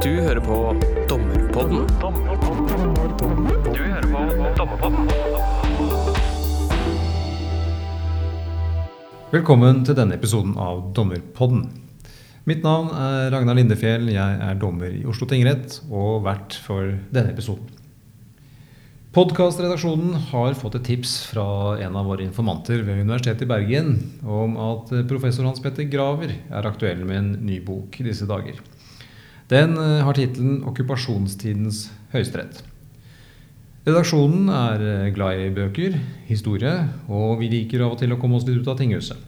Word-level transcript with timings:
Du 0.00 0.14
hører 0.16 0.40
på 0.40 0.54
Dommerpodden. 1.10 1.82
Du 3.68 3.80
hører 3.84 4.06
på 4.08 4.22
Dommerpodden. 4.56 5.10
Velkommen 9.34 9.82
til 9.84 9.98
denne 9.98 10.16
episoden 10.16 10.54
av 10.56 10.80
Dommerpodden. 10.96 11.66
Mitt 12.48 12.64
navn 12.64 12.88
er 12.96 13.28
Ragnar 13.36 13.60
Lindefjell. 13.60 14.08
Jeg 14.14 14.40
er 14.48 14.56
dommer 14.56 14.88
i 14.88 15.04
Oslo 15.04 15.28
tingrett 15.28 15.82
og 15.90 16.24
vert 16.24 16.56
for 16.64 16.96
denne 17.12 17.36
episoden. 17.36 17.68
Podkastredaksjonen 19.12 20.16
har 20.30 20.56
fått 20.56 20.80
et 20.80 20.88
tips 20.94 21.18
fra 21.28 21.76
en 21.84 22.00
av 22.00 22.08
våre 22.08 22.24
informanter 22.24 22.86
ved 22.88 23.04
Universitetet 23.04 23.44
i 23.44 23.52
Bergen 23.52 23.96
om 24.24 24.56
at 24.64 24.96
professor 25.12 25.44
Hans 25.44 25.60
Petter 25.60 25.92
Graver 25.92 26.38
er 26.48 26.72
aktuell 26.72 27.04
med 27.04 27.18
en 27.20 27.32
ny 27.44 27.60
bok 27.60 28.00
i 28.00 28.08
disse 28.08 28.24
dager. 28.24 28.64
Den 29.50 29.76
eh, 29.78 30.00
har 30.06 30.14
tittelen 30.14 30.60
'Okkupasjonstidens 30.62 31.88
høyesterett'. 32.14 32.62
Redaksjonen 33.88 34.50
er 34.54 34.84
eh, 34.86 35.12
glad 35.14 35.42
i 35.42 35.50
bøker, 35.54 35.96
historie, 36.28 36.74
og 37.08 37.40
vi 37.40 37.50
liker 37.50 37.82
av 37.82 37.96
og 37.96 38.02
til 38.02 38.14
å 38.14 38.20
komme 38.20 38.38
oss 38.38 38.46
litt 38.46 38.62
ut 38.62 38.70
av 38.70 38.78
tinghuset. 38.78 39.18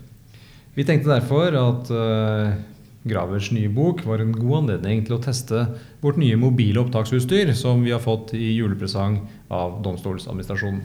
Vi 0.77 0.87
tenkte 0.89 1.11
derfor 1.13 1.53
at 1.59 1.91
uh, 1.93 2.55
Gravers 3.03 3.51
nye 3.51 3.69
bok 3.69 4.05
var 4.07 4.23
en 4.23 4.31
god 4.33 4.61
anledning 4.61 5.01
til 5.03 5.17
å 5.17 5.23
teste 5.23 5.65
vårt 6.01 6.21
nye 6.23 6.39
mobile 6.39 6.85
opptaksutstyr 6.85 7.51
som 7.59 7.83
vi 7.83 7.91
har 7.91 8.01
fått 8.01 8.31
i 8.39 8.53
julepresang 8.55 9.19
av 9.51 9.81
Domstoladministrasjonen. 9.83 10.85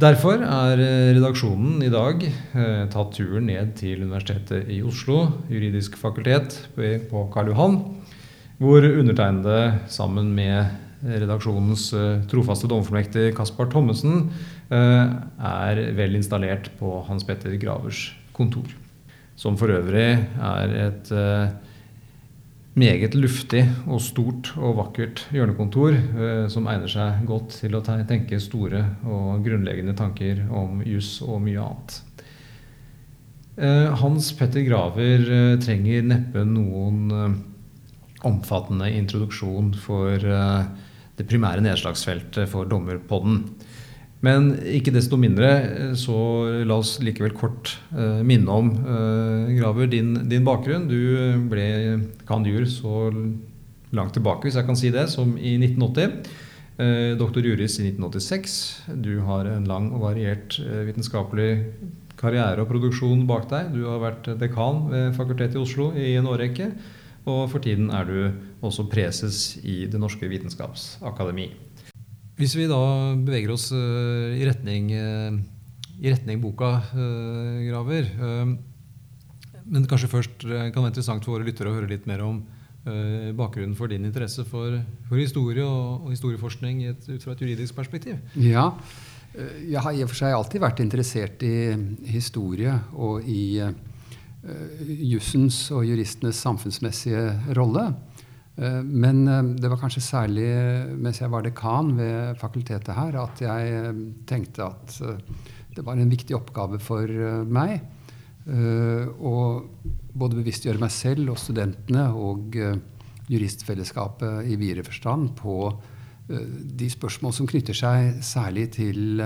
Derfor 0.00 0.40
er 0.40 0.80
eh, 0.80 1.12
redaksjonen 1.12 1.82
i 1.84 1.92
dag 1.92 2.24
eh, 2.24 2.84
tatt 2.90 3.14
turen 3.14 3.46
ned 3.50 3.74
til 3.78 4.02
Universitetet 4.02 4.70
i 4.72 4.80
Oslo, 4.82 5.26
juridisk 5.52 5.98
fakultet 6.00 6.56
på 6.74 7.24
Karl 7.34 7.52
Johan, 7.52 7.76
hvor 8.60 8.84
undertegnede 8.84 9.60
sammen 9.88 10.34
med 10.36 10.68
redaksjonens 11.00 11.86
eh, 11.96 12.20
trofaste 12.28 12.68
domformekter 12.68 13.30
Kaspar 13.36 13.70
Thommessen 13.72 14.28
eh, 14.68 15.14
er 15.48 15.80
vel 15.96 16.18
installert 16.18 16.68
på 16.80 16.98
Hans 17.08 17.24
Petter 17.24 17.56
Gravers 17.60 18.10
kontor 18.36 18.68
som 19.40 19.56
for 19.56 19.72
øvrig 19.72 20.10
er 20.20 20.76
et 20.76 21.12
eh, 21.16 21.54
meget 22.76 23.16
luftig 23.16 23.64
og 23.88 24.02
stort 24.04 24.52
og 24.60 24.76
vakkert 24.76 25.24
hjørnekontor 25.34 25.96
som 26.52 26.68
egner 26.70 26.88
seg 26.88 27.24
godt 27.28 27.56
til 27.64 27.74
å 27.74 27.80
tenke 27.82 28.38
store 28.40 28.84
og 29.02 29.40
grunnleggende 29.44 29.96
tanker 29.98 30.44
om 30.54 30.78
juss 30.86 31.16
og 31.26 31.42
mye 31.42 31.64
annet. 31.64 31.96
Hans 34.00 34.30
Petter 34.38 34.62
Graver 34.64 35.26
trenger 35.60 36.06
neppe 36.06 36.46
noen 36.46 37.10
omfattende 38.28 38.90
introduksjon 38.92 39.74
for 39.80 40.18
det 41.20 41.28
primære 41.28 41.64
nedslagsfeltet 41.64 42.48
for 42.48 42.68
dommerpodden. 42.68 43.44
Men 44.24 44.50
ikke 44.68 44.92
desto 44.92 45.16
mindre, 45.16 45.48
eh, 45.48 45.92
så 45.96 46.16
la 46.68 46.76
oss 46.80 46.98
likevel 47.00 47.32
kort 47.36 47.72
uh, 47.94 48.20
minne 48.26 48.52
om, 48.52 48.68
uh, 48.84 49.48
Graver, 49.56 49.88
din, 49.88 50.12
din, 50.28 50.44
bakgrunn. 50.44 50.88
Du 50.90 51.46
ble 51.48 51.64
cand.jur 52.28 52.66
så 52.68 53.08
langt 53.96 54.12
tilbake, 54.14 54.44
hvis 54.44 54.60
jeg 54.60 54.68
kan 54.68 54.76
si 54.76 54.92
det, 54.92 55.08
som 55.12 55.32
i 55.38 55.56
1980. 55.56 56.36
Uh, 56.80 57.16
doktor 57.20 57.44
juris 57.44 57.78
i 57.80 57.88
1986. 57.88 58.60
Du 59.00 59.14
har 59.24 59.48
en 59.48 59.66
lang 59.68 59.88
og 59.96 60.04
variert 60.04 60.60
vitenskapelig 60.60 61.50
karriere 62.20 62.60
og 62.60 62.68
produksjon 62.68 63.24
bak 63.28 63.48
deg. 63.48 63.72
Du 63.72 63.86
har 63.88 64.04
vært 64.04 64.28
dekan 64.40 64.84
ved 64.92 65.16
Fakultetet 65.16 65.56
i 65.56 65.64
Oslo 65.64 65.94
i 65.96 66.12
en 66.20 66.28
årrekke. 66.28 66.74
Og 67.28 67.50
for 67.52 67.60
tiden 67.62 67.90
er 67.92 68.06
du 68.08 68.16
også 68.64 68.86
preses 68.88 69.58
i 69.60 69.84
Det 69.90 70.00
norske 70.00 70.28
vitenskapsakademi. 70.28 71.50
Hvis 72.40 72.56
vi 72.56 72.68
da 72.70 72.80
beveger 73.20 73.52
oss 73.52 73.68
uh, 73.74 74.32
i, 74.32 74.44
retning, 74.48 74.88
uh, 74.96 75.34
i 76.00 76.12
retning 76.12 76.40
boka, 76.40 76.78
uh, 76.94 77.58
Graver 77.66 78.08
Men 79.70 79.84
kanskje 79.86 80.08
først 80.10 80.40
kan 80.40 80.72
det 80.72 80.80
være 80.80 80.92
interessant 80.94 81.24
for 81.24 81.36
våre 81.36 81.46
lyttere 81.46 81.70
å 81.70 81.76
høre 81.76 81.90
litt 81.90 82.08
mer 82.10 82.24
om 82.24 82.40
bakgrunnen 83.36 83.74
for 83.76 83.92
din 83.92 84.06
interesse 84.08 84.40
for, 84.48 84.72
for 85.04 85.20
historie 85.20 85.62
og, 85.62 86.06
og 86.06 86.14
historieforskning 86.14 86.80
ut 86.88 87.10
fra 87.20 87.34
et 87.34 87.42
juridisk 87.44 87.76
perspektiv. 87.76 88.16
Ja, 88.40 88.64
jeg 89.36 89.82
har 89.84 89.92
i 89.92 90.00
og 90.00 90.08
for 90.08 90.22
seg 90.22 90.32
alltid 90.32 90.64
vært 90.64 90.80
interessert 90.80 91.44
i 91.44 91.52
historie 92.08 92.72
og 92.96 93.28
i 93.28 93.60
jussens 94.40 95.56
og 95.74 95.84
juristenes 95.84 96.38
samfunnsmessige 96.40 97.26
rolle. 97.58 97.90
Eh, 98.60 98.82
men 98.84 99.22
eh, 99.28 99.42
det 99.60 99.70
var 99.70 99.80
kanskje 99.80 100.02
særlig 100.04 100.48
mens 101.00 101.20
jeg 101.22 101.32
var 101.32 101.44
dekan 101.46 101.94
ved 101.98 102.40
fakultetet 102.40 102.92
her, 102.96 103.16
at 103.22 103.40
jeg 103.44 103.78
eh, 103.78 104.02
tenkte 104.28 104.66
at 104.66 104.98
det 105.76 105.86
var 105.86 105.96
en 105.96 106.10
viktig 106.10 106.34
oppgave 106.36 106.80
for 106.82 107.06
meg 107.46 107.78
å 108.50 109.34
både 110.18 110.38
bevisstgjøre 110.40 110.80
meg 110.82 110.90
selv 110.90 111.30
og 111.30 111.38
studentene 111.38 112.08
og 112.16 112.56
juristfellesskapet 113.30 114.48
i 114.50 114.56
videre 114.58 114.82
forstand 114.82 115.28
på 115.38 115.54
de 116.26 116.88
spørsmål 116.90 117.36
som 117.36 117.46
knytter 117.46 117.76
seg 117.76 118.18
særlig 118.26 118.66
til 118.80 119.22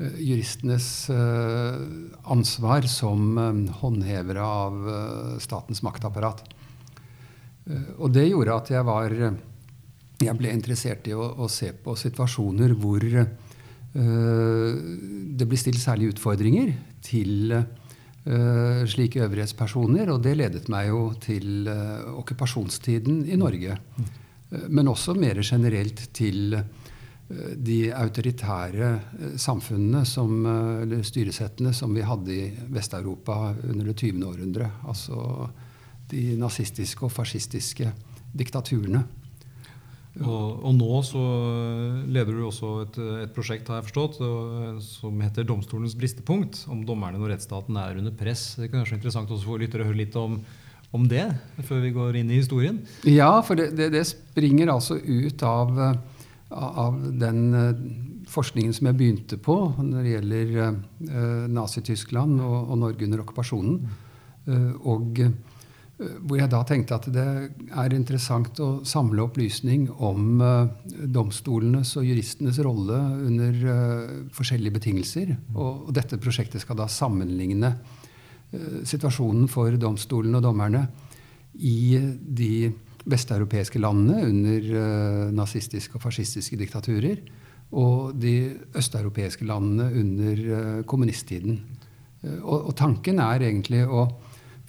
juristenes 0.00 1.10
ansvar 1.10 2.86
som 2.88 3.36
håndhevere 3.82 4.44
av 4.44 4.88
statens 5.44 5.82
maktapparat. 5.84 6.40
Eh, 7.70 7.92
og 7.98 8.12
det 8.14 8.28
gjorde 8.30 8.56
at 8.56 8.72
jeg 8.74 8.86
var 8.88 9.16
Jeg 10.20 10.36
ble 10.36 10.52
interessert 10.52 11.06
i 11.08 11.14
å, 11.16 11.24
å 11.40 11.48
se 11.48 11.70
på 11.72 11.94
situasjoner 11.96 12.74
hvor 12.76 13.00
uh, 13.00 13.24
det 13.96 15.46
blir 15.48 15.56
stilt 15.56 15.80
særlige 15.80 16.12
utfordringer 16.12 16.74
til 17.00 17.54
uh, 17.56 18.82
slike 18.84 19.22
øvrighetspersoner. 19.24 20.12
Og 20.12 20.20
det 20.20 20.34
ledet 20.36 20.68
meg 20.68 20.90
jo 20.90 21.06
til 21.24 21.70
uh, 21.72 22.04
okkupasjonstiden 22.20 23.24
i 23.32 23.40
Norge. 23.40 23.78
men 24.68 24.88
også 24.92 25.14
mer 25.14 25.40
generelt 25.40 26.08
til 26.12 26.58
de 27.30 27.92
autoritære 27.94 28.88
samfunnene, 29.38 30.02
som, 30.08 30.32
eller 30.82 31.04
styresettene, 31.06 31.70
som 31.76 31.94
vi 31.94 32.02
hadde 32.02 32.34
i 32.34 32.48
Vest-Europa 32.74 33.36
under 33.68 33.86
det 33.92 33.96
20. 34.00 34.24
århundre. 34.26 34.66
Altså 34.90 35.48
de 36.10 36.34
nazistiske 36.40 37.06
og 37.06 37.14
fascistiske 37.14 37.92
diktaturene. 38.34 39.04
Og, 40.18 40.64
og, 40.66 40.72
nå 40.74 40.96
så 41.06 41.20
leder 42.10 42.34
du 42.34 42.42
også 42.48 42.70
et, 42.82 42.96
et, 43.22 43.30
prosjekt 43.34 43.68
har 43.70 43.78
jeg 43.78 43.86
forstått, 43.88 44.18
som 44.82 45.22
heter 45.22 45.46
'Domstolens 45.46 45.94
bristepunkt'. 45.94 46.64
Om 46.68 46.82
dommerne 46.84 47.20
når 47.20 47.36
rettsstaten 47.36 47.78
er 47.78 48.00
under 48.00 48.12
press. 48.12 48.56
Det 48.58 48.72
kan 48.72 48.82
være 48.82 48.98
interessant 48.98 49.30
også 49.30 49.46
for 49.46 49.62
lyttere 49.62 49.86
å 49.86 49.88
høre 49.88 50.02
litt 50.02 50.18
om, 50.18 50.40
om, 50.90 51.06
det 51.08 51.28
før 51.62 51.84
vi 51.86 51.94
går 51.94 52.18
inn 52.20 52.32
i 52.34 52.40
historien. 52.42 52.82
Ja, 53.06 53.38
for 53.46 53.54
det, 53.54 53.70
det, 53.78 53.92
det 53.94 54.02
springer 54.10 54.74
altså 54.74 54.98
ut 54.98 55.46
av, 55.46 55.78
av, 56.50 56.98
den 57.20 57.54
eh, 57.54 57.84
forskningen 58.30 58.74
som 58.74 58.90
jeg 58.90 58.98
begynte 58.98 59.38
på 59.42 59.56
når 59.78 60.02
det 60.02 60.12
gjelder 60.14 60.50
uh, 60.60 61.46
Nazi-Tyskland 61.50 62.40
og, 62.42 62.58
og, 62.60 62.76
Norge 62.78 63.06
under 63.06 63.22
okkupasjonen. 63.24 63.80
Uh, 64.46 64.74
og 64.86 65.18
Eh, 66.00 66.16
hvor 66.24 66.38
jeg 66.40 66.48
da 66.48 66.60
tenkte 66.64 66.96
at 66.96 67.08
det 67.12 67.26
er 67.68 67.94
interessant 67.96 68.60
å 68.62 68.70
samle 68.88 69.26
opplysning 69.26 69.88
om 70.00 70.40
domstolenes 71.12 71.92
og 72.00 72.06
juristenes 72.08 72.60
rolle 72.64 72.98
under 73.28 73.58
forskjellige 74.36 74.78
betingelser. 74.78 75.34
Og, 75.54 75.90
dette 75.94 76.20
prosjektet 76.22 76.64
skal 76.64 76.78
da 76.80 76.88
sammenligne 76.90 77.74
situasjonen 78.50 79.46
for 79.50 79.76
domstolene 79.78 80.40
og 80.40 80.42
dommerne 80.42 80.86
i 81.54 82.00
de 82.18 82.70
vesteuropeiske 83.08 83.80
landene 83.80 84.26
under 84.26 85.30
nazistiske 85.32 85.96
og 85.96 86.02
fascistiske 86.04 86.58
diktaturer, 86.60 87.22
og 87.70 88.16
de 88.20 88.34
østeuropeiske 88.76 89.46
landene 89.48 89.86
under 90.02 90.82
kommunisttiden. 90.90 91.60
Og, 92.42 92.70
og 92.70 92.74
tanken 92.76 93.22
er 93.22 93.46
egentlig 93.46 93.86
å 93.86 94.08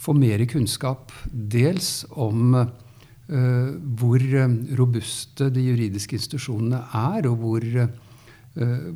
få 0.02 0.14
mer 0.18 0.42
kunnskap 0.50 1.12
dels 1.32 2.02
om 2.10 2.56
uh, 2.56 3.68
hvor 3.98 4.22
eh, 4.22 4.54
robuste 4.78 5.48
de 5.54 5.66
juridiske 5.68 6.18
institusjonene 6.18 6.80
er, 6.98 7.28
og 7.30 7.36
hvor, 7.42 7.66
uh, 7.78 8.88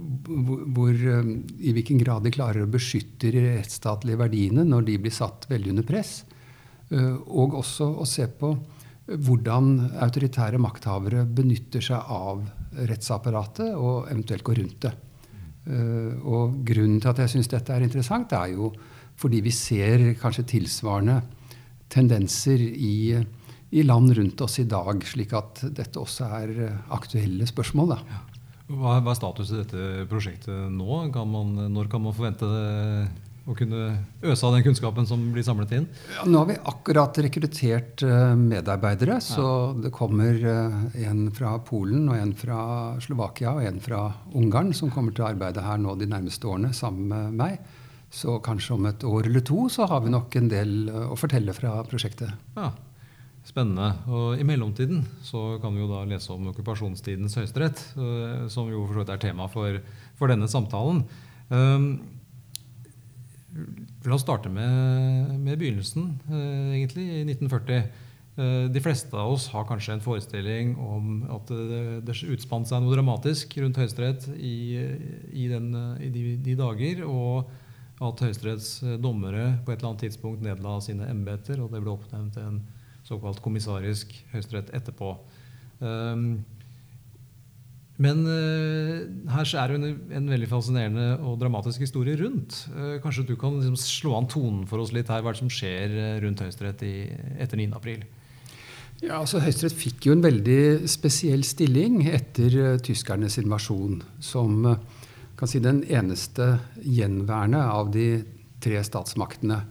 hvor 0.76 0.94
uh, 0.96 1.30
i 1.62 1.74
hvilken 1.76 2.00
grad 2.02 2.26
de 2.26 2.34
klarer 2.34 2.64
å 2.64 2.70
beskytte 2.70 3.30
de 3.30 3.44
rettsstatlige 3.46 4.20
verdiene 4.24 4.66
når 4.66 4.88
de 4.90 4.98
blir 5.04 5.14
satt 5.14 5.46
veldig 5.50 5.76
under 5.76 5.86
press. 5.86 6.18
og 6.86 7.56
også 7.58 7.86
å 7.98 8.04
se 8.06 8.28
på 8.30 8.52
hvordan 9.06 9.72
autoritære 10.02 10.58
makthavere 10.58 11.24
benytter 11.30 11.84
seg 11.84 12.10
av 12.10 12.42
rettsapparatet 12.90 13.74
og 13.78 14.10
eventuelt 14.10 14.46
går 14.46 14.60
rundt 14.62 14.80
det. 14.82 14.94
og 16.22 16.58
grunnen 16.66 17.00
til 17.02 17.10
at 17.10 17.18
jeg 17.24 17.30
syns 17.32 17.48
dette 17.50 17.74
er 17.74 17.82
interessant, 17.82 18.32
er 18.32 18.52
jo 18.54 18.72
fordi 19.16 19.40
vi 19.42 19.50
ser 19.54 20.02
kanskje 20.20 20.44
tilsvarende 20.56 21.20
tendenser 21.90 22.60
i 22.60 23.24
i 23.74 23.82
land 23.82 24.12
rundt 24.14 24.40
oss 24.40 24.60
i 24.62 24.66
dag, 24.68 25.02
slik 25.04 25.32
at 25.36 25.64
dette 25.74 26.00
også 26.00 26.28
er 26.38 26.52
aktuelle 26.94 27.46
spørsmål. 27.48 27.96
Da. 27.96 28.20
Hva, 28.70 28.98
hva 29.02 29.12
er 29.12 29.18
status 29.18 29.52
i 29.52 29.60
dette 29.60 30.06
prosjektet 30.10 30.70
nå? 30.74 31.00
Kan 31.14 31.30
man, 31.32 31.54
når 31.74 31.90
kan 31.90 32.04
man 32.04 32.14
forvente 32.16 32.48
det, 32.50 33.08
å 33.46 33.54
kunne 33.54 33.81
øse 34.26 34.46
av 34.46 34.56
den 34.56 34.64
kunnskapen 34.66 35.06
som 35.08 35.22
blir 35.34 35.44
samlet 35.46 35.75
inn? 35.78 35.87
Ja, 36.16 36.25
nå 36.26 36.43
har 36.43 36.48
vi 36.50 36.58
akkurat 36.72 37.20
rekruttert 37.22 38.02
medarbeidere. 38.40 39.20
Så 39.22 39.44
ja. 39.44 39.75
det 39.87 39.93
kommer 39.94 40.40
en 40.43 41.26
fra 41.37 41.54
Polen, 41.66 42.08
og 42.10 42.19
en 42.19 42.34
fra 42.38 42.60
Slovakia 43.04 43.54
og 43.54 43.66
en 43.69 43.78
fra 43.82 44.02
Ungarn 44.34 44.75
som 44.76 44.90
kommer 44.94 45.14
til 45.14 45.26
å 45.26 45.31
arbeide 45.31 45.64
her 45.64 45.78
nå 45.82 45.94
de 46.00 46.10
nærmeste 46.10 46.50
årene 46.50 46.72
sammen 46.76 47.06
med 47.12 47.38
meg. 47.38 47.72
Så 48.10 48.38
kanskje 48.43 48.75
om 48.76 48.90
et 48.90 49.06
år 49.06 49.31
eller 49.31 49.46
to 49.46 49.69
så 49.72 49.87
har 49.90 50.02
vi 50.02 50.12
nok 50.14 50.34
en 50.38 50.50
del 50.50 50.76
å 51.06 51.19
fortelle 51.19 51.54
fra 51.54 51.78
prosjektet. 51.87 52.34
Ja, 52.58 52.72
Spennende. 53.46 53.92
Og 54.10 54.40
I 54.40 54.44
mellomtiden 54.46 55.04
så 55.22 55.60
kan 55.62 55.76
vi 55.76 55.84
jo 55.84 55.90
da 55.90 56.02
lese 56.08 56.32
om 56.34 56.49
okkupasjonstidens 56.50 57.37
høyesterett, 57.38 57.82
eh, 57.94 58.49
som 58.50 58.66
jo 58.72 58.82
for 58.88 58.96
så 58.96 59.04
vidt 59.04 59.12
er 59.14 59.22
tema 59.22 59.46
for, 59.52 59.78
for 60.19 60.32
denne 60.32 60.49
samtalen. 60.50 61.04
Um, 61.46 61.84
la 64.06 64.16
oss 64.16 64.24
starte 64.24 64.50
med, 64.52 65.32
med 65.40 65.58
begynnelsen, 65.60 66.12
uh, 66.30 66.72
egentlig, 66.74 67.06
i 67.10 67.22
1940. 67.24 67.86
Uh, 68.36 68.66
de 68.72 68.82
fleste 68.84 69.16
av 69.16 69.32
oss 69.32 69.48
har 69.52 69.66
kanskje 69.68 69.96
en 69.96 70.04
forestilling 70.04 70.74
om 70.82 71.22
at 71.32 71.52
det, 71.52 71.84
det 72.08 72.16
utspant 72.34 72.68
seg 72.68 72.84
noe 72.84 72.94
dramatisk 72.94 73.56
rundt 73.62 73.80
Høyesterett 73.80 74.28
i, 74.36 74.56
i, 75.32 75.46
den, 75.52 75.70
i 76.04 76.10
de, 76.12 76.26
de, 76.44 76.58
dager. 76.58 77.06
og 77.06 77.48
at 77.96 78.20
Høyesteretts 78.20 78.82
dommere 79.00 79.54
på 79.64 79.72
et 79.72 79.78
eller 79.78 79.94
annet 79.94 80.02
tidspunkt 80.04 80.42
nedla 80.44 80.74
sine 80.84 81.06
embeter, 81.08 81.62
og 81.64 81.70
det 81.72 81.80
ble 81.80 81.94
oppnevnt 81.94 82.36
en 82.42 82.58
såkalt 83.06 83.40
kommissarisk 83.40 84.12
høyesterett 84.34 84.72
etterpå. 84.76 85.14
Um, 85.80 86.44
men 88.02 88.26
uh, 88.28 89.06
her 89.32 89.52
er 89.56 89.72
det 89.72 89.76
en, 89.78 90.00
en, 90.19 90.28
veldig 90.28 90.48
fascinerende 90.50 91.06
og 91.25 91.38
dramatisk 91.40 91.81
historie 91.87 92.19
rundt. 92.20 92.58
Uh, 92.75 92.98
kanskje 93.00 93.25
du 93.31 93.37
kan 93.40 93.56
liksom 93.56 93.78
slå 93.81 94.19
an 94.19 94.28
tonen 94.28 94.66
for 94.69 94.84
oss 94.84 94.93
litt 94.93 95.08
her, 95.12 95.22
hva 95.25 95.32
er 95.32 95.38
det 95.38 95.40
som 95.40 95.52
skjer 95.52 95.94
eh, 95.96 96.16
rundt 96.25 96.43
Høyesterett 96.44 96.84
etter 96.84 97.62
9.4? 97.62 98.04
Ja, 99.00 99.22
altså 99.22 99.40
Høyesterett 99.40 99.78
fikk 99.81 100.10
jo 100.10 100.16
en 100.16 100.25
veldig 100.25 100.88
spesiell 100.93 101.44
stilling 101.48 102.02
etter 102.10 102.58
uh, 102.60 102.76
tyskernes 102.84 103.40
invasjon. 103.40 104.02
Som 104.20 104.60
kan 105.37 105.49
si 105.49 105.60
den 105.64 105.81
eneste 105.88 106.58
gjenværende 106.84 107.64
av 107.64 107.90
de 107.96 108.10
tre 108.60 108.81
statsmaktene 108.84 109.62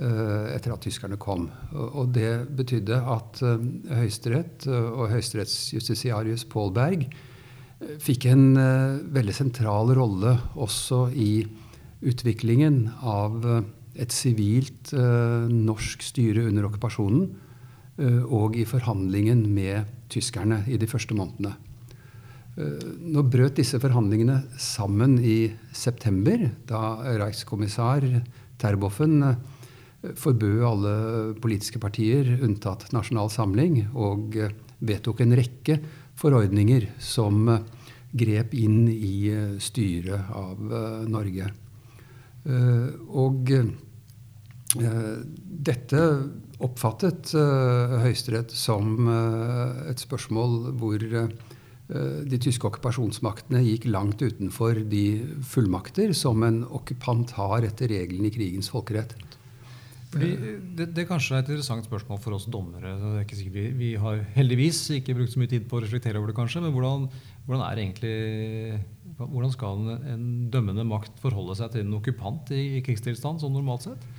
etter 0.00 0.72
at 0.72 0.80
tyskerne 0.80 1.18
kom. 1.20 1.42
Og 1.76 2.14
det 2.14 2.46
betydde 2.56 2.96
at 3.12 3.42
Høyesterett 3.42 4.64
og 4.70 5.10
høyesterettsjustitiarius 5.10 6.46
Paul 6.48 6.70
Berg 6.72 7.02
fikk 7.80 8.26
en 8.28 8.44
veldig 9.14 9.34
sentral 9.34 9.92
rolle 9.96 10.34
også 10.60 11.06
i 11.16 11.46
utviklingen 12.00 12.82
av 13.00 13.44
et 14.00 14.12
sivilt 14.14 14.92
norsk 14.92 16.04
styre 16.04 16.46
under 16.48 16.68
okkupasjonen 16.68 17.24
og 18.32 18.56
i 18.56 18.66
forhandlingen 18.68 19.42
med 19.52 19.88
tyskerne 20.12 20.62
i 20.68 20.78
de 20.80 20.88
første 20.88 21.16
månedene. 21.16 21.52
Nå 22.56 23.24
brøt 23.32 23.60
disse 23.60 23.80
forhandlingene 23.80 24.38
sammen 24.60 25.18
i 25.20 25.50
september, 25.76 26.46
da 26.68 27.00
Reichskommissær 27.20 28.06
Terboven 28.60 29.20
forbød 30.00 30.64
alle 30.64 30.94
politiske 31.42 31.80
partier, 31.80 32.38
unntatt 32.40 32.88
Nasjonal 32.94 33.30
Samling, 33.32 33.82
og 33.94 34.36
eh, 34.38 34.54
vedtok 34.80 35.20
en 35.24 35.36
rekke 35.36 35.76
forordninger 36.20 36.88
som 37.02 37.48
eh, 37.48 37.62
grep 38.10 38.54
inn 38.58 38.88
i 38.90 39.30
eh, 39.32 39.56
styret 39.62 40.32
av 40.36 40.60
Norge. 41.10 41.52
Og 43.20 43.50
dette 45.68 46.04
oppfattet 46.64 47.34
Høyesterett 47.34 48.54
som 48.56 49.10
et 49.12 50.00
spørsmål 50.00 50.70
hvor 50.80 51.04
de 51.04 52.40
tyske 52.40 52.64
okkupasjonsmaktene 52.64 53.60
gikk 53.66 53.90
langt 53.92 54.24
utenfor 54.24 54.80
de 54.88 55.04
fullmakter 55.52 56.14
som 56.16 56.40
en 56.48 56.62
okkupant 56.64 57.36
har 57.36 57.68
etter 57.68 57.92
reglene 57.92 58.30
i 58.30 58.34
krigens 58.38 58.72
folkerett. 58.72 59.12
Fordi 60.10 60.54
det, 60.74 60.88
det 60.96 61.06
kanskje 61.06 61.36
er 61.36 61.44
et 61.44 61.50
interessant 61.52 61.86
spørsmål 61.86 62.18
for 62.18 62.34
oss 62.34 62.48
dommere. 62.50 62.96
Vi, 63.30 63.66
vi, 63.78 63.90
har 64.00 64.24
heldigvis 64.34 64.82
ikke 64.96 65.14
brukt 65.14 65.36
så 65.36 65.42
mye 65.42 65.52
tid 65.52 65.68
på 65.70 65.78
å 65.78 65.84
reflektere 65.84 66.18
over 66.18 66.32
det, 66.32 66.38
kanskje. 66.38 66.64
Men 66.64 66.74
hvordan, 66.74 67.06
hvordan, 67.46 67.62
egentlig, 67.78 68.80
hvordan 69.20 69.54
skal 69.54 69.78
en, 69.78 70.08
en, 70.14 70.26
dømmende 70.50 70.86
makt 70.90 71.22
forholde 71.22 71.54
seg 71.60 71.76
til 71.76 71.86
en 71.86 71.94
okkupant 72.00 72.50
i, 72.56 72.64
i 72.80 72.82
krigstilstand, 72.86 73.38
sånn 73.42 73.54
normalt 73.54 73.86
sett? 73.86 74.10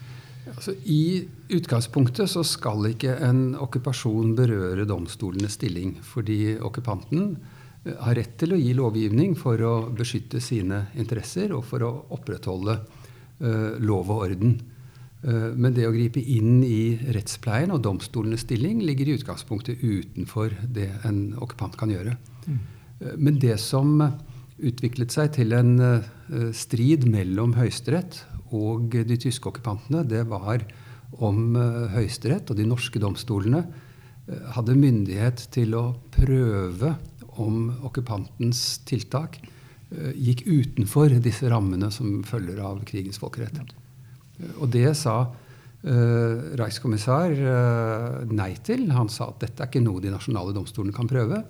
Altså, 0.47 0.77
I 0.88 1.27
utgangspunktet 1.53 2.31
så 2.31 2.45
skal 2.47 2.94
ikke 2.94 3.19
en 3.27 3.44
okkupasjon 3.59 4.31
berøre 4.39 4.87
domstolenes 4.87 5.59
stilling. 5.59 5.97
Fordi 6.07 6.55
okkupanten 6.55 7.33
eh, 7.83 7.99
har 7.99 8.15
rett 8.15 8.39
til 8.39 8.55
å 8.55 8.63
gi 8.63 8.71
lovgivning 8.79 9.35
for 9.35 9.59
å 9.59 9.75
beskytte 9.91 10.39
sine 10.39 10.85
interesser 10.95 11.51
og 11.51 11.67
for 11.67 11.83
å 11.83 11.95
opprettholde 12.15 12.79
uh, 12.79 13.75
lov 13.83 14.07
og 14.07 14.29
orden. 14.31 14.61
Eh, 15.21 15.51
men 15.53 15.75
det 15.77 15.85
å 15.85 15.94
gripe 15.94 16.21
inn 16.21 16.62
i 16.65 16.97
rettspleien 17.13 17.73
og 17.73 17.83
domstolenes 17.85 18.45
stilling 18.47 18.81
ligger 18.85 19.09
i 19.09 19.18
utgangspunktet 19.19 19.83
utenfor 19.83 20.56
det 20.65 20.89
en 21.07 21.31
okkupant 21.41 21.77
kan 21.77 21.94
gjøre. 21.94 22.15
Mm. 22.47 22.59
Eh, 23.00 23.18
men 23.18 23.38
det 23.41 23.59
som 23.62 23.94
utviklet 24.62 25.13
seg 25.13 25.35
til 25.38 25.53
en 25.57 25.75
eh, 25.85 26.50
strid 26.57 27.06
mellom 27.09 27.53
Høyesterett 27.57 28.23
og 28.51 28.97
de 28.97 29.18
tyske 29.19 29.47
okkupantene, 29.47 30.03
det 30.03 30.25
var 30.27 30.65
om 31.21 31.56
Høyesterett 31.91 32.50
og 32.51 32.57
de 32.57 32.65
norske 32.68 33.00
domstolene 33.00 33.62
hadde 34.56 34.75
myndighet 34.79 35.44
til 35.51 35.75
å 35.75 35.83
prøve 36.12 36.94
om 37.39 37.68
okkupantens 37.88 38.79
tiltak 38.88 39.38
gikk 40.15 40.45
utenfor 40.47 41.18
disse 41.23 41.51
rammene 41.51 41.91
som 41.91 42.21
følger 42.27 42.59
av 42.63 42.79
krigens 42.88 43.19
folkerett. 43.19 43.59
Og 44.59 44.69
det 44.73 44.91
sa 44.99 45.15
uh, 45.25 46.35
Reichskommissær 46.59 47.33
uh, 47.41 48.29
nei 48.31 48.53
til. 48.65 48.88
Han 48.95 49.11
sa 49.11 49.31
at 49.31 49.41
dette 49.45 49.63
er 49.63 49.71
ikke 49.71 49.83
noe 49.83 50.03
de 50.03 50.13
nasjonale 50.13 50.55
domstolene 50.55 50.95
kan 50.95 51.09
prøve. 51.09 51.42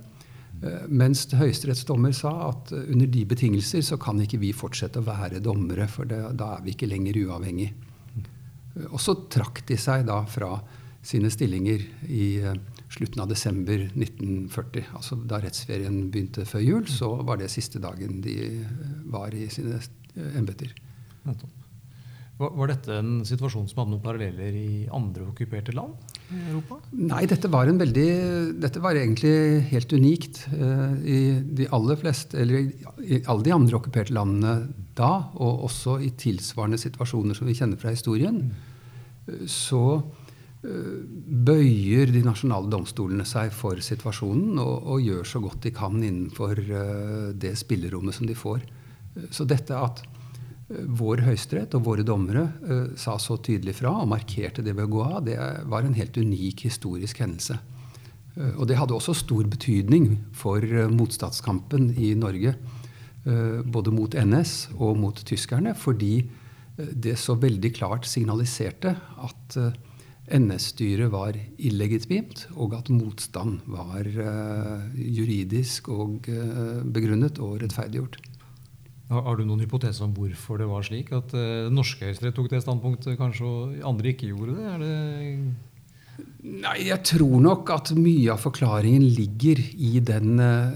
Uh, 0.62 0.84
mens 0.92 1.25
høyesterettsdommer 1.38 2.16
sa 2.16 2.34
at 2.50 2.74
under 2.82 3.10
de 3.12 3.24
betingelser 3.27 3.86
så 3.86 4.00
kan 4.01 4.22
ikke 4.24 4.42
vi 4.42 4.54
fortsette 4.56 5.01
å 5.01 5.08
være 5.08 5.44
dommere, 5.44 5.88
for 5.92 6.10
det, 6.10 6.22
da 6.39 6.56
er 6.58 6.66
vi 6.66 6.75
ikke 6.75 6.92
lenger 6.92 7.24
uavhengig. 7.25 7.72
og 8.89 9.00
så 9.04 9.18
trakk 9.30 9.66
de 9.68 9.77
seg 9.77 10.06
da 10.08 10.22
fra 10.25 10.56
sine 11.04 11.32
stillinger 11.34 11.82
i 12.13 12.27
slutten 12.94 13.24
av 13.24 13.32
desember 13.32 13.88
1940. 13.89 14.92
Altså 14.94 15.18
da 15.18 15.42
rettsferien 15.42 16.04
begynte 16.13 16.46
før 16.46 16.63
jul, 16.63 16.86
så 16.88 17.10
var 17.25 17.42
det 17.42 17.50
siste 17.51 17.82
dagen 17.82 18.22
de 18.22 18.38
var 19.10 19.34
i 19.34 19.50
sine 19.50 19.82
embeter. 20.38 20.75
Nettopp. 21.25 21.61
Var 22.42 22.72
dette 22.72 22.96
en 22.98 23.22
situasjon 23.28 23.68
som 23.70 23.82
hadde 23.82 23.94
noen 23.94 24.04
paralleller 24.04 24.56
i 24.58 24.86
andre 24.94 25.28
okkuperte 25.30 25.76
land 25.78 26.14
i 26.34 26.40
Europa? 26.50 26.80
Nei, 26.98 27.22
dette 27.30 27.52
var, 27.52 27.70
veldig, 27.70 28.08
dette 28.62 28.82
var 28.82 28.98
egentlig 28.98 29.34
helt 29.70 29.94
unikt. 29.94 30.42
Eh, 30.56 30.96
I 31.02 31.20
de 31.62 31.68
aller 31.76 32.00
fleste, 32.02 32.40
eller 32.42 32.72
i 33.06 33.22
alle 33.22 33.46
de 33.46 33.54
andre 33.54 33.78
okkuperte 33.78 34.16
landene 34.18 34.56
da, 34.98 35.12
og 35.38 35.68
også 35.70 36.00
i 36.02 36.12
tilsvarende 36.18 36.82
situasjoner 36.82 37.38
som 37.38 37.50
vi 37.50 37.58
kjenner 37.58 37.80
fra 37.82 37.94
historien, 37.94 38.42
så 39.46 39.84
eh, 40.66 40.98
bøyer 41.52 42.10
de 42.16 42.26
nasjonale 42.26 42.72
domstolene 42.74 43.28
seg 43.28 43.54
for 43.54 43.82
situasjonen 43.86 44.58
og, 44.64 44.76
og 44.96 45.06
gjør 45.06 45.30
så 45.36 45.44
godt 45.46 45.62
de 45.68 45.76
kan 45.78 46.00
innenfor 46.02 46.64
eh, 46.64 47.28
det 47.38 47.54
spillerommet 47.62 48.18
som 48.18 48.30
de 48.30 48.38
får. 48.38 48.66
Så 49.30 49.44
dette 49.44 49.76
at 49.76 50.00
vår 50.72 51.24
høyesterett 51.25 51.75
og 51.78 51.86
våre 51.86 52.06
dommere 52.08 52.46
uh, 52.63 52.88
sa 53.00 53.18
så 53.22 53.38
tydelig 53.44 53.78
fra 53.80 53.94
og 54.01 54.10
markerte 54.12 54.63
det 54.66 54.75
ved 54.78 54.88
å 54.88 54.94
gå 54.96 55.04
av, 55.06 55.20
det 55.25 55.38
var 55.70 55.86
en 55.86 55.98
helt 55.98 56.18
unik 56.18 56.66
historisk 56.68 57.22
hendelse. 57.24 57.58
Uh, 58.38 58.54
og 58.58 58.68
det 58.70 58.80
hadde 58.80 58.96
også 58.96 59.16
stor 59.18 59.50
betydning 59.51 60.13
for 60.38 60.63
uh, 60.63 60.88
motstandskampen 60.92 61.92
i 61.98 62.13
Norge. 62.18 62.56
både 63.22 63.92
mot 63.94 64.16
NS 64.18 64.72
og 64.82 64.96
mot 64.98 65.13
tyskerne, 65.13 65.75
fordi 65.78 66.24
det 66.74 67.20
så 67.22 67.36
veldig 67.38 67.70
klart 67.78 68.08
signaliserte 68.10 68.96
at 68.98 69.58
NS-styret 70.25 71.12
var 71.13 71.38
illegitimt, 71.62 72.48
og 72.58 72.74
at 72.80 72.90
motstand 72.90 73.60
var 73.70 74.10
juridisk 74.98 75.92
og 75.94 76.25
begrunnet 76.98 77.38
og 77.38 77.62
rettferdiggjort. 77.62 78.18
Har 79.12 79.36
du 79.38 79.44
noen 79.44 79.62
hypotese 79.63 80.06
om 80.06 80.13
hvorfor 80.15 80.62
det 80.62 80.70
var 80.70 80.86
slik? 80.88 81.12
At 81.15 81.36
uh, 81.36 81.68
norske 81.74 82.08
høyesterett 82.08 82.38
tok 82.38 82.50
det 82.53 82.63
standpunktet, 82.63 83.18
kanskje, 83.20 83.46
og 83.50 83.86
andre 83.91 84.13
ikke 84.13 84.32
gjorde 84.32 84.56
det? 84.58 84.74
det 84.86 86.58
Nei, 86.62 86.77
jeg 86.88 87.01
tror 87.08 87.38
nok 87.41 87.70
at 87.74 87.94
mye 87.98 88.32
av 88.34 88.41
forklaringen 88.44 89.03
ligger 89.15 89.60
i 89.60 90.00
den 90.06 90.39
uh, 90.39 90.74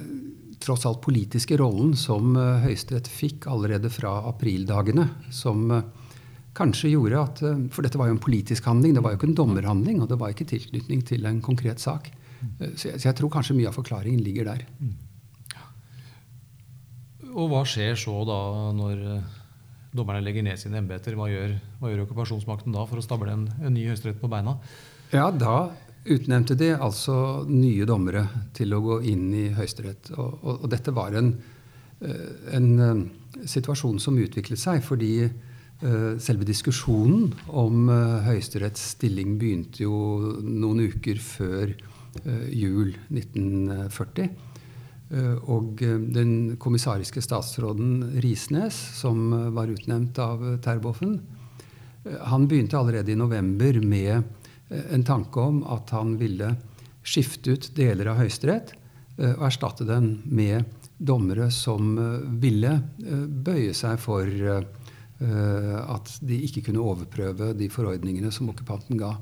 tross 0.62 0.86
alt 0.90 1.04
politiske 1.06 1.58
rollen 1.62 1.94
som 2.00 2.34
uh, 2.36 2.64
Høyesterett 2.66 3.08
fikk 3.12 3.48
allerede 3.52 3.92
fra 3.94 4.18
aprildagene. 4.32 5.08
Som 5.34 5.70
uh, 5.72 5.84
kanskje 6.56 6.94
gjorde 6.94 7.22
at 7.22 7.42
eh, 7.46 7.64
For 7.74 7.86
dette 7.86 8.00
var 8.00 8.10
jo 8.10 8.18
en 8.18 8.24
politisk 8.24 8.68
handling, 8.70 8.96
det 8.96 9.04
var 9.04 9.14
jo 9.14 9.20
ikke 9.20 9.32
en 9.32 9.40
dommerhandling. 9.42 10.02
Og 10.04 10.12
det 10.12 10.20
var 10.22 10.34
ikke 10.34 10.48
tilknytning 10.50 11.04
til 11.08 11.28
en 11.30 11.42
konkret 11.46 11.84
sak. 11.84 12.12
Eh, 12.60 12.72
Så 12.76 12.92
jeg, 12.92 13.02
så 13.02 13.10
jeg 13.10 13.20
tror 13.20 13.34
kanskje 13.34 13.58
mye 13.58 13.72
av 13.72 13.78
forklaringen 13.78 14.24
ligger 14.24 14.52
der. 14.54 14.66
Og 17.36 17.50
hva 17.52 17.64
skjer 17.68 17.98
så 18.00 18.16
da 18.28 18.38
når 18.76 19.02
eh, 19.12 19.40
dommerne 19.96 20.24
legger 20.24 20.46
ned 20.46 20.60
sine 20.60 20.80
embeter? 20.80 21.18
Hva 21.20 21.28
gjør, 21.32 21.56
hva 21.82 21.92
gjør 21.92 22.06
okkupasjonsmakten 22.06 22.76
da 22.76 22.86
for 22.88 23.02
å 23.02 23.04
stable 23.04 23.34
en, 23.34 23.50
en 23.60 23.76
ny 23.76 23.90
høyesterett 23.90 24.22
på 24.22 24.32
beina? 24.32 24.56
Ja, 25.12 25.28
da 25.32 25.74
utnevnte 26.06 26.56
de 26.58 26.72
altså 26.76 27.18
nye 27.50 27.88
dommere 27.88 28.28
til 28.56 28.76
å 28.76 28.82
gå 28.84 29.00
inn 29.10 29.28
i 29.34 29.48
Høyesterett. 29.58 30.12
Og, 30.14 30.40
og, 30.46 30.64
og 30.66 30.70
dette 30.70 30.94
var 30.96 31.18
en, 31.18 31.32
eh, 32.06 32.32
en 32.56 32.70
eh, 32.86 33.04
situasjon 33.50 34.00
som 34.04 34.22
utviklet 34.22 34.62
seg 34.62 34.86
fordi 34.86 35.18
selve 36.24 36.46
diskusjonen 36.48 37.34
om 37.60 37.90
Høyesteretts 38.24 38.94
stilling 38.94 39.34
begynte 39.36 39.82
jo 39.84 39.98
noen 40.40 40.86
uker 40.88 41.20
før 41.20 41.74
jul 42.48 42.94
1940. 43.12 44.30
Eh, 45.12 45.36
Og 45.52 45.82
eh, 45.86 45.98
den 46.00 46.56
kommissariske 46.58 47.22
statsråden 47.22 48.20
Risnes, 48.24 48.78
som 48.98 49.34
eh, 49.34 49.50
var 49.54 49.70
utnevnt 49.70 50.20
av 50.20 50.46
Terboven, 50.64 51.20
han 52.30 52.46
begynte 52.46 52.78
allerede 52.78 53.12
i 53.12 53.18
november 53.18 53.80
med 53.82 54.22
en 54.94 55.04
tanke 55.06 55.42
om 55.42 55.64
at 55.74 55.90
han 55.90 56.12
ville 56.20 56.52
skifte 57.02 57.56
ut 57.56 57.72
deler 57.74 58.12
av 58.12 58.20
Høyesterett 58.20 58.76
og 59.18 59.42
erstatte 59.48 59.88
den 59.90 60.12
med 60.30 60.70
dommere 61.02 61.48
som 61.50 61.96
ville 62.38 62.76
bøye 63.02 63.74
seg 63.74 63.98
for 64.04 64.30
at 64.46 66.14
de 66.22 66.38
ikke 66.46 66.68
kunne 66.68 66.86
overprøve 66.86 67.56
de 67.58 67.72
forordningene 67.74 68.30
som 68.30 68.54
okkupanten 68.54 69.02
ga. 69.02 69.16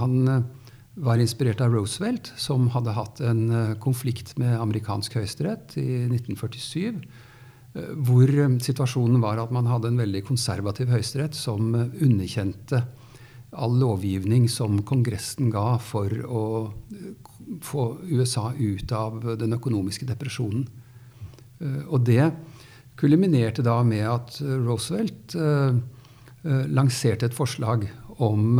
Han 0.00 0.48
var 0.94 1.20
inspirert 1.20 1.60
av 1.60 1.72
Roosevelt, 1.72 2.32
som 2.36 2.68
hadde 2.74 2.92
hatt 2.96 3.20
en 3.24 3.44
eh, 3.50 3.76
konflikt 3.80 4.34
med 4.40 4.58
amerikansk 4.60 5.16
høyesterett 5.16 5.76
i 5.80 6.04
1947. 6.04 7.00
eh, 7.74 7.92
Hvor 8.04 8.28
eh, 8.28 8.58
situasjonen 8.60 9.22
var 9.22 9.40
at 9.40 9.54
man 9.54 9.70
hadde 9.70 9.88
en 9.88 10.02
veldig 10.02 10.24
konservativ 10.28 10.92
høyesterett 10.92 11.38
som 11.38 11.72
underkjente 11.74 12.84
all 13.52 13.74
lovgivning 13.80 14.46
som 14.48 14.78
Kongressen 14.88 15.50
ga 15.52 15.76
for 15.80 16.12
å 16.24 16.44
få 17.60 17.82
USA 18.08 18.46
ut 18.56 18.92
av 18.96 19.26
den 19.36 19.52
økonomiske 19.52 20.08
depresjonen. 20.08 20.62
Og 21.92 22.00
det 22.08 22.30
kuliminerte 22.96 23.60
da 23.60 23.74
med 23.84 24.06
at 24.08 24.38
Roosevelt 24.40 25.36
lanserte 26.72 27.28
et 27.28 27.36
forslag 27.36 27.84
om 28.24 28.56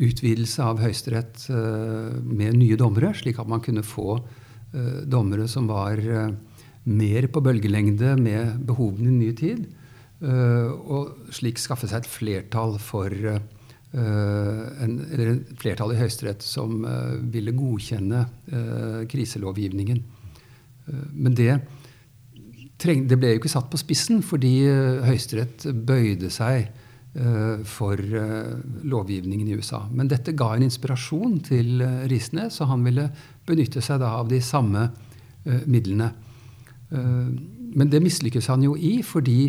utvidelse 0.00 0.64
av 0.64 0.80
Høyesterett 0.80 1.46
eh, 1.52 2.14
med 2.24 2.56
nye 2.58 2.78
dommere, 2.80 3.12
slik 3.16 3.40
at 3.40 3.50
man 3.50 3.62
kunne 3.64 3.84
få 3.86 4.16
eh, 4.16 5.02
dommere 5.08 5.48
som 5.50 5.68
var 5.70 6.00
eh, 6.00 6.32
mer 6.90 7.28
på 7.32 7.42
bølgelengde 7.44 8.14
med 8.20 8.64
behovene 8.68 9.12
i 9.12 9.18
ny 9.18 9.34
tid, 9.36 9.68
og 10.20 11.30
slik 11.32 11.56
skaffe 11.56 11.88
seg 11.88 12.02
et 12.02 12.08
flertall 12.12 12.74
for 12.82 13.08
en, 13.08 14.96
eller 15.06 15.30
et 15.30 15.52
flertall 15.62 15.94
i 15.94 15.96
Høyesterett 15.96 16.44
som 16.44 16.82
ville 17.32 17.54
godkjenne 17.56 18.26
kriselovgivningen. 19.08 20.02
Men 21.14 21.38
det 21.38 21.54
treng, 22.84 23.06
det 23.08 23.16
ble 23.16 23.32
jo 23.32 23.40
ikke 23.40 23.54
satt 23.54 23.72
på 23.72 23.80
spissen, 23.80 24.20
fordi 24.20 24.52
Høyesterett 25.08 25.70
bøyde 25.88 26.28
seg 26.34 26.68
for 27.66 27.98
eh, 27.98 28.50
lovgivningen 28.86 29.48
i 29.48 29.56
USA. 29.58 29.82
Men 29.90 30.08
dette 30.08 30.32
ga 30.38 30.52
en 30.54 30.62
inspirasjon 30.62 31.40
til 31.42 31.80
eh, 31.82 32.04
Risnes, 32.10 32.60
og 32.62 32.70
han 32.70 32.84
ville 32.86 33.08
benytte 33.46 33.82
seg 33.82 33.98
da 34.02 34.12
av 34.20 34.30
de 34.30 34.38
samme 34.44 34.84
eh, 34.86 35.64
midlene. 35.66 36.12
Eh, 36.90 37.26
men 37.70 37.90
det 37.90 38.02
mislykkes 38.04 38.50
han 38.50 38.62
jo 38.62 38.76
i, 38.78 39.00
fordi 39.02 39.40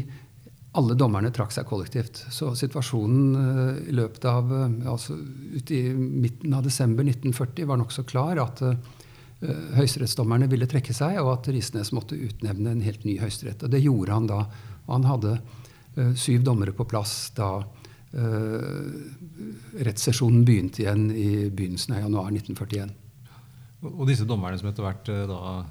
alle 0.80 0.96
dommerne 0.98 1.30
trakk 1.36 1.54
seg 1.54 1.68
kollektivt. 1.70 2.24
Så 2.34 2.54
situasjonen 2.58 3.38
eh, 3.44 3.80
i 3.92 3.96
løpet 4.00 4.26
av 4.32 4.52
eh, 4.58 4.90
altså 4.90 5.20
ut 5.20 5.72
i 5.76 5.84
midten 5.94 6.58
av 6.58 6.66
desember 6.66 7.06
1940 7.06 7.70
var 7.70 7.82
nokså 7.82 8.08
klar 8.10 8.42
at 8.42 8.66
eh, 8.66 8.78
høyesterettsdommerne 9.78 10.50
ville 10.50 10.70
trekke 10.70 10.98
seg, 10.98 11.22
og 11.22 11.36
at 11.36 11.54
Risnes 11.54 11.94
måtte 11.94 12.18
utnevne 12.18 12.74
en 12.74 12.86
helt 12.86 13.06
ny 13.06 13.20
høyesterett. 13.22 13.68
Og 13.68 13.74
det 13.74 13.86
gjorde 13.86 14.18
han 14.18 14.30
da. 14.34 14.46
Og 14.88 14.96
han 14.96 15.12
hadde 15.14 15.38
eh, 15.38 15.60
syv 16.16 16.44
dommere 16.48 16.72
på 16.76 16.86
plass 16.88 17.32
da 17.36 17.50
eh, 18.16 18.88
rettssesjonen 19.88 20.46
begynte 20.48 20.84
igjen 20.84 21.10
i 21.12 21.50
begynnelsen 21.50 21.96
av 21.98 22.04
januar 22.06 22.32
1941. 22.32 22.92
Og 23.92 24.04
disse 24.10 24.28
dommerne 24.30 24.60
som 24.62 24.70
etter 24.70 24.86
hvert 24.86 25.12
eh, 25.12 25.24
da 25.30 25.62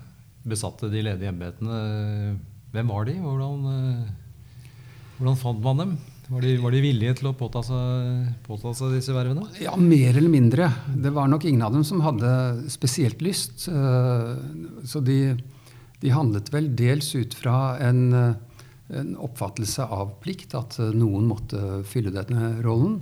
besatte 0.50 0.88
de 0.92 1.02
ledige 1.04 1.30
embetene, 1.30 1.80
eh, 1.80 2.38
hvem 2.74 2.88
var 2.92 3.04
de? 3.08 3.16
Hvordan, 3.20 3.68
eh, 3.74 4.72
hvordan 5.18 5.38
fant 5.40 5.62
man 5.64 5.84
dem? 5.84 5.98
Var 6.30 6.44
de, 6.46 6.50
var 6.62 6.70
de 6.70 6.80
villige 6.84 7.16
til 7.18 7.26
å 7.26 7.34
påta 7.34 7.58
seg, 7.66 8.26
påta 8.46 8.70
seg 8.78 8.92
disse 8.94 9.10
vervene? 9.10 9.48
Ja, 9.58 9.72
mer 9.74 10.14
eller 10.14 10.30
mindre. 10.30 10.68
Det 10.94 11.10
var 11.16 11.26
nok 11.26 11.42
ingen 11.48 11.64
av 11.66 11.74
dem 11.74 11.82
som 11.86 12.02
hadde 12.04 12.30
spesielt 12.70 13.18
lyst. 13.24 13.66
eh, 13.66 14.36
Så 14.86 15.02
de, 15.02 15.16
de 16.00 16.12
handlet 16.14 16.52
vel 16.54 16.68
dels 16.78 17.08
ut 17.18 17.34
fra 17.34 17.76
en, 17.82 18.04
eh, 18.14 18.34
en 18.97 19.14
oppfattelse 19.16 19.87
av 19.87 20.16
plikt, 20.23 20.54
at 20.59 20.78
eh, 20.80 20.92
noen 20.97 21.28
måtte 21.30 21.82
fylle 21.88 22.12
denne 22.14 22.56
rollen. 22.64 23.00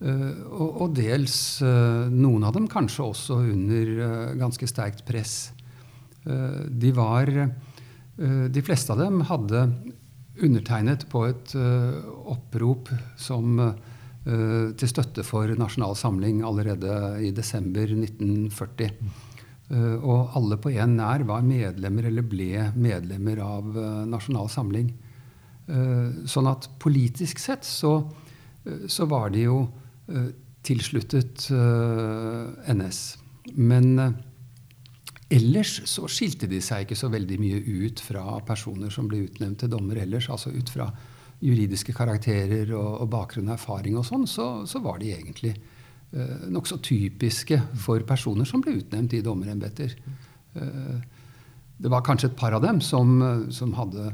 Eh, 0.00 0.30
Og, 0.50 0.82
og 0.84 0.94
dels 0.96 1.62
eh, 1.62 2.06
noen 2.10 2.44
av 2.44 2.54
dem 2.56 2.68
kanskje 2.68 3.06
også 3.06 3.40
under 3.54 4.34
ganske 4.40 4.66
sterkt 4.68 5.04
press. 5.06 5.52
De 6.24 6.90
var 6.96 7.28
De 8.16 8.60
fleste 8.64 8.94
av 8.94 8.96
dem 9.02 9.18
hadde 9.28 9.66
undertegnet 10.40 11.02
på 11.12 11.26
et 11.28 11.52
opprop 12.24 12.88
som 13.20 13.58
til 14.24 14.88
støtte 14.88 15.20
for 15.20 15.52
Nasjonal 15.60 15.92
Samling 16.00 16.40
allerede 16.40 16.94
i 17.20 17.28
desember 17.36 17.92
1940. 17.92 18.96
Eh, 19.72 19.96
og 20.04 20.34
alle 20.36 20.58
på 20.60 20.72
én 20.74 20.96
nær 20.98 21.24
var 21.28 21.44
medlemmer 21.46 22.08
eller 22.10 22.26
ble 22.28 22.68
medlemmer 22.76 23.40
av 23.44 23.76
Nasjonal 24.10 24.50
Samling. 24.52 24.92
Eh, 25.64 26.24
sånn 26.28 26.48
at 26.50 26.66
politisk 26.82 27.40
sett 27.40 27.64
så, 27.64 27.96
eh, 28.66 28.84
så 28.86 29.06
var 29.08 29.30
de 29.32 29.46
jo 29.46 29.62
eh, 30.12 30.28
tilsluttet 30.64 31.46
NS. 32.72 33.00
Men 33.60 34.16
ellers 35.28 35.74
så 35.88 36.08
skilte 36.08 36.48
de 36.48 36.60
seg 36.64 36.84
ikke 36.84 36.96
så 36.96 37.10
veldig 37.12 37.36
mye 37.40 37.58
ut 37.84 38.00
fra 38.00 38.38
personer 38.48 38.92
som 38.92 39.08
ble 39.08 39.26
utnevnt 39.26 39.60
til 39.60 39.72
dommer 39.72 40.00
ellers. 40.00 40.30
Altså 40.32 40.52
ut 40.52 40.72
fra 40.72 40.88
juridiske 41.44 41.92
karakterer 41.92 42.72
og, 42.72 43.04
bakgrunn 43.12 43.50
og 43.50 43.58
erfaring 43.58 43.98
og 44.00 44.06
sånn, 44.08 44.24
så, 44.24 44.64
så 44.64 44.80
var 44.80 45.00
de 45.02 45.12
egentlig 45.12 45.52
eh, 45.52 46.46
nokså 46.48 46.80
typiske 46.80 47.60
for 47.84 48.04
personer 48.08 48.48
som 48.48 48.64
ble 48.64 48.78
utnevnt 48.80 49.16
i 49.16 49.24
dommerembeter. 49.24 49.96
Det 50.54 51.90
var 51.90 52.04
kanskje 52.06 52.30
et 52.30 52.38
par 52.38 52.54
av 52.54 52.62
dem 52.62 52.78
som, 52.80 53.18
som 53.52 53.72
hadde 53.74 54.12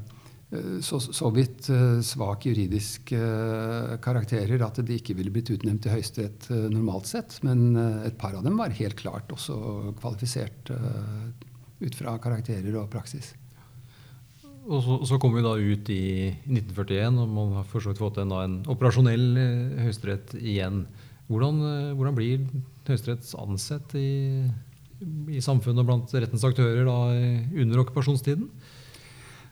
så, 0.82 0.98
så 0.98 1.28
vidt 1.30 1.68
eh, 1.70 2.00
svak 2.02 2.48
juridisk 2.48 3.12
eh, 3.14 3.92
karakterer 4.02 4.62
at 4.66 4.80
de 4.82 4.96
ikke 4.98 5.14
ville 5.14 5.30
blitt 5.30 5.52
utnevnt 5.54 5.84
til 5.84 5.94
Høyesterett 5.94 6.48
eh, 6.50 6.64
normalt 6.72 7.06
sett. 7.06 7.36
Men 7.46 7.68
eh, 7.78 8.08
et 8.08 8.16
par 8.18 8.34
av 8.34 8.42
dem 8.46 8.58
var 8.58 8.74
helt 8.74 8.98
klart 8.98 9.30
også 9.30 9.94
kvalifisert 10.00 10.72
eh, 10.74 11.28
ut 11.80 11.94
fra 11.94 12.16
karakterer 12.22 12.74
og 12.80 12.90
praksis. 12.90 13.30
Og 14.66 14.82
så, 14.84 14.96
så 15.08 15.20
kom 15.22 15.36
vi 15.36 15.44
da 15.46 15.54
ut 15.54 15.92
i 15.94 16.02
1941, 16.50 17.22
og 17.22 17.30
man 17.38 17.54
har 17.60 17.70
for 17.70 17.86
fått 17.96 18.18
en, 18.22 18.34
en 18.34 18.58
operasjonell 18.74 19.30
eh, 19.38 19.78
høyesterett 19.86 20.34
igjen. 20.40 20.82
Hvordan, 21.30 21.62
eh, 21.70 21.94
hvordan 21.94 22.18
blir 22.18 22.44
Høyesterett 22.90 23.28
ansett 23.38 23.92
i, 23.94 24.42
i 25.30 25.38
samfunnet 25.38 25.84
og 25.84 25.86
blant 25.86 26.12
rettens 26.18 26.42
aktører 26.42 26.82
da, 26.90 26.98
under 27.54 27.84
okkupasjonstiden? 27.84 28.50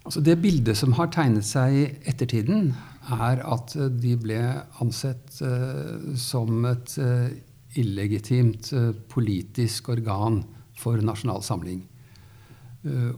Altså 0.09 0.23
det 0.25 0.39
bildet 0.41 0.79
som 0.81 0.95
har 0.97 1.11
tegnet 1.13 1.45
seg 1.45 1.75
i 1.77 1.83
ettertiden, 2.09 2.71
er 3.13 3.43
at 3.45 3.75
eh, 3.77 3.91
de 3.93 4.15
ble 4.17 4.39
ansett 4.81 5.37
uh, 5.45 6.15
som 6.17 6.65
et 6.65 6.95
uh, 6.97 7.29
illegitimt 7.77 8.71
uh, 8.73 8.95
politisk 9.13 9.91
organ 9.93 10.41
for 10.79 10.97
Nasjonal 11.05 11.45
Samling. 11.45 11.85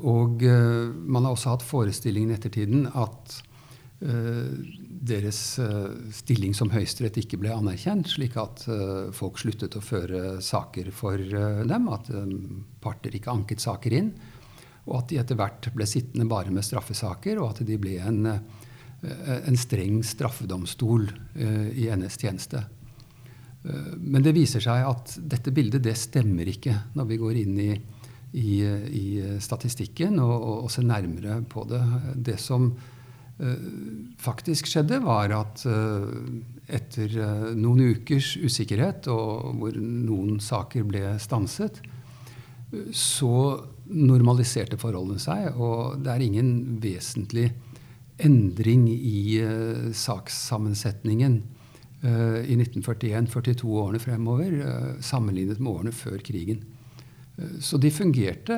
Og 0.00 0.40
man 0.40 1.26
har 1.26 1.34
også 1.34 1.50
hatt 1.52 1.62
forestillingen 1.62 2.30
i 2.32 2.34
ettertiden 2.38 2.86
at 2.96 3.34
deres 4.00 5.40
stilling 6.16 6.56
som 6.56 6.72
høyesterett 6.72 7.18
ikke 7.20 7.36
ble 7.42 7.52
anerkjent, 7.52 8.08
slik 8.08 8.38
at 8.40 8.64
folk 9.14 9.36
sluttet 9.38 9.76
å 9.76 9.84
føre 9.84 10.22
saker 10.42 10.88
for 10.96 11.20
dem, 11.20 11.90
at 11.92 12.08
parter 12.80 13.20
ikke 13.20 13.36
anket 13.36 13.60
saker 13.62 13.98
inn, 14.00 14.08
og 14.90 14.98
at 14.98 15.12
de 15.12 15.20
etter 15.22 15.38
hvert 15.38 15.70
ble 15.74 15.86
sittende 15.88 16.28
bare 16.30 16.52
med 16.54 16.66
straffesaker, 16.66 17.38
og 17.38 17.54
at 17.54 17.62
de 17.66 17.78
ble 17.80 17.96
en, 18.02 18.26
en 18.26 19.58
streng 19.58 20.02
straffedomstol 20.06 21.06
i 21.78 21.86
NS 21.94 22.18
tjeneste. 22.20 22.64
Men 23.62 24.24
det 24.24 24.34
viser 24.34 24.64
seg 24.64 24.86
at 24.88 25.14
dette 25.30 25.52
bildet 25.54 25.84
det 25.84 25.94
stemmer 26.00 26.48
ikke 26.48 26.74
når 26.96 27.10
vi 27.10 27.18
går 27.20 27.40
inn 27.42 27.58
i, 27.60 27.72
i, 28.40 28.54
i 28.64 29.06
statistikken 29.42 30.18
og, 30.18 30.32
og, 30.34 30.56
og, 30.64 30.70
ser 30.72 30.88
nærmere 30.88 31.38
på 31.44 31.66
det. 31.70 31.82
Det 32.30 32.38
som 32.40 32.72
faktisk 34.20 34.68
skjedde, 34.68 34.98
var 35.00 35.32
at 35.32 35.62
etter 36.68 37.14
noen 37.56 37.94
ukers 37.94 38.34
usikkerhet, 38.36 39.06
og 39.12 39.54
hvor 39.60 39.78
noen 39.80 40.40
saker 40.44 40.84
ble 40.88 41.14
stanset, 41.22 41.80
så 42.92 43.32
normaliserte 43.90 44.78
forholdene 44.80 45.20
seg. 45.22 45.56
Og 45.58 46.00
det 46.04 46.12
er 46.12 46.24
ingen 46.24 46.52
vesentlig 46.82 47.48
endring 48.20 48.86
i 48.92 49.40
sakssammensetningen 49.96 51.38
uh, 52.04 52.40
i 52.44 52.56
1941-42 52.58 53.64
årene 53.64 54.00
fremover 54.02 54.56
uh, 54.60 54.90
sammenlignet 55.04 55.60
med 55.60 55.72
årene 55.72 55.94
før 55.96 56.20
krigen. 56.24 56.64
Så 57.64 57.78
de 57.80 57.88
fungerte 57.88 58.56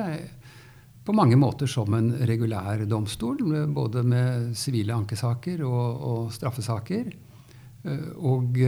på 1.07 1.13
mange 1.15 1.37
måter 1.39 1.69
som 1.71 1.93
en 1.95 2.09
regulær 2.27 2.81
domstol, 2.89 3.39
både 3.71 4.01
med 4.03 4.49
sivile 4.59 4.91
ankesaker 4.97 5.61
og, 5.63 6.01
og 6.03 6.33
straffesaker. 6.35 7.07
Og 8.19 8.59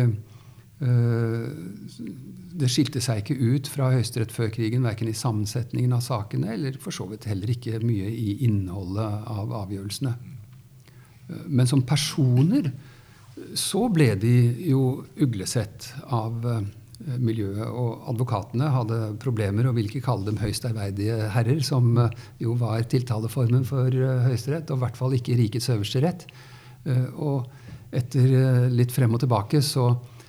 det 2.56 2.68
skilte 2.72 3.00
seg 3.04 3.22
ikke 3.22 3.36
ut 3.40 3.68
fra 3.72 3.94
Høyesterett 3.94 4.34
før 4.36 4.50
krigen, 4.52 4.84
verken 4.84 5.08
i 5.08 5.16
sammensetningen 5.16 5.94
av 5.96 6.04
sakene 6.04 6.52
eller 6.52 6.76
for 6.82 6.96
så 6.96 7.08
vidt 7.08 7.28
heller 7.30 7.52
ikke 7.54 7.80
mye 7.84 8.10
i 8.12 8.38
innholdet 8.48 9.28
av 9.32 9.54
avgjørelsene. 9.64 10.14
Men 11.48 11.70
som 11.70 11.86
personer 11.88 12.74
så 13.58 13.88
ble 13.92 14.14
de 14.20 14.36
jo 14.68 15.06
uglesett 15.24 15.90
av 16.14 16.44
uh, 16.46 16.60
miljøet. 17.20 17.66
Og 17.68 18.06
advokatene 18.12 18.70
hadde 18.72 19.00
problemer 19.24 19.68
og 19.68 19.76
ville 19.76 19.92
ikke 19.92 20.06
kalle 20.06 20.28
dem 20.30 20.40
høyst 20.40 20.68
ærverdige 20.68 21.32
herrer, 21.34 21.60
som 21.66 21.90
jo 22.40 22.56
var 22.60 22.84
tiltaleformen 22.92 23.66
for 23.68 23.92
Høyesterett, 23.92 24.72
og 24.72 24.80
i 24.80 24.84
hvert 24.86 25.00
fall 25.00 25.16
ikke 25.18 25.40
rikets 25.40 25.72
øverste 25.74 26.04
rett. 26.06 26.28
og 27.16 27.48
etter 27.96 28.70
litt 28.70 28.92
frem 28.94 29.14
og 29.16 29.22
tilbake 29.24 29.62
så, 29.64 29.88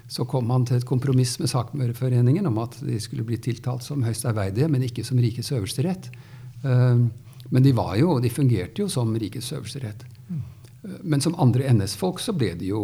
så 0.08 0.24
kom 0.28 0.50
han 0.54 0.66
til 0.68 0.78
et 0.78 0.86
kompromiss 0.86 1.36
med 1.40 1.50
Sakmøreforeningen 1.50 2.46
om 2.46 2.60
at 2.62 2.78
de 2.86 2.98
skulle 3.02 3.26
bli 3.26 3.38
tiltalt 3.42 3.82
som 3.82 4.04
høyst 4.06 4.26
ærverdige, 4.28 4.68
men 4.70 4.84
ikke 4.86 5.04
som 5.06 5.18
rikets 5.18 5.50
øverste 5.54 5.82
rett. 5.86 6.10
Men 6.62 7.62
de, 7.64 7.72
var 7.74 7.96
jo, 7.98 8.18
de 8.22 8.30
fungerte 8.30 8.84
jo 8.84 8.90
som 8.90 9.14
rikets 9.18 9.52
øverste 9.56 9.82
rett. 9.82 10.04
Mm. 10.30 10.44
Men 11.02 11.22
som 11.22 11.34
andre 11.42 11.66
NS-folk 11.74 12.20
så 12.22 12.34
ble 12.38 12.52
de 12.58 12.70
jo 12.70 12.80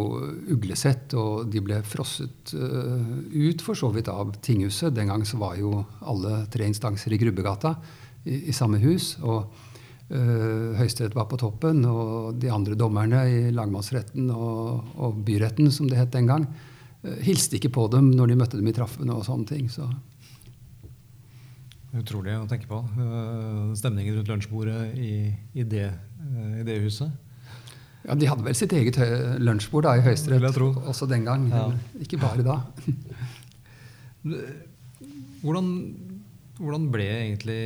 uglesett, 0.51 1.15
og 1.19 1.51
de 1.53 1.63
ble 1.63 1.79
frosset 1.87 2.55
uh, 2.59 3.03
ut 3.31 3.63
for 3.63 3.79
så 3.79 3.93
vidt 3.95 4.11
av 4.11 4.35
tinghuset. 4.43 4.95
Den 4.95 5.13
gang 5.13 5.27
så 5.29 5.39
var 5.39 5.59
jo 5.61 5.77
alle 6.01 6.45
tre 6.51 6.67
instanser 6.67 7.15
i 7.15 7.21
Grubbegata 7.23 7.77
i, 8.25 8.49
i 8.51 8.57
samme 8.57 8.83
hus. 8.83 9.17
og 9.23 9.69
Høyesterett 10.13 11.15
var 11.17 11.25
på 11.31 11.39
toppen, 11.41 11.87
og 11.89 12.35
de 12.37 12.51
andre 12.53 12.75
dommerne 12.77 13.23
i 13.33 13.39
lagmannsretten 13.55 14.27
og, 14.35 14.91
og 15.01 15.23
byretten, 15.25 15.71
som 15.73 15.89
det 15.89 15.97
het 15.97 16.13
den 16.13 16.29
gang, 16.29 16.45
hilste 17.27 17.59
ikke 17.59 17.73
på 17.75 17.89
dem 17.91 18.13
når 18.15 18.31
de 18.31 18.39
møtte 18.39 18.59
dem 18.59 18.69
i 18.71 18.75
traffene 18.77 19.15
og 19.17 19.27
sånne 19.27 19.49
ting. 19.49 19.71
så... 19.73 19.89
Utrolig 21.93 22.33
å 22.39 22.47
tenke 22.49 22.65
på. 22.71 22.79
Stemningen 23.77 24.17
rundt 24.17 24.31
lunsjbordet 24.31 24.95
i, 24.97 25.29
i, 25.53 25.65
det, 25.69 25.91
i 26.57 26.65
det 26.65 26.79
huset. 26.87 27.13
Ja, 28.03 28.17
De 28.19 28.27
hadde 28.27 28.47
vel 28.47 28.57
sitt 28.59 28.73
eget 28.75 28.97
lunsjbord 29.43 29.87
da, 29.87 29.95
i 29.99 30.05
Høyesterett 30.05 30.57
også 30.59 31.07
den 31.11 31.27
gang. 31.29 31.47
Ja. 31.53 31.67
Ikke 32.03 32.19
bare 32.23 32.43
da. 32.47 32.57
hvordan, 35.45 35.69
hvordan, 36.59 36.89
ble 36.95 37.07
egentlig 37.11 37.61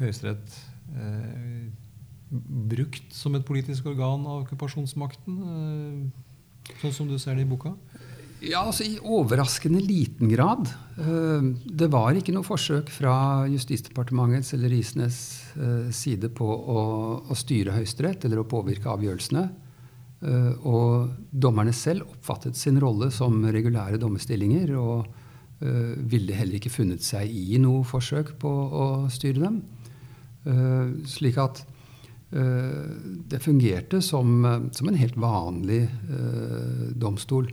Høyesterett 0.00 0.58
eh, 0.92 1.68
brukt 2.74 3.14
som 3.16 3.38
et 3.38 3.46
politisk 3.48 3.88
organ 3.88 4.26
av 4.28 4.42
okkupasjonsmakten, 4.42 5.38
eh, 5.54 6.74
sånn 6.82 6.96
som 6.98 7.08
du 7.08 7.16
ser 7.20 7.38
det 7.38 7.46
i 7.46 7.48
boka? 7.48 7.72
Ja, 8.38 8.60
altså 8.62 8.84
I 8.86 8.98
overraskende 9.02 9.80
liten 9.82 10.30
grad. 10.30 10.68
Eh, 10.98 11.46
det 11.64 11.88
var 11.90 12.14
ikke 12.14 12.34
noe 12.36 12.46
forsøk 12.46 12.90
fra 12.94 13.46
Justisdepartementets 13.50 14.52
eller 14.54 14.70
Risnes 14.70 15.18
eh, 15.58 15.88
side 15.94 16.30
på 16.38 16.46
å, 16.46 16.82
å 17.26 17.38
styre 17.38 17.74
Høyesterett 17.74 18.28
eller 18.28 18.44
å 18.44 18.46
påvirke 18.48 18.92
avgjørelsene. 18.92 19.44
Eh, 20.22 20.52
og 20.70 21.10
dommerne 21.30 21.74
selv 21.74 22.06
oppfattet 22.06 22.58
sin 22.58 22.78
rolle 22.82 23.10
som 23.14 23.42
regulære 23.42 24.00
dommerstillinger 24.02 24.74
og 24.78 25.14
ville 25.58 26.36
heller 26.38 26.54
ikke 26.54 26.70
funnet 26.70 27.02
seg 27.02 27.32
i 27.34 27.56
noe 27.58 27.80
forsøk 27.82 28.28
på 28.38 28.46
å 28.78 28.84
styre 29.10 29.40
dem. 29.42 29.56
Slik 31.02 31.34
at 31.42 31.64
det 32.30 33.40
fungerte 33.42 33.98
som, 33.98 34.46
som, 34.70 34.86
en 34.86 35.00
helt 35.00 35.18
vanlig 35.18 35.80
domstol. 36.94 37.50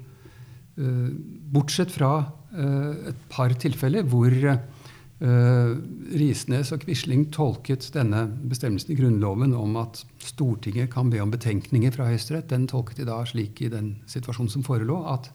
Bortsett 0.75 1.91
fra 1.93 2.17
et 2.51 3.21
par 3.31 3.53
tilfeller 3.59 4.03
hvor 4.11 4.33
Uh, 5.23 5.77
Risnes 6.19 6.73
og 6.75 6.81
Quisling 6.83 7.29
tolket 7.31 7.85
denne 7.95 8.25
bestemmelsen 8.51 8.91
i 8.91 8.97
Grunnloven 8.99 9.53
om 9.55 9.77
at 9.79 10.01
Stortinget 10.19 10.89
kan 10.91 11.07
be 11.07 11.21
om 11.23 11.31
betenkninger 11.31 11.93
fra 11.95 12.09
Høyesterett. 12.09 12.49
Den 12.51 12.67
tolket 12.67 12.99
de 12.99 13.07
da 13.07 13.21
slik 13.23 13.61
i 13.63 13.69
den 13.71 13.93
situasjonen 14.11 14.51
som 14.51 14.65
forelå, 14.67 14.99
at 15.07 15.31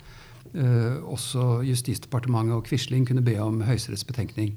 også 0.50 1.60
Justisdepartementet 1.62 2.56
og 2.56 2.64
Quisling 2.66 3.04
kunne 3.06 3.22
be 3.22 3.36
om 3.38 3.60
Høyesteretts 3.62 4.06
betenkning. 4.08 4.56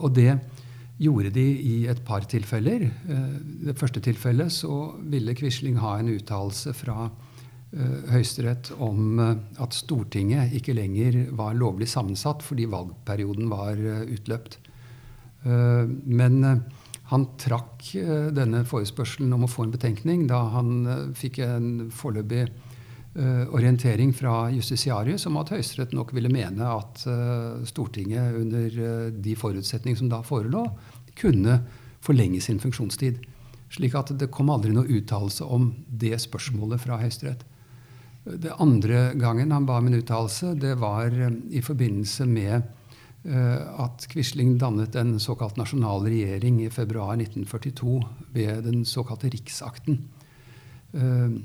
Og 0.00 0.10
det 0.16 0.32
gjorde 0.98 1.30
de 1.36 1.44
i 1.44 1.74
et 1.86 2.00
par 2.04 2.26
tilfeller. 2.26 2.88
I 2.88 3.68
det 3.68 3.76
første 3.78 4.02
tilfellet 4.02 4.50
så 4.52 4.96
ville 5.12 5.36
Quisling 5.38 5.78
ha 5.78 5.98
en 6.00 6.10
uttalelse 6.16 6.74
fra 6.74 7.06
Eh, 7.06 7.27
Høyesterett 7.68 8.70
om 8.80 9.18
eh, 9.20 9.34
at 9.60 9.76
Stortinget 9.76 10.54
ikke 10.56 10.76
lenger 10.76 11.26
var 11.36 11.56
lovlig 11.58 11.90
sammensatt 11.90 12.40
fordi 12.44 12.64
valgperioden 12.70 13.50
var 13.52 13.76
eh, 13.76 14.06
utløpt. 14.16 14.60
Men 15.48 16.42
han 17.08 17.24
trakk 17.38 17.84
denne 18.34 18.64
forespørselen 18.66 19.30
om 19.36 19.44
å 19.46 19.48
få 19.48 19.64
en 19.64 19.70
betenkning 19.72 20.24
da 20.28 20.40
han 20.50 21.12
fikk 21.16 21.38
en 21.46 21.68
foreløpig 21.94 22.42
orientering 23.54 24.10
fra 24.12 24.48
justisiarius 24.50 25.28
om 25.30 25.38
at 25.38 25.52
Høyesterett 25.54 25.94
nok 25.94 26.10
ville 26.18 26.28
mene 26.34 26.66
at 26.66 27.04
Stortinget 27.70 28.34
under 28.40 29.14
de 29.14 29.36
forutsetninger 29.38 30.02
som 30.02 30.10
da 30.10 30.18
forelå, 30.26 30.64
kunne 31.16 31.60
forlenge 32.04 32.42
sin 32.44 32.58
funksjonstid. 32.60 33.22
Slik 33.78 33.94
at 33.96 34.10
det 34.18 34.32
kom 34.34 34.50
aldri 34.50 34.74
noe 34.74 34.90
uttalelse 34.98 35.46
om 35.46 35.70
det 35.86 36.18
spørsmålet 36.26 36.82
fra 36.82 36.98
Høyesterett. 36.98 37.46
Det 38.36 38.52
andre 38.60 39.12
gangen 39.16 39.52
han 39.54 39.66
ba 39.66 39.78
om 39.80 39.88
en 39.88 39.96
uttalelse, 39.96 40.52
det 40.60 40.74
var 40.80 41.08
eh, 41.08 41.36
i 41.56 41.62
forbindelse 41.64 42.26
med 42.28 42.60
uh, 43.24 43.84
at 43.84 44.04
Quisling 44.12 44.58
dannet 44.60 44.96
en 45.00 45.16
såkalt 45.22 45.56
nasjonal 45.56 46.04
regjering 46.04 46.60
i 46.64 46.72
februar 46.72 47.16
1942 47.16 48.02
ved 48.34 48.66
den 48.68 48.84
såkalte 48.84 49.30
riksakten. 49.32 50.02
Uh, 50.92 51.40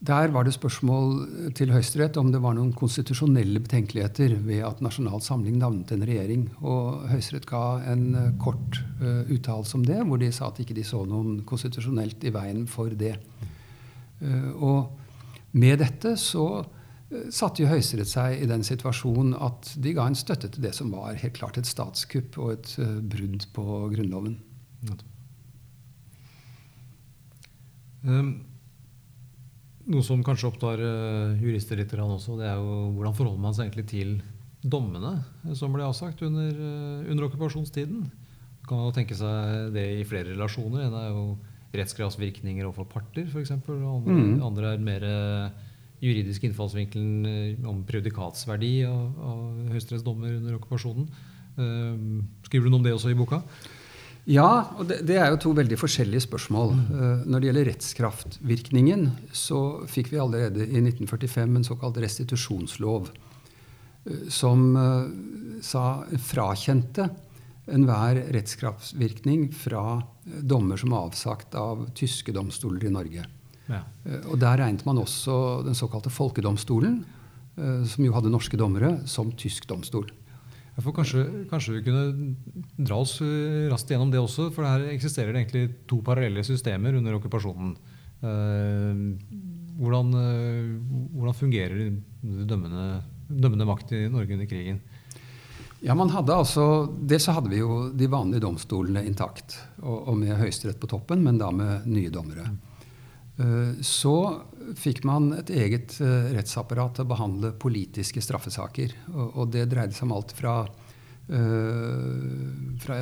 der 0.00 0.32
var 0.32 0.46
det 0.48 0.54
spørsmål 0.56 1.52
til 1.54 1.74
Høyesterett 1.74 2.16
om 2.16 2.30
det 2.32 2.40
var 2.40 2.54
noen 2.56 2.72
konstitusjonelle 2.72 3.60
betenkeligheter 3.60 4.32
ved 4.46 4.62
at 4.64 4.80
Nasjonal 4.80 5.20
Samling 5.20 5.58
navnet 5.60 5.92
en 5.92 6.06
regjering. 6.08 6.46
Og 6.64 7.04
Høyesterett 7.10 7.44
ga 7.46 7.82
en 7.92 8.06
kort 8.40 8.80
uh, 9.02 9.28
uttalelse 9.28 9.76
om 9.76 9.84
det, 9.84 10.00
hvor 10.08 10.18
de 10.18 10.32
sa 10.32 10.48
at 10.48 10.62
ikke 10.64 10.78
de 10.78 10.86
så 10.88 11.04
noen 11.04 11.42
konstitusjonelt 11.46 12.24
i 12.24 12.32
veien 12.34 12.64
for 12.66 12.96
det. 12.96 13.18
Og 14.60 14.88
med 15.52 15.80
dette 15.82 16.14
så 16.20 16.46
eh, 16.60 17.30
satte 17.34 17.64
jo 17.64 17.70
Høyesterett 17.70 18.10
seg 18.10 18.42
i 18.42 18.48
den 18.50 18.62
situasjonen 18.66 19.34
at 19.34 19.72
de 19.82 19.94
ga 19.96 20.06
en 20.06 20.18
støtte 20.18 20.50
til 20.52 20.66
det 20.66 20.74
som 20.76 20.92
var 20.94 21.18
helt 21.18 21.36
klart 21.36 21.58
et 21.58 21.68
statskupp 21.68 22.38
og 22.38 22.52
et 22.54 22.74
uh, 22.82 23.00
brudd 23.02 23.48
på 23.56 23.66
Grunnloven. 23.94 24.38
Um, 28.00 28.30
noe 29.90 30.06
som 30.06 30.22
kanskje 30.24 30.48
opptar 30.48 30.80
uh, 30.80 31.36
jurister 31.42 31.80
litt 31.80 31.92
også, 31.92 32.38
det 32.40 32.48
er 32.48 32.60
jo 32.62 32.94
hvordan 32.96 33.16
forholder 33.18 33.42
man 33.42 33.56
seg 33.56 33.68
egentlig 33.68 33.90
til 33.90 34.16
dommene 34.60 35.18
som 35.56 35.72
ble 35.72 35.86
avsagt 35.88 36.22
under, 36.22 36.52
under 37.08 37.26
okkupasjonstiden? 37.26 38.02
Man 38.60 38.68
kan 38.68 38.82
jo 38.84 38.94
tenke 38.94 39.16
seg 39.16 39.70
det 39.74 39.86
i 39.98 40.04
flere 40.06 40.34
relasjoner. 40.34 40.84
En 40.84 40.96
er 41.00 41.08
jo 41.08 41.22
rettskraftsvirkninger 41.76 42.66
overfor 42.66 42.88
parter, 42.90 43.26
f.eks. 43.30 43.52
Andre, 43.54 44.14
Mm. 44.14 44.42
andre 44.42 44.72
er 44.74 44.78
mer 44.82 45.04
eh, 45.06 45.50
juridisk 46.02 46.44
innfallsvinkelen 46.48 47.26
eh, 47.26 47.68
om 47.68 47.84
prejudikatsverdi 47.86 48.72
av, 48.88 49.04
av 49.22 49.42
høyesterettsdommer 49.74 50.38
under 50.40 50.56
okkupasjonen. 50.58 51.06
Eh, 51.56 52.24
skriver 52.48 52.66
du 52.66 52.70
noe 52.72 52.80
om 52.82 52.88
det 52.88 52.96
også 52.96 53.12
i 53.12 53.18
boka? 53.18 53.42
Ja, 54.30 54.74
og 54.76 54.84
det, 54.90 55.00
det 55.08 55.16
er 55.16 55.30
jo 55.32 55.40
to 55.40 55.54
veldig 55.56 55.78
forskjellige 55.80 56.26
spørsmål. 56.26 56.74
Mm. 56.76 57.22
når 57.30 57.40
det 57.40 57.48
gjelder 57.48 57.68
rettskraftvirkningen, 57.70 59.06
så 59.32 59.86
fikk 59.88 60.12
vi 60.12 60.20
allerede 60.20 60.66
i 60.66 60.82
1945 60.82 61.56
en 61.56 61.64
såkalt 61.66 61.98
restitusjonslov, 62.04 63.08
som 64.32 64.62
sa 65.64 65.82
frakjente 66.24 67.08
enhver 67.70 68.20
rettskraftsvirkning 68.34 69.48
fra 69.54 70.02
dommer 70.42 70.80
som 70.80 70.92
er 70.94 71.04
avsagt 71.08 71.54
av 71.58 71.86
tyske 71.96 72.32
domstoler 72.34 72.86
i 72.86 72.92
Norge. 72.94 73.26
Ja. 73.70 73.82
Eh, 74.04 74.26
Og 74.30 74.38
der 74.40 74.58
regnet 74.58 74.86
man 74.86 74.98
også 74.98 75.64
den 75.66 75.76
såkalte 75.78 76.10
folkedomstolen, 76.10 77.04
eh, 77.56 77.84
som 77.84 78.04
jo 78.04 78.14
hadde 78.16 78.32
norske 78.32 78.58
dommere, 78.58 79.06
som 79.06 79.32
tysk 79.32 79.68
domstol. 79.70 80.10
Ja, 80.76 80.92
kanskje, 80.94 81.48
kanskje 81.50 81.76
vi 81.76 81.84
kunne 81.84 82.34
dra 82.78 83.00
oss 83.02 83.20
eh, 83.20 83.68
raskt 83.70 83.90
gjennom 83.90 84.10
det 84.10 84.20
også, 84.20 84.50
for 84.54 84.64
her 84.64 84.88
eksisterer 84.94 85.32
det 85.32 85.44
egentlig 85.44 85.74
to 85.86 86.00
parallelle 86.02 86.44
systemer 86.46 86.94
under 86.94 87.18
okkupasjonen. 87.18 87.76
Hvordan, 89.80 90.10
hvordan 91.16 91.36
fungerer 91.38 91.78
dømmende, 92.20 93.00
dømmende 93.32 93.64
makt 93.64 93.94
i 93.96 94.00
Norge 94.12 94.36
under 94.36 94.50
krigen? 94.50 94.82
Ja, 95.80 95.94
man 95.96 96.10
hadde 96.12 96.36
altså, 96.36 96.64
Dels 96.92 97.24
så 97.24 97.32
hadde 97.36 97.52
vi 97.52 97.62
jo 97.62 97.86
de 97.96 98.08
vanlige 98.10 98.44
domstolene 98.44 99.04
intakt, 99.08 99.56
og, 99.80 100.10
og 100.12 100.18
med 100.20 100.36
Høyesterett 100.36 100.80
på 100.80 100.90
toppen, 100.90 101.22
men 101.24 101.40
da 101.40 101.48
med 101.54 101.86
nye 101.88 102.12
dommere. 102.12 102.50
Eh, 103.40 103.80
Så 103.80 104.14
fikk 104.76 105.02
man 105.08 105.32
et 105.38 105.50
eget 105.50 105.96
eh, 106.04 106.30
rettsapparat 106.36 106.98
til 106.98 107.06
å 107.06 107.12
behandle 107.14 107.54
politiske 107.56 108.22
straffesaker. 108.24 108.94
Og, 109.14 109.26
og 109.40 109.52
det 109.54 109.68
dreide 109.72 109.96
seg 109.96 110.08
om 110.08 110.16
alt 110.18 110.34
fra, 110.36 110.56
eh, 111.32 112.28
fra 112.84 113.00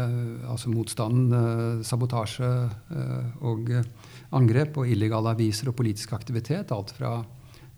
altså 0.54 0.70
motstanden, 0.70 1.82
sabotasje 1.82 2.52
og 3.42 3.72
angrep 4.38 4.78
og 4.78 4.94
illegale 4.94 5.34
aviser 5.34 5.72
og 5.72 5.78
politisk 5.80 6.14
aktivitet. 6.14 6.70
Alt 6.74 6.94
fra 6.94 7.18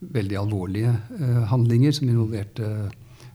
veldig 0.00 0.36
alvorlige 0.40 0.92
handlinger 1.50 1.92
som 1.92 2.08
involverte 2.08 2.68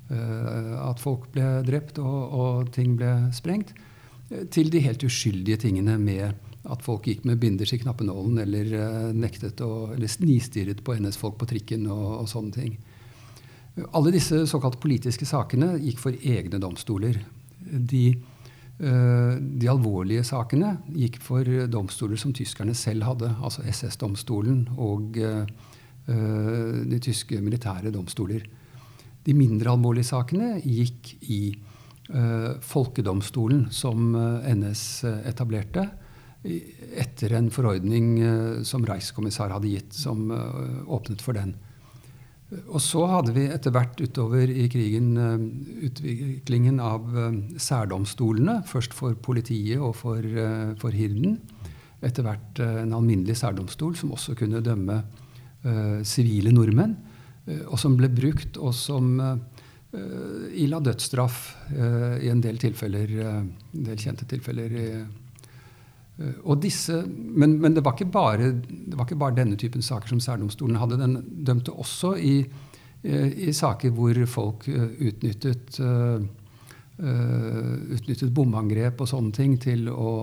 at 0.10 1.00
folk 1.02 1.32
ble 1.34 1.64
drept 1.66 1.98
og, 1.98 2.34
og 2.38 2.68
ting 2.76 2.94
ble 3.00 3.32
sprengt, 3.34 3.72
eh, 4.30 4.46
til 4.54 4.70
de 4.70 4.84
helt 4.86 5.06
uskyldige 5.08 5.64
tingene 5.66 5.98
med 5.98 6.36
at 6.66 6.84
folk 6.86 7.06
gikk 7.10 7.26
med 7.28 7.40
binders 7.42 7.74
i 7.76 7.80
knappenålen 7.82 8.40
eller 8.42 8.72
eh, 8.74 9.10
nektet 9.16 9.62
å, 9.66 9.92
eller 9.96 10.10
snistirret 10.10 10.82
på 10.86 10.98
NS-folk 10.98 11.38
på 11.42 11.50
trikken 11.50 11.88
og, 11.92 12.06
og 12.24 12.30
sånne 12.32 12.56
ting. 12.56 12.78
Alle 13.92 14.14
disse 14.16 14.46
såkalt 14.48 14.80
politiske 14.80 15.28
sakene 15.28 15.76
gikk 15.84 16.00
for 16.00 16.16
egne 16.16 16.62
domstoler. 16.64 17.20
De, 17.60 18.06
eh, 18.80 19.34
de 19.36 19.72
alvorlige 19.72 20.26
sakene 20.28 20.78
gikk 20.96 21.20
for 21.24 21.50
domstoler 21.72 22.20
som 22.20 22.34
tyskerne 22.36 22.76
selv 22.78 23.10
hadde, 23.10 23.34
altså 23.44 23.66
SS-domstolen 23.68 24.66
og 24.78 25.20
eh, 25.20 25.44
eh, 26.08 26.86
de 26.88 27.02
tyske 27.04 27.42
militære 27.44 27.94
domstoler. 27.94 28.48
De 29.26 29.34
mindre 29.34 29.72
alvorlige 29.74 30.12
sakene 30.12 30.60
gikk 30.62 31.16
i 31.34 31.40
uh, 32.14 32.56
folkedomstolen 32.62 33.68
som 33.74 34.14
eh, 34.14 34.52
NS 34.54 34.84
etablerte 35.26 35.88
etter 36.46 37.34
en 37.34 37.48
forordning 37.50 38.12
uh, 38.22 38.60
som 38.62 38.86
Reichskommissar 38.86 39.50
hadde 39.56 39.72
gitt, 39.72 39.96
som 39.98 40.28
uh, 40.30 40.86
åpnet 40.94 41.26
for 41.26 41.34
den. 41.38 41.56
Og 42.70 42.78
så 42.84 43.02
hadde 43.10 43.34
vi 43.34 43.48
etter 43.50 43.74
hvert 43.74 44.00
utover 44.00 44.52
i 44.52 44.68
krigen 44.70 45.16
eh, 45.18 45.46
utviklingen 45.88 46.78
av 46.84 47.08
eh, 47.18 47.40
særdomstolene. 47.58 48.60
Først 48.70 48.94
for 48.94 49.18
politiet 49.18 49.82
og 49.82 49.96
for, 49.98 50.22
eh, 50.22 50.76
for 50.82 50.94
hirden. 50.94 51.40
Etter 52.06 52.28
hvert 52.28 52.62
eh, 52.62 52.84
en 52.84 52.94
alminnelig 52.94 53.40
særdomstol 53.42 53.98
som 53.98 54.14
også 54.14 54.38
kunne 54.38 54.62
dømme 54.66 55.00
eh, 55.66 56.00
sivile 56.06 56.54
nordmenn. 56.54 56.94
Eh, 57.48 57.62
Og 57.68 57.80
som 57.80 57.98
ble 57.98 58.10
brukt, 58.14 58.58
og 58.58 58.74
som 58.76 59.20
uh, 59.20 59.36
ila 60.60 60.80
dødsstraff 60.84 61.38
uh, 61.72 62.18
i 62.20 62.30
en 62.32 62.42
del 62.44 62.58
tilfeller, 62.62 63.14
uh, 63.22 63.44
del 63.72 64.02
kjente 64.02 64.28
tilfeller. 64.30 64.76
Eh, 64.82 65.06
Og 66.48 66.62
disse, 66.64 67.02
men, 67.04 67.58
men 67.60 67.74
det, 67.76 67.84
var 67.84 68.00
bare, 68.08 68.54
det 68.64 68.96
var 68.96 69.04
ikke 69.04 69.20
bare 69.20 69.36
denne 69.36 69.58
typen 69.60 69.82
saker 69.84 70.08
som 70.08 70.22
særdomstolen 70.24 70.78
hadde. 70.80 70.96
Den 71.02 71.18
dømte 71.44 71.74
også 71.76 72.14
i, 72.16 72.38
i 73.04 73.52
saker 73.52 73.92
hvor 73.92 74.16
folk 74.26 74.64
utnyttet, 74.70 75.82
utnyttet 76.96 78.32
bomangrep 78.32 79.04
og 79.04 79.12
sånne 79.12 79.36
ting 79.36 79.58
til 79.60 79.90
å, 79.92 80.14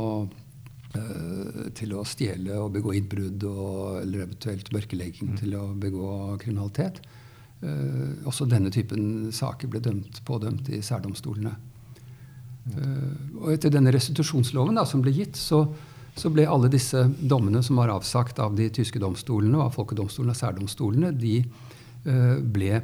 til 1.73 1.95
å 1.97 2.03
stjele 2.05 2.59
og 2.61 2.75
begå 2.75 2.93
innbrudd, 2.99 3.45
og, 3.49 4.03
eller 4.03 4.27
eventuelt 4.27 4.69
mørkelegging 4.75 5.37
til 5.41 5.55
å 5.57 5.67
begå 5.79 6.37
kriminalitet. 6.43 7.01
Uh, 7.63 8.19
også 8.27 8.45
denne 8.51 8.73
typen 8.75 9.31
saker 9.33 9.71
ble 9.71 9.81
dømt, 9.81 10.19
pådømt 10.27 10.69
i 10.75 10.81
særdomstolene. 10.83 11.53
Uh, 12.75 13.13
og 13.39 13.53
etter 13.55 13.73
denne 13.73 13.93
restitusjonsloven 13.95 14.77
da, 14.77 14.85
som 14.89 15.01
ble 15.05 15.15
gitt, 15.15 15.39
så, 15.39 15.63
så 16.19 16.33
ble 16.35 16.45
alle 16.51 16.69
disse 16.73 17.07
dommene 17.21 17.63
som 17.65 17.79
var 17.81 17.95
avsagt 17.95 18.43
av 18.43 18.59
de 18.59 18.67
tyske 18.75 19.01
domstolene 19.01 19.61
og 19.61 19.69
av 19.69 19.79
folkedomstolene 19.79 20.35
og 20.35 20.43
særdomstolene, 20.43 21.15
de 21.17 21.39
uh, 21.47 22.37
ble 22.43 22.83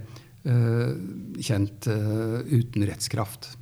eh, 0.48 0.92
kjent 1.42 1.88
eh, 1.90 2.38
uten 2.48 2.86
rettskraft. 2.88 3.52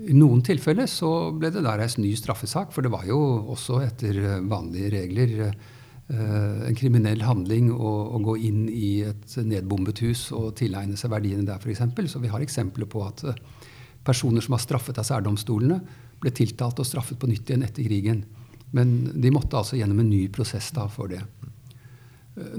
I 0.00 0.14
noen 0.16 0.40
tilfeller 0.44 0.88
så 0.88 1.30
ble 1.36 1.50
det 1.52 1.62
da 1.64 1.74
reist 1.76 1.98
ny 2.00 2.12
straffesak, 2.16 2.72
for 2.72 2.84
det 2.84 2.92
var 2.92 3.04
jo 3.08 3.18
også 3.52 3.80
etter 3.84 4.16
eh, 4.22 4.38
vanlige 4.48 4.92
regler 4.94 5.34
eh, 5.42 6.68
en 6.70 6.78
kriminell 6.78 7.24
handling 7.26 7.68
å, 7.74 7.90
å 8.16 8.20
gå 8.24 8.36
inn 8.48 8.62
i 8.72 9.02
et 9.10 9.36
nedbombet 9.44 10.00
hus 10.06 10.28
og 10.36 10.54
tilegne 10.60 10.96
seg 11.00 11.12
verdiene 11.12 11.44
der, 11.48 11.60
f.eks. 11.60 11.84
Så 12.12 12.22
vi 12.22 12.32
har 12.32 12.44
eksempler 12.44 12.88
på 12.90 13.04
at 13.04 13.26
eh, 13.28 13.42
personer 14.06 14.44
som 14.44 14.56
var 14.56 14.64
straffet 14.64 15.02
av 15.02 15.08
særdomstolene, 15.08 15.80
ble 16.20 16.32
tiltalt 16.36 16.80
og 16.80 16.88
straffet 16.88 17.20
på 17.20 17.28
nytt 17.28 17.50
igjen 17.50 17.66
etter 17.66 17.84
krigen. 17.84 18.24
Men 18.76 18.96
de 19.20 19.32
måtte 19.34 19.58
altså 19.58 19.76
gjennom 19.76 20.00
en 20.00 20.12
ny 20.12 20.26
prosess 20.32 20.70
da 20.76 20.86
for 20.88 21.12
det. 21.12 21.20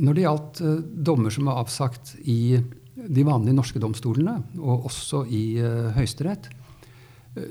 Når 0.02 0.18
det 0.18 0.24
gjaldt 0.26 0.60
dommer 1.08 1.34
som 1.34 1.48
var 1.48 1.62
avsagt 1.62 2.16
i 2.30 2.58
de 3.02 3.24
vanlige 3.26 3.56
norske 3.56 3.80
domstolene, 3.82 4.34
og 4.60 4.90
også 4.90 5.24
i 5.32 5.44
Høyesterett, 5.96 6.50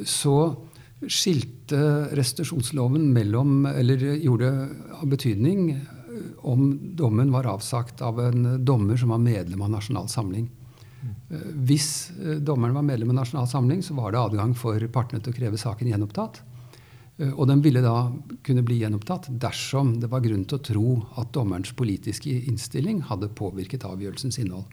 så 0.04 0.34
skilte 1.08 2.08
restitusjonsloven 2.16 3.12
mellom 3.12 3.66
Eller 3.66 3.96
gjorde 3.96 4.68
av 5.00 5.08
betydning 5.08 5.70
eh, 5.70 5.86
om 6.38 6.78
dommen 6.96 7.32
var 7.32 7.46
avsagt 7.48 8.02
av 8.02 8.20
en 8.20 8.64
dommer 8.64 8.96
som 8.96 9.08
var 9.08 9.18
medlem 9.18 9.62
av 9.62 9.70
Nasjonal 9.70 10.08
Samling. 10.08 10.50
Eh, 11.30 11.46
Hvis 11.54 12.10
eh, 12.20 12.36
dommeren 12.36 12.74
var 12.74 12.84
medlem 12.84 13.14
av 13.14 13.22
Nasjonal 13.22 13.48
Samling, 13.48 13.82
så 13.82 13.94
var 13.94 14.12
det 14.12 14.20
adgang 14.20 14.54
for 14.54 14.80
partene 14.92 15.22
til 15.22 15.32
å 15.32 15.36
kreve 15.36 15.60
saken 15.60 15.92
gjenopptatt. 15.92 16.46
Og 17.36 17.44
den 17.50 17.60
ville 17.60 17.82
da 17.84 18.08
kunne 18.40 18.62
bli 18.64 18.78
gjenopptatt 18.80 19.26
dersom 19.42 19.98
det 20.00 20.08
var 20.08 20.22
grunn 20.24 20.46
til 20.48 20.56
å 20.56 20.62
tro 20.64 20.84
at 21.20 21.34
dommerens 21.36 21.74
politiske 21.76 22.32
innstilling 22.48 23.02
hadde 23.10 23.28
påvirket 23.36 23.84
avgjørelsens 23.84 24.38
innhold. 24.40 24.64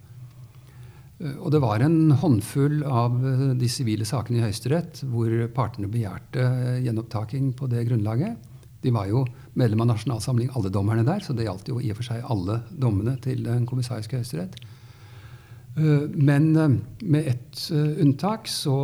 Eh, 1.19 1.38
Og 1.38 1.51
det 1.53 1.62
var 1.63 1.82
en 1.82 2.12
håndfull 2.12 2.84
av 2.86 3.17
eh, 3.25 3.47
de 3.58 3.69
sivile 3.71 4.06
sakene 4.08 4.41
i 4.41 4.45
Høyesterett 4.45 5.03
hvor 5.10 5.34
partene 5.56 5.89
begjærte 5.91 6.43
eh, 6.43 6.80
gjenopptaking 6.86 7.53
på 7.58 7.69
det 7.71 7.88
grunnlaget. 7.89 8.53
De 8.84 8.93
var 8.93 9.10
jo 9.10 9.25
medlem 9.58 9.82
av 9.84 9.91
Nasjonalsamling, 9.91 10.51
alle 10.56 10.71
dommerne 10.73 11.06
der, 11.08 11.23
så 11.25 11.34
det 11.34 11.47
gjaldt 11.47 11.71
jo 11.71 11.82
i 11.82 11.89
og 11.91 11.97
for 11.99 12.12
seg 12.12 12.25
alle 12.30 12.62
dommene 12.69 13.17
til 13.23 13.41
den 13.47 13.65
kommissariske 13.67 14.19
Høyesterett. 14.19 14.60
Men 15.77 16.45
med 16.53 17.27
ett 17.30 17.60
unntak 17.73 18.47
så 18.49 18.77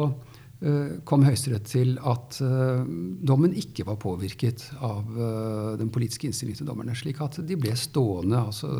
kom 1.05 1.23
Høyesterett 1.25 1.69
til 1.69 1.95
at 2.09 2.37
dommen 2.41 3.53
ikke 3.57 3.85
var 3.87 4.01
påvirket 4.01 4.65
av 4.81 5.13
den 5.79 5.93
politiske 5.93 6.29
innstillingen 6.29 6.59
til 6.59 6.69
dommerne. 6.69 6.97
Slik 6.97 7.21
at 7.25 7.39
de 7.45 7.57
ble 7.57 7.73
stående. 7.77 8.43
altså 8.49 8.73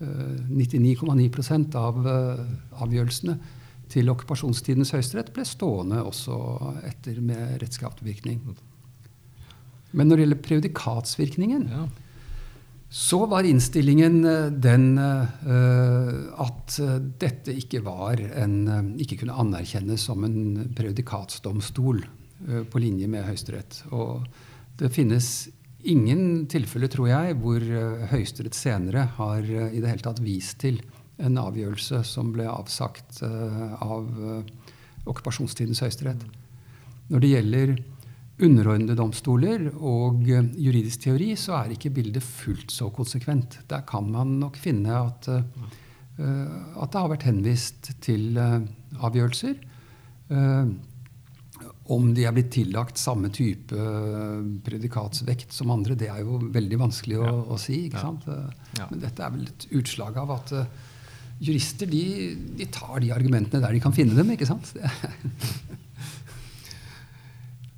99,9 0.00 1.74
av 1.80 2.06
eh, 2.06 2.40
avgjørelsene 2.84 3.36
til 3.88 4.10
okkupasjonstidens 4.12 4.90
høyesterett 4.92 5.30
ble 5.32 5.44
stående 5.46 6.02
også 6.04 6.36
etter 6.84 7.20
med 7.24 7.60
rettskraftvirkning. 7.62 8.42
Men 9.96 10.10
når 10.10 10.16
det 10.18 10.26
gjelder 10.26 10.42
prejudikatsvirkningen, 10.48 11.68
Ja. 11.70 11.86
så 12.90 13.26
var 13.26 13.44
innstillingen 13.48 14.24
eh, 14.24 14.50
den 14.50 14.98
eh, 14.98 16.42
at 16.44 16.78
eh, 16.78 16.98
dette 17.18 17.56
ikke 17.56 17.80
var 17.86 18.20
en 18.20 18.68
eh, 18.68 18.92
ikke 19.02 19.22
kunne 19.22 19.38
anerkjennes 19.38 20.04
som 20.10 20.24
en 20.24 20.68
prejudikatsdomstol 20.76 22.04
eh, 22.04 22.62
på 22.68 22.78
linje 22.78 23.08
med 23.08 23.24
Høyesterett. 23.24 23.80
Og 23.92 24.26
det 24.76 24.92
finnes 24.92 25.48
ingen 25.90 26.46
tilfeller, 26.50 26.90
tror 26.92 27.10
jeg, 27.10 27.36
hvor 27.42 27.62
uh, 27.62 28.06
Høyesterett 28.10 28.56
senere 28.56 29.06
har 29.16 29.42
uh, 29.46 29.68
i 29.70 29.80
det 29.82 29.90
hele 29.90 30.04
tatt 30.04 30.22
vist 30.24 30.58
til 30.62 30.80
en 31.22 31.38
avgjørelse 31.40 32.02
som 32.04 32.32
ble 32.34 32.44
avsagt 32.50 33.22
uh, 33.24 33.76
av 33.80 34.08
okkupasjonstidens 35.06 35.80
høyesterett. 35.84 36.24
Når 37.08 37.22
det 37.22 37.30
gjelder 37.30 37.76
underordnede 38.46 38.96
domstoler 38.98 39.68
og 39.78 40.26
juridisk 40.26 41.06
teori, 41.06 41.30
så 41.40 41.54
er 41.60 41.72
ikke 41.72 41.94
bildet 41.94 42.26
fullt 42.26 42.74
så 42.74 42.90
konsekvent. 42.92 43.60
Der 43.70 43.86
kan 43.88 44.10
man 44.12 44.34
nok 44.42 44.58
finne 44.60 44.98
at, 44.98 45.28
at 45.30 46.90
det 46.90 47.00
har 47.00 47.08
vært 47.14 47.24
henvist 47.30 47.94
til 48.04 48.36
avgjørelser. 48.36 49.56
Om 51.92 52.08
de 52.16 52.24
er 52.26 52.34
blitt 52.34 52.50
tillagt 52.54 52.98
samme 52.98 53.30
type 53.34 53.76
eh, 53.78 54.38
predikatsvekt 54.66 55.54
som 55.54 55.70
andre, 55.74 55.94
det 55.98 56.08
er 56.10 56.24
jo 56.24 56.40
veldig 56.52 56.78
vanskelig 56.80 57.20
å, 57.22 57.30
å 57.54 57.58
si. 57.60 57.84
ikke 57.86 58.02
sant? 58.02 58.26
Men 58.26 59.02
dette 59.02 59.22
er 59.22 59.34
vel 59.34 59.46
et 59.46 59.66
utslag 59.78 60.18
av 60.18 60.32
at 60.34 60.52
uh, 60.56 60.64
jurister 61.38 61.86
de, 61.90 62.02
de, 62.58 62.66
tar 62.74 62.98
de 63.04 63.12
argumentene 63.14 63.62
der 63.62 63.76
de 63.76 63.82
kan 63.84 63.94
finne 63.94 64.16
dem. 64.18 64.32
ikke 64.34 64.48
sant? 64.48 64.72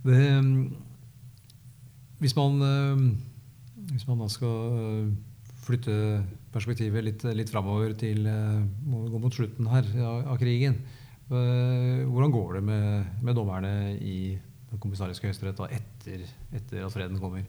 det, 0.09 0.23
hvis, 2.23 2.37
man, 2.39 2.53
hvis 3.93 4.09
man 4.09 4.25
da 4.25 4.31
skal 4.33 5.13
flytte 5.67 5.99
perspektivet 6.55 7.05
litt, 7.05 7.29
litt 7.37 7.53
framover 7.53 7.93
til 7.99 8.25
å 8.25 9.05
gå 9.13 9.21
mot 9.21 9.37
slutten 9.37 9.69
her 9.69 9.85
av, 10.01 10.33
av 10.33 10.41
krigen 10.41 10.81
Eh, 10.81 10.98
hvordan 11.29 12.33
går 12.33 12.55
det 12.57 12.63
med, 12.65 13.09
med 13.23 13.37
dommerne 13.37 13.73
i 14.01 14.39
den 14.71 14.81
kommissariske 14.81 15.29
høyesterett 15.29 15.61
etter, 15.77 16.23
etter, 16.57 16.85
at 16.87 16.95
freden 16.95 17.21
kommer? 17.21 17.45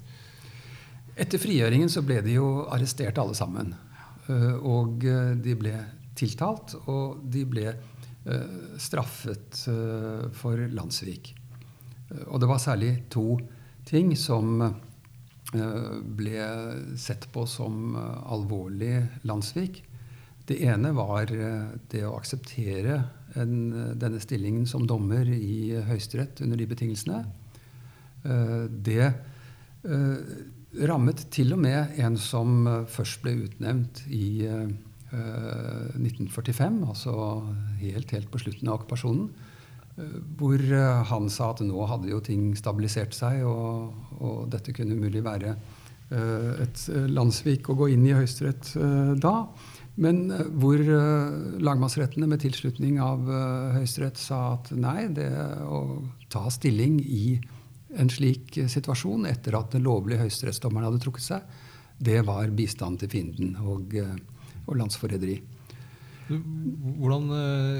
Etter 1.19 1.41
frigjøringen 1.41 1.91
så 1.91 2.03
ble 2.03 2.19
de 2.23 2.35
jo 2.37 2.49
arrestert 2.71 3.19
alle 3.19 3.35
sammen. 3.37 3.71
Eh, 4.27 4.55
og 4.55 5.03
eh, 5.07 5.31
de 5.39 5.55
ble 5.59 5.73
tiltalt, 6.19 6.75
og 6.91 7.23
de 7.31 7.45
ble 7.47 7.71
straffet 8.77 9.61
for 10.35 10.59
landssvik. 10.75 11.29
Og 12.27 12.35
det 12.43 12.49
var 12.51 12.59
særlig 12.61 12.89
to 13.09 13.39
ting 13.87 14.11
som 14.19 14.59
ble 16.19 16.43
sett 16.99 17.29
på 17.33 17.45
som 17.49 17.95
alvorlig 17.95 19.23
landssvik. 19.23 19.79
Det 20.45 20.59
ene 20.67 20.91
var 20.93 21.31
det 21.31 22.03
å 22.05 22.17
akseptere 22.19 22.99
en, 23.37 23.53
denne 23.99 24.19
stillingen 24.23 24.65
som 24.69 24.87
dommer 24.87 25.27
i 25.29 25.75
Høyesterett 25.85 26.41
under 26.45 26.57
de 26.57 26.67
betingelsene. 26.69 27.25
Eh, 28.23 28.63
det 28.69 29.05
eh, 29.05 30.17
rammet 30.89 31.31
til 31.33 31.53
og 31.55 31.59
med 31.63 31.87
en 32.01 32.17
som 32.19 32.67
først 32.89 33.21
ble 33.23 33.31
utnevnt 33.45 34.03
i 34.11 34.47
1945, 34.49 36.83
eh, 36.83 36.89
altså 36.89 37.13
helt, 37.79 38.11
helt 38.13 38.31
på 38.31 38.39
slutten 38.43 38.67
av 38.69 38.75
okkupasjonen. 38.79 39.29
Hvor 40.39 40.59
han 41.09 41.25
sa 41.27 41.49
at 41.51 41.59
nå 41.65 41.85
hadde 41.89 42.07
jo 42.07 42.19
ting 42.23 42.55
stabilisert 42.55 43.13
seg, 43.17 43.43
og, 43.43 43.91
og 44.23 44.47
dette 44.53 44.71
kunne 44.71 44.95
mulig 44.95 45.19
være 45.25 45.55
et 46.09 46.79
landssvik 46.89 47.69
å 47.69 47.75
gå 47.77 47.91
inn 47.93 48.07
i 48.07 48.15
Høyesterett 48.17 48.71
da. 49.21 49.33
Men 49.99 50.29
eh, 50.31 50.47
hvor 50.61 50.81
lagmannsrettene 51.59 52.29
med 52.29 52.41
tilslutning 52.43 52.99
av 53.03 53.27
Høyesterett 53.75 54.19
sa 54.19 54.41
at 54.55 54.71
nei, 54.75 55.09
det 55.15 55.29
å 55.65 56.01
ta 56.31 56.47
stilling 56.53 56.99
i 57.03 57.37
en 57.99 58.11
slik 58.11 58.53
situasjon 58.69 59.25
etter 59.29 59.57
at 59.57 59.73
den 59.73 59.85
lovlige 59.87 60.21
høyesterettsdommeren 60.21 60.91
hadde 60.91 61.01
trukket 61.01 61.25
seg, 61.25 61.55
det 61.99 62.19
var 62.27 62.51
bistand 62.55 63.01
til 63.01 63.09
fienden 63.11 63.55
og, 63.65 63.95
og 64.67 64.77
landsforræderi. 64.77 65.39
Hvordan, 66.29 67.25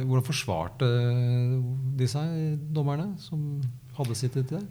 hvordan, 0.09 0.25
forsvarte 0.25 0.87
de 1.99 2.07
seg, 2.09 2.57
dommerne, 2.73 3.11
som 3.21 3.59
hadde 3.99 4.17
sittet 4.17 4.49
der? 4.49 4.65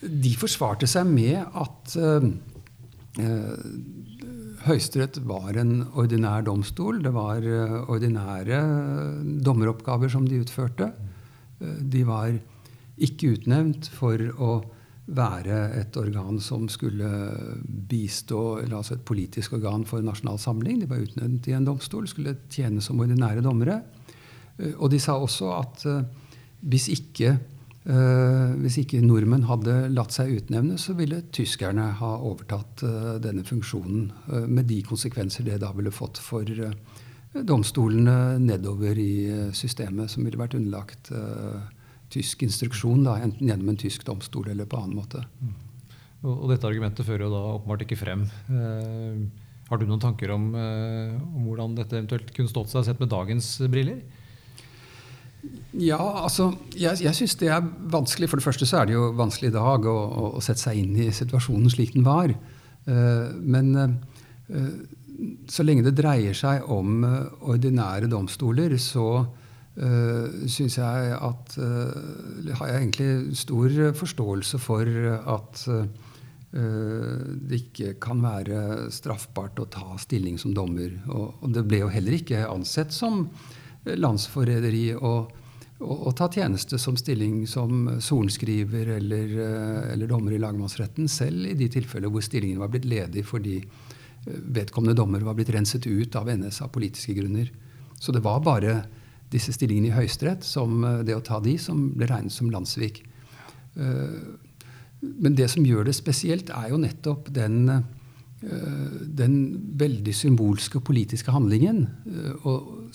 De 0.00 0.32
forsvarte 0.40 0.88
seg 0.88 1.04
med 1.12 1.36
at 1.44 1.98
Høyesterett 4.66 5.20
var 5.28 5.56
en 5.60 5.84
ordinær 5.96 6.42
domstol. 6.46 6.98
Det 7.04 7.12
var 7.14 7.44
eh, 7.46 7.76
ordinære 7.90 8.58
dommeroppgaver 9.44 10.10
som 10.10 10.26
de 10.26 10.40
utførte. 10.42 10.90
Eh, 11.60 11.78
de 11.80 12.02
var 12.08 12.32
ikke 12.98 13.36
utnevnt 13.36 13.90
for 13.94 14.18
å 14.18 14.56
være 15.08 15.60
et 15.78 15.94
organ 15.96 16.40
som 16.42 16.66
skulle 16.68 17.08
bistå, 17.88 18.58
altså 18.66 18.98
et 18.98 19.06
politisk 19.08 19.54
organ 19.56 19.86
for 19.88 20.04
Nasjonal 20.04 20.40
Samling. 20.42 20.82
De 20.82 20.90
var 20.90 21.04
utnevnt 21.06 21.46
i 21.48 21.54
en 21.56 21.68
domstol, 21.68 22.08
skulle 22.10 22.36
tjene 22.52 22.82
som 22.84 23.00
ordinære 23.00 23.44
dommere. 23.46 23.80
Eh, 24.58 24.74
og 24.74 24.90
de 24.92 25.00
sa 25.02 25.16
også 25.16 25.54
at 25.54 25.86
hvis 26.58 26.88
ikke 26.90 27.36
hvis 27.88 28.82
ikke 28.82 29.00
nordmenn 29.00 29.46
hadde 29.48 29.74
latt 29.94 30.12
seg 30.12 30.34
utnevne, 30.34 30.76
så 30.80 30.92
ville 30.98 31.22
tyskerne 31.32 31.86
ha 32.00 32.10
overtatt 32.20 32.82
uh, 32.84 33.14
denne 33.22 33.44
funksjonen. 33.48 34.10
Uh, 34.28 34.44
med 34.44 34.68
de 34.68 34.82
konsekvenser 34.84 35.46
det 35.46 35.56
da 35.62 35.70
ville 35.76 35.92
fått 35.94 36.20
for 36.20 36.44
domstolene 37.48 38.36
nedover 38.40 38.98
i 39.00 39.50
systemet, 39.56 40.10
som 40.12 40.24
ville 40.24 40.40
vært 40.40 40.56
underlagt 40.56 41.10
tysk 42.08 42.40
instruksjon, 42.46 43.02
da, 43.04 43.18
enten 43.20 43.50
gjennom 43.50 43.68
en 43.68 43.78
tysk 43.78 44.06
domstol 44.08 44.48
eller 44.48 44.64
på 44.68 44.78
annen 44.80 44.96
måte. 44.96 45.20
Mm. 45.44 45.52
Og, 46.24 46.46
dette 46.50 46.66
argumentet 46.66 47.04
fører 47.06 47.26
jo 47.26 47.34
da 47.34 47.42
åpenbart 47.58 47.84
ikke 47.84 48.00
frem. 48.00 48.24
har 49.68 49.78
du 49.78 49.84
noen 49.84 50.00
tanker 50.02 50.32
om, 50.34 50.48
om 50.56 51.44
hvordan 51.44 51.76
dette 51.76 52.00
eventuelt 52.00 52.32
kunne 52.34 52.50
stått 52.50 52.72
seg 52.72 52.88
sett 52.88 53.04
med 53.04 53.12
dagens 53.12 53.52
briller? 53.68 54.00
Ja, 55.78 55.98
altså, 56.24 56.50
jeg, 56.74 56.98
jeg 57.04 57.14
syns 57.14 57.36
det 57.38 57.50
er 57.52 57.66
vanskelig. 57.92 58.28
For 58.30 58.40
det 58.40 58.46
første 58.46 58.66
så 58.66 58.80
er 58.80 58.88
det 58.88 58.96
jo 58.96 59.10
vanskelig 59.18 59.52
i 59.52 59.56
dag 59.56 59.86
å, 59.86 59.96
å, 59.96 60.30
å 60.38 60.44
sette 60.44 60.64
seg 60.64 60.80
inn 60.80 60.96
i 60.98 61.10
situasjonen 61.14 61.70
slik 61.72 61.94
den 61.94 62.06
var. 62.06 62.32
Uh, 62.88 63.28
men 63.38 63.74
uh, 63.78 64.70
så 65.50 65.66
lenge 65.66 65.84
det 65.86 65.96
dreier 65.98 66.36
seg 66.36 66.66
om 66.72 67.04
uh, 67.06 67.28
ordinære 67.52 68.10
domstoler, 68.10 68.78
så 68.82 69.26
syns 69.78 70.74
jeg 70.74 71.10
at 71.14 71.52
Har 71.54 72.66
jeg 72.66 72.78
egentlig 72.80 73.36
stor 73.38 73.76
forståelse 73.94 74.58
for 74.58 74.88
at 75.14 75.60
det 76.50 77.60
ikke 77.60 77.92
kan 78.02 78.18
være 78.18 78.88
straffbart 78.90 79.62
å 79.62 79.68
ta 79.70 79.94
stilling 80.02 80.34
som 80.42 80.50
dommer. 80.50 80.96
Og, 81.06 81.38
og 81.46 81.54
det 81.54 81.62
ble 81.70 81.84
jo 81.84 81.92
heller 81.94 82.18
ikke 82.18 82.42
ansett 82.50 82.90
som 82.90 83.28
landsforræderi 83.96 84.92
og, 84.96 85.30
og, 85.78 85.94
og, 85.94 86.10
ta 86.18 86.28
tjeneste 86.32 86.78
som 86.80 86.96
stilling 86.98 87.42
som 87.48 87.86
sorenskriver 88.02 88.94
eller, 88.98 89.34
eh, 89.44 89.92
eller, 89.94 90.10
dommer 90.10 90.34
i 90.34 90.40
lagmannsretten, 90.42 91.08
selv 91.08 91.46
i 91.46 91.56
de 91.58 91.70
tilfeller 91.72 92.12
hvor 92.12 92.24
stillingen 92.24 92.60
var 92.62 92.72
blitt 92.72 92.88
ledig 92.88 93.24
fordi 93.28 93.56
eh, 93.62 94.38
vedkommende 94.58 94.96
dommer 94.98 95.24
var 95.26 95.38
blitt 95.38 95.52
renset 95.54 95.86
ut 95.86 96.16
av 96.18 96.30
NS 96.32 96.62
av 96.66 96.72
politiske 96.74 97.16
grunner. 97.18 97.50
Så 97.98 98.14
det 98.14 98.24
var 98.26 98.42
bare 98.44 98.80
disse 99.32 99.52
stillingene 99.52 99.92
i 99.92 99.96
Høyesterett, 99.96 100.46
som 100.46 100.82
eh, 100.84 101.04
det 101.06 101.16
å 101.16 101.24
ta 101.24 101.40
de, 101.44 101.56
som 101.60 101.90
ble 101.96 102.10
regnet 102.10 102.34
som 102.34 102.50
landssvik. 102.52 103.04
Men 103.78 105.34
det 105.38 105.46
som 105.52 105.62
gjør 105.62 105.84
det 105.86 105.92
spesielt, 105.94 106.48
er 106.50 106.72
jo 106.72 106.80
nettopp 106.82 107.28
den 107.30 107.68
den 108.40 109.34
veldig 109.80 110.12
symbolske 110.14 110.78
politiske 110.86 111.32
handlingen 111.34 111.88
eh, 112.06 112.44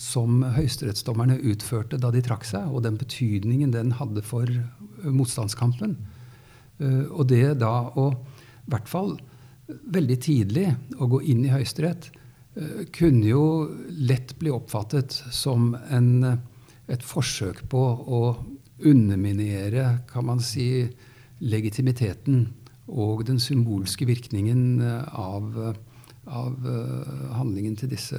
som 0.00 0.40
høyesterettsdommerne 0.54 1.36
utførte 1.52 1.98
da 2.00 2.08
de 2.14 2.22
trakk 2.24 2.46
seg, 2.48 2.70
og 2.72 2.84
den 2.86 2.96
betydningen 3.00 3.74
den 3.74 3.92
hadde 3.98 4.24
for 4.24 4.48
eh, 4.48 5.10
motstandskampen. 5.12 5.98
Og 7.14 7.28
det 7.30 7.60
da 7.60 7.70
å, 7.94 8.08
i 8.10 8.70
hvert 8.72 8.88
fall 8.90 9.12
veldig 9.94 10.16
tidlig, 10.18 10.64
å 10.98 11.06
gå 11.06 11.20
inn 11.30 11.44
i 11.46 11.52
Høyesterett 11.52 12.08
kunne 12.90 13.28
jo 13.28 13.44
lett 13.94 14.34
bli 14.40 14.50
oppfattet 14.50 15.14
som 15.30 15.68
en, 15.94 16.40
et 16.90 17.06
forsøk 17.06 17.62
på 17.70 17.84
å 18.18 18.20
underminere, 18.82 20.00
kan 20.10 20.26
man 20.26 20.42
si, 20.42 20.66
legitimiteten 21.46 22.42
og 22.92 23.24
den 23.24 23.40
symbolske 23.40 24.06
virkningen 24.08 24.82
eh, 24.84 25.16
av, 25.16 25.56
av 26.28 26.68
eh, 26.68 27.26
handlingen 27.38 27.76
til 27.80 27.90
disse 27.94 28.18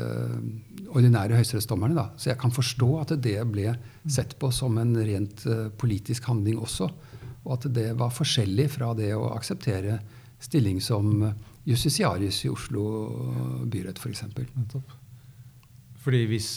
ordinære 0.90 1.38
høyesterettsdommerne. 1.38 2.08
Så 2.18 2.32
jeg 2.32 2.40
kan 2.42 2.54
forstå 2.54 2.90
at 3.04 3.16
det 3.22 3.38
ble 3.52 3.76
sett 4.10 4.38
på 4.42 4.50
som 4.56 4.78
en 4.82 4.96
rent 4.98 5.46
eh, 5.50 5.68
politisk 5.78 6.30
handling 6.32 6.60
også. 6.62 6.90
Og 7.46 7.58
at 7.60 7.68
det 7.76 7.92
var 7.98 8.14
forskjellig 8.14 8.72
fra 8.74 8.94
det 8.98 9.12
å 9.14 9.30
akseptere 9.36 10.00
stilling 10.42 10.80
som 10.82 11.22
justitiarius 11.66 12.44
i 12.46 12.52
Oslo 12.52 12.86
byrett, 13.70 14.02
f.eks. 14.02 14.24
Fordi 16.02 16.24
hvis, 16.30 16.50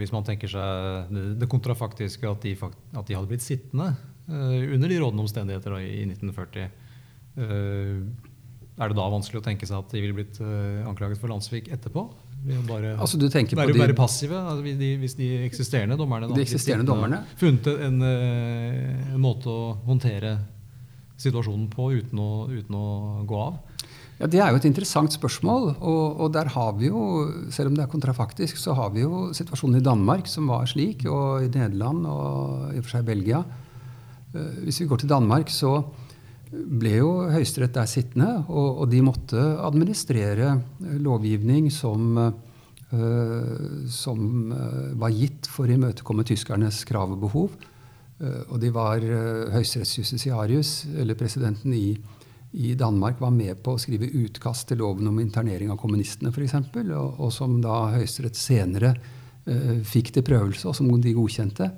hvis, 0.00 0.12
man 0.14 0.24
tenker 0.24 0.48
seg 0.48 1.10
det, 1.40 1.48
kontrafaktiske 1.50 2.28
at 2.28 2.44
de, 2.44 2.54
at 2.60 3.08
de, 3.08 3.16
hadde 3.16 3.28
blitt 3.28 3.44
sittende 3.44 3.90
under 4.28 4.88
de 4.88 5.00
rådende 5.00 5.24
omstendigheter 5.26 5.76
i 5.80 6.06
1940 6.06 6.68
Eh, 6.68 6.87
Er 8.78 8.92
det 8.92 8.94
da 8.94 9.08
vanskelig 9.10 9.40
å 9.40 9.44
tenke 9.44 9.66
seg 9.66 9.80
at 9.80 9.90
de 9.90 10.00
ville 10.02 10.14
blitt 10.14 10.38
uh, 10.38 10.86
anklaget 10.86 11.18
for 11.18 11.30
landssvik 11.32 11.70
etterpå? 11.74 12.04
Bare, 12.68 12.92
altså, 12.94 13.18
være, 13.18 13.50
på 13.50 13.64
de, 13.72 13.80
være 13.80 13.96
passive? 13.98 14.38
Altså, 14.38 14.74
de, 14.78 14.90
hvis 15.00 15.16
de 15.18 15.30
eksisterende 15.48 15.96
dommerne 15.98 16.28
de 16.30 16.44
eksisterende 16.44 16.86
dommerne? 16.86 17.24
funnet 17.40 17.66
en, 17.74 17.98
uh, 17.98 19.08
en, 19.16 19.18
måte 19.18 19.50
å 19.50 19.72
håndtere 19.88 20.36
situasjonen 21.18 21.66
på 21.72 21.90
uten 21.98 22.22
å, 22.22 22.30
uten 22.52 22.78
å 22.78 22.86
gå 23.26 23.42
av? 23.48 23.58
Ja, 24.20 24.30
Det 24.30 24.38
er 24.42 24.54
jo 24.54 24.62
et 24.62 24.70
interessant 24.70 25.14
spørsmål. 25.14 25.72
Og, 25.78 26.04
og, 26.22 26.30
der 26.34 26.50
har 26.54 26.72
vi 26.78 26.92
jo, 26.92 27.02
selv 27.54 27.72
om 27.72 27.78
det 27.78 27.82
er 27.84 27.90
kontrafaktisk, 27.90 28.58
så 28.62 28.78
har 28.78 28.94
vi 28.94 29.02
jo 29.02 29.28
situasjonen 29.34 29.78
i 29.78 29.84
Danmark 29.84 30.30
som 30.30 30.50
var 30.50 30.66
slik, 30.70 31.02
og 31.10 31.46
i 31.46 31.50
Nederland 31.50 32.06
og 32.06 32.74
i 32.74 32.78
og 32.78 32.84
for 32.84 32.96
seg 32.96 33.06
Belgia. 33.10 33.42
Eh, 34.34 34.62
hvis 34.66 34.82
vi 34.82 34.88
går 34.90 35.02
til 35.02 35.10
Danmark, 35.10 35.50
så 35.54 35.80
ble 36.52 36.98
jo 36.98 37.08
Høyesterett 37.32 37.74
der 37.76 37.88
sittende, 37.90 38.28
og, 38.48 38.82
og, 38.82 38.84
de 38.92 39.00
måtte 39.04 39.40
administrere 39.64 40.54
lovgivning 41.02 41.68
som, 41.72 42.18
uh, 42.18 43.56
som 43.92 44.52
uh, 44.52 44.92
var 45.00 45.16
gitt 45.16 45.48
for 45.52 45.68
å 45.68 45.76
imøtekomme 45.76 46.26
tyskernes 46.28 46.84
krav 46.88 47.16
og 47.16 47.24
behov. 47.26 47.58
Uh, 48.18 48.44
og 48.48 48.56
de 48.62 48.72
var 48.74 49.04
uh, 49.04 49.48
høyesterettsjustitiarius, 49.54 50.94
eller 50.96 51.18
presidenten 51.18 51.76
i 51.76 51.90
i 52.56 52.70
Danmark 52.72 53.18
var 53.20 53.28
med 53.28 53.58
på 53.60 53.74
å 53.76 53.80
skrive 53.80 54.06
utkast 54.08 54.70
til 54.70 54.78
loven 54.80 55.10
om 55.10 55.18
internering 55.20 55.68
av 55.68 55.76
kommunistene 55.76 56.30
f.eks., 56.32 56.54
og, 56.80 57.18
og 57.20 57.28
som 57.28 57.58
da 57.60 57.90
Høyesterett 57.92 58.40
senere 58.40 58.94
fikk 59.84 60.14
til 60.16 60.24
prøvelse, 60.24 60.64
og 60.64 60.72
som 60.76 60.88
de 60.88 61.12
godkjente. 61.12 61.68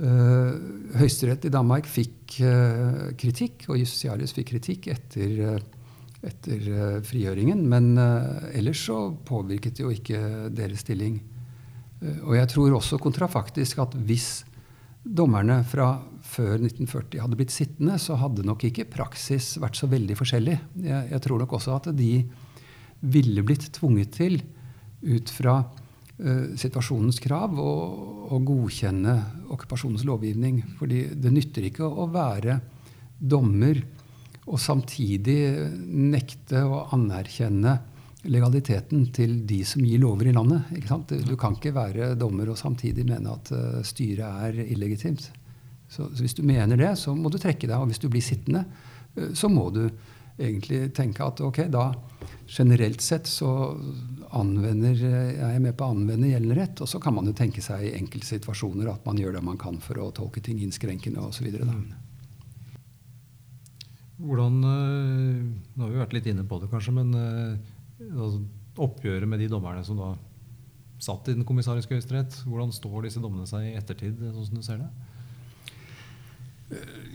Uh, 0.00 0.56
Høyesterett 0.96 1.44
i 1.44 1.52
Danmark 1.52 1.88
fikk 1.90 2.38
uh, 2.40 3.10
kritikk, 3.20 3.66
og 3.68 3.76
Justitiarius 3.80 4.32
fikk 4.36 4.48
kritikk 4.54 4.88
etter, 4.94 5.60
etter 6.24 6.68
frigjøringen. 7.06 7.62
Men 7.68 7.92
ellers 8.52 8.84
så 8.88 9.10
påvirket 9.28 9.76
det 9.76 9.84
jo 9.84 9.92
ikke 9.92 10.48
deres 10.56 10.84
stilling. 10.86 11.20
og 12.24 12.34
jeg 12.36 12.48
tror 12.48 12.76
også 12.76 12.98
kontrafaktisk 13.00 13.78
at 13.84 13.94
hvis 14.08 14.30
dommerne 15.04 15.62
fra 15.64 15.94
før 16.24 16.58
1940 16.60 17.20
hadde 17.22 17.36
blitt 17.38 17.52
sittende, 17.52 17.96
så 17.98 18.18
hadde 18.20 18.44
nok 18.44 18.64
ikke 18.68 18.88
praksis 18.92 19.54
vært 19.60 19.78
så 19.80 19.88
veldig 19.88 20.16
forskjellig. 20.16 20.56
Jeg, 20.84 21.08
jeg 21.12 21.22
tror 21.24 21.40
nok 21.40 21.52
også 21.56 21.76
at 21.78 21.90
de 21.96 22.24
ville 23.00 23.44
blitt 23.46 23.70
tvunget 23.76 24.12
til, 24.18 24.40
ut 25.00 25.32
fra 25.32 25.62
situasjonens 26.60 27.20
krav, 27.24 27.54
og 27.56 28.44
godkjenne 28.44 29.14
okkupasjonens 29.54 30.04
lovgivning. 30.04 30.58
Fordi 30.78 31.06
det 31.16 31.32
nytter 31.32 31.68
ikke 31.70 31.88
å 31.88 32.08
være 32.12 32.58
dommer 33.20 33.80
og 34.50 34.58
samtidig 34.60 35.40
nekte 36.10 36.64
å 36.66 36.84
anerkjenne 36.96 37.76
legaliteten 38.28 39.06
til 39.14 39.38
de 39.48 39.62
som 39.64 39.84
gir 39.84 40.00
lover 40.02 40.28
i 40.28 40.34
landet. 40.36 40.72
Du 41.24 41.36
kan 41.40 41.56
ikke 41.56 41.74
være 41.76 42.14
dommer 42.20 42.50
og 42.52 42.58
samtidig 42.60 43.06
mene 43.08 43.32
at 43.32 43.52
uh, 43.54 43.80
styret 43.86 44.48
er 44.48 44.60
illegitimt. 44.66 45.30
Så, 45.90 46.10
så, 46.12 46.20
hvis 46.20 46.36
du 46.36 46.44
mener 46.46 46.78
det, 46.78 46.92
så 47.00 47.14
må 47.16 47.32
du 47.32 47.38
trekke 47.40 47.66
deg. 47.66 47.78
Og 47.78 47.90
hvis 47.90 48.02
du 48.02 48.10
blir 48.12 48.24
sittende, 48.24 48.66
uh, 49.16 49.30
så 49.36 49.48
må 49.52 49.68
du 49.74 49.86
egentlig 50.40 50.90
tenke 50.96 51.24
at 51.24 51.40
ok, 51.44 51.66
da 51.72 51.90
generelt 52.50 53.02
sett 53.04 53.28
så 53.28 53.50
anvender 54.36 54.94
jeg 54.94 55.34
er 55.46 55.62
med 55.62 55.74
på 55.78 55.86
å 55.86 55.94
anvende 55.94 56.30
gjeldende 56.30 56.58
rett. 56.60 56.82
Og 56.84 56.90
så 56.90 57.00
kan 57.02 57.16
man 57.16 57.26
jo 57.28 57.34
tenke 57.36 57.62
seg 57.64 57.86
i 57.86 57.94
enkelte 57.98 58.28
situasjoner 58.28 58.92
at 58.92 59.04
man 59.08 59.18
gjør 59.18 59.38
det 59.38 59.44
man 59.46 59.58
kan 59.60 59.80
for 59.82 60.00
å 60.02 60.12
tolke 60.16 60.42
ting 60.44 60.60
innskrenkende 60.62 61.22
osv. 61.24 61.48
Hvordan 64.20 64.56
uh, 64.62 65.44
Nå 65.74 65.84
har 65.84 65.92
vi 65.92 66.02
vært 66.02 66.16
litt 66.18 66.28
inne 66.30 66.44
på 66.46 66.60
det, 66.60 66.70
kanskje, 66.72 66.92
men 66.98 67.14
altså, 68.10 68.42
oppgjøret 68.80 69.28
med 69.28 69.40
de 69.42 69.48
dommerne 69.50 69.84
som 69.86 69.98
da 70.00 70.12
satt 71.00 71.30
i 71.30 71.36
den 71.36 71.46
kommissariske 71.48 71.96
høyesterett. 71.96 72.42
Hvordan 72.44 72.74
står 72.76 73.06
disse 73.06 73.22
dommene 73.22 73.48
seg 73.48 73.70
i 73.70 73.76
ettertid, 73.78 74.20
sånn 74.20 74.46
som 74.50 74.60
du 74.60 74.64
ser 74.66 74.82
det? 74.82 74.90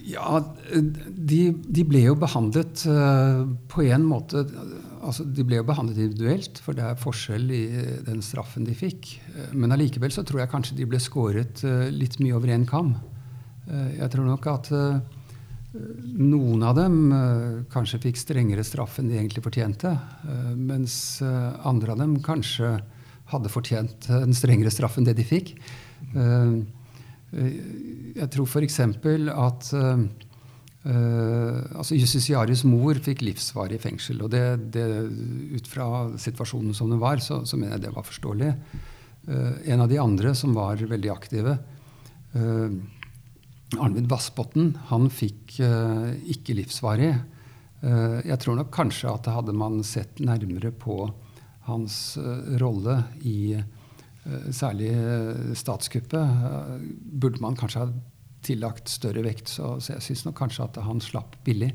Ja, 0.06 0.38
de, 0.70 1.40
de, 1.66 1.84
ble 1.88 2.04
jo 2.04 2.16
behandlet 2.20 2.84
uh, 2.86 3.42
på 3.72 3.88
en 3.88 4.04
måte 4.06 4.44
altså 5.06 5.26
De 5.26 5.46
ble 5.46 5.60
jo 5.60 5.66
behandlet 5.66 6.00
individuelt, 6.02 6.60
for 6.62 6.78
det 6.78 6.86
er 6.86 6.98
forskjell 6.98 7.52
i 7.54 7.64
den 8.06 8.24
straffen 8.26 8.66
de 8.66 8.74
fikk. 8.78 9.16
Uh, 9.34 9.52
men 9.58 9.74
allikevel 9.74 10.14
så 10.14 10.26
tror 10.26 10.44
jeg 10.44 10.52
kanskje 10.54 10.78
de 10.80 10.88
ble 10.90 11.02
skåret 11.02 11.62
litt 11.94 12.20
mye 12.22 12.38
over 12.38 12.54
én 12.54 12.66
kam. 12.70 12.96
jeg 13.66 14.10
tror 14.14 14.26
nok 14.30 14.48
at 14.48 14.68
noen 16.06 16.62
av 16.64 16.76
dem 16.78 16.98
kanskje 17.74 18.00
fikk 18.06 18.18
strengere 18.22 18.64
straff 18.64 19.00
enn 19.02 19.10
de 19.10 19.18
egentlig 19.18 19.44
fortjente. 19.44 19.92
Mens 20.56 21.20
andre 21.22 21.92
av 21.92 22.00
dem 22.00 22.20
kanskje 22.24 22.78
hadde 23.34 23.52
fortjent 23.52 24.08
en 24.14 24.38
strengere 24.38 24.72
straff 24.72 24.98
enn 24.98 25.10
det 25.10 25.18
de 25.18 25.26
fikk. 25.28 25.56
Jeg 27.36 28.28
tror 28.32 28.48
f.eks. 28.48 28.80
at 28.80 29.72
altså 30.86 31.98
Justitiarius 31.98 32.62
mor 32.70 32.96
fikk 33.04 33.26
livsvarig 33.26 33.80
fengsel. 33.84 34.22
og 34.24 34.30
det, 34.32 34.44
det, 34.72 34.86
Ut 35.58 35.68
fra 35.68 35.88
situasjonen 36.22 36.76
som 36.78 36.92
den 36.94 37.02
var, 37.02 37.20
så, 37.20 37.42
så 37.44 37.60
mener 37.60 37.76
jeg 37.76 37.88
det 37.88 37.96
var 37.96 38.08
forståelig. 38.08 38.52
en 39.66 39.82
av 39.82 39.90
de 39.92 40.00
andre 40.00 40.36
som 40.38 40.54
var 40.56 40.80
veldig 40.80 41.12
aktive, 41.12 41.58
Arnvid 43.74 44.08
Vassbotn 44.10 44.76
han 44.92 45.08
fikk 45.12 45.58
uh, 45.64 46.14
ikke 46.32 46.56
livsvarig. 46.60 47.12
Uh, 47.82 48.22
jeg 48.26 48.38
tror 48.42 48.60
nok 48.60 48.74
kanskje 48.74 49.12
at 49.12 49.30
hadde 49.32 49.56
man 49.58 49.82
sett 49.86 50.22
nærmere 50.24 50.72
på 50.72 51.10
hans 51.68 52.16
uh, 52.22 52.56
rolle 52.62 53.02
i 53.26 53.56
særlig 54.56 54.92
statskuppet, 55.58 56.46
burde 57.22 57.42
man 57.44 57.58
kanskje 57.60 57.84
ha 57.84 57.90
tillagt 58.46 58.90
større 58.90 59.24
vekt. 59.26 59.52
Så, 59.54 59.76
så 59.82 59.96
jeg 59.96 60.06
syns 60.08 60.26
nok 60.28 60.38
kanskje 60.40 60.66
at 60.66 60.80
han 60.86 61.02
slapp 61.04 61.38
billig. 61.46 61.72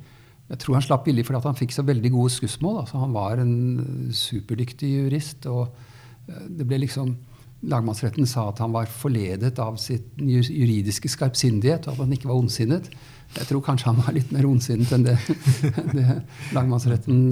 Jeg 0.50 0.58
tror 0.64 0.78
han 0.78 0.84
slapp 0.84 1.04
billig 1.06 1.22
fordi 1.26 1.44
han 1.46 1.58
fikk 1.58 1.74
så 1.76 1.86
veldig 1.86 2.10
gode 2.14 2.32
skussmål. 2.34 2.80
Altså, 2.82 2.98
han 3.02 3.14
var 3.14 3.42
en 3.42 4.10
superdyktig 4.16 4.90
jurist. 4.96 5.46
og 5.46 5.70
det 6.26 6.66
ble 6.68 6.82
liksom 6.84 7.14
lagmannsretten 7.70 8.28
sa 8.28 8.46
at 8.48 8.60
han 8.62 8.72
var 8.72 8.88
forledet 8.88 9.58
av 9.60 9.76
sitt 9.80 10.14
juridiske 10.16 11.10
skarpsindighet, 11.12 11.86
og 11.86 11.92
at 11.92 12.04
han 12.04 12.14
ikke 12.16 12.30
var 12.30 12.40
ondsinnet. 12.40 12.88
Jeg 13.36 13.48
tror 13.50 13.62
kanskje 13.64 13.90
han 13.90 14.00
var 14.00 14.14
litt 14.16 14.30
mer 14.34 14.48
ondsinnet 14.48 14.92
enn 14.96 15.04
det, 15.06 15.16
det 15.98 16.06
lagmannsretten 16.56 17.26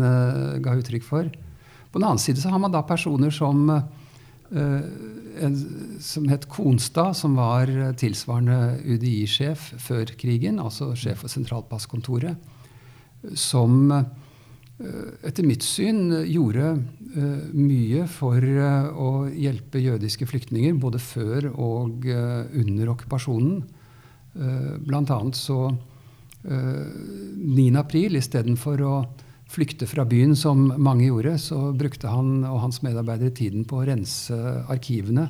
ga 0.65 0.77
uttrykk 0.77 1.07
for. 1.07 1.31
På 1.89 2.01
den 2.01 2.11
annen 2.11 2.21
side 2.21 2.43
så 2.43 2.53
har 2.53 2.61
man 2.61 2.75
da 2.75 2.85
personer 2.87 3.33
som, 3.35 3.65
en, 4.51 5.57
som 6.01 6.29
het 6.31 6.47
Konstad, 6.49 7.17
som 7.19 7.35
var 7.37 7.69
tilsvarende 8.01 8.79
UDI-sjef 8.85 9.75
før 9.83 10.15
krigen, 10.19 10.57
altså 10.63 10.95
sjef 10.97 11.21
for 11.25 11.33
sentralpasskontoret, 11.33 12.37
som 13.37 13.93
uh, 13.93 14.03
etter 15.27 15.45
mitt 15.45 15.67
syn 15.67 16.07
gjorde 16.25 16.79
Eh, 17.17 17.53
mye 17.57 18.05
for 18.13 18.37
eh, 18.45 18.89
å 18.93 19.27
hjelpe 19.33 19.81
jødiske 19.81 20.27
flyktninger 20.29 20.75
både 20.77 21.01
før 21.01 21.47
og 21.55 22.05
eh, 22.05 22.45
under 22.61 22.95
okkupasjonen. 22.95 23.61
Blant 24.87 25.11
annet 25.11 25.35
så 25.35 25.65
9. 26.47 27.63
april, 27.81 28.15
istedenfor 28.21 28.83
å 28.87 28.93
flykte 29.49 29.89
fra 29.89 30.05
byen, 30.09 30.35
som 30.37 30.67
mange 30.77 31.07
gjorde, 31.09 31.39
så 31.41 31.71
brukte 31.77 32.11
han 32.13 32.43
og 32.45 32.61
hans 32.67 32.83
medarbeidere 32.85 33.33
tiden 33.35 33.65
på 33.69 33.81
å 33.81 33.87
rense 33.89 34.37
arkivene 34.69 35.29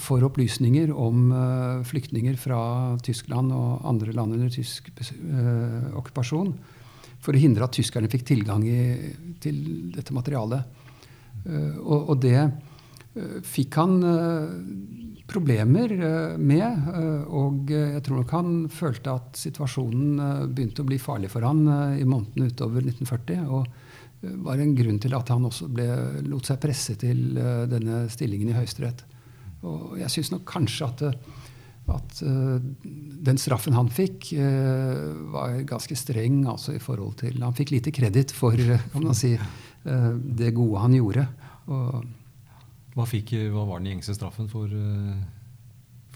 for 0.00 0.24
opplysninger 0.24 0.88
om 0.88 1.26
flyktninger 1.84 2.38
fra 2.40 2.60
Tyskland 3.04 3.52
og 3.52 3.84
andre 3.84 4.14
land 4.16 4.38
under 4.38 4.48
tysk 4.48 4.88
okkupasjon. 6.00 6.54
For 7.20 7.36
å 7.36 7.42
hindre 7.42 7.66
at 7.66 7.76
tyskerne 7.76 8.08
fikk 8.08 8.24
tilgang 8.28 8.64
i, 8.64 8.80
til 9.42 9.60
dette 9.92 10.16
materialet. 10.16 10.64
Eh, 11.46 11.76
og, 11.82 12.10
og, 12.12 12.16
det 12.22 12.38
eh, 12.38 13.38
fikk 13.46 13.78
han 13.80 13.96
eh, 14.06 15.15
problemer 15.26 15.92
med. 16.38 16.88
Og 17.26 17.72
jeg 17.72 18.02
tror 18.06 18.20
nok 18.20 18.34
han 18.36 18.54
følte 18.72 19.16
at 19.18 19.40
situasjonen 19.40 20.52
begynte 20.54 20.84
å 20.84 20.88
bli 20.88 21.00
farlig 21.02 21.32
for 21.32 21.46
han 21.46 21.64
i 21.98 22.06
månedene 22.06 22.52
utover 22.52 22.84
1940. 22.84 23.46
og 23.50 23.66
var 24.46 24.58
en 24.58 24.72
grunn 24.74 24.96
til 24.98 25.12
at 25.14 25.28
han 25.30 25.44
også 25.44 25.68
ble, 25.70 25.86
lot 26.26 26.48
seg 26.48 26.58
presse 26.62 26.96
til 26.98 27.36
denne 27.70 28.06
stillingen 28.10 28.48
i 28.50 28.56
Høyesterett. 28.56 29.04
Og 29.66 29.98
jeg 30.00 30.14
syns 30.14 30.32
nok 30.32 30.46
kanskje 30.48 30.88
at, 30.88 31.04
at 31.94 32.22
den 33.28 33.38
straffen 33.38 33.76
han 33.76 33.92
fikk, 33.92 34.32
var 35.34 35.60
ganske 35.68 35.98
streng 36.00 36.40
altså 36.48 36.74
i 36.74 36.82
forhold 36.82 37.20
til 37.22 37.38
Han 37.44 37.54
fikk 37.54 37.76
lite 37.76 37.94
kreditt 37.94 38.34
for 38.34 38.56
kan 38.56 39.04
man 39.04 39.14
si, 39.14 39.34
Eh, 39.86 40.12
det 40.38 40.50
gode 40.50 40.82
han 40.82 40.94
gjorde. 40.94 41.26
Hva, 42.96 43.04
fikk, 43.04 43.34
hva, 43.52 43.66
var 43.68 43.82
den 43.82 43.90
gjengse 43.90 44.14
straffen 44.16 44.46
for, 44.48 44.70
eh, 44.72 45.16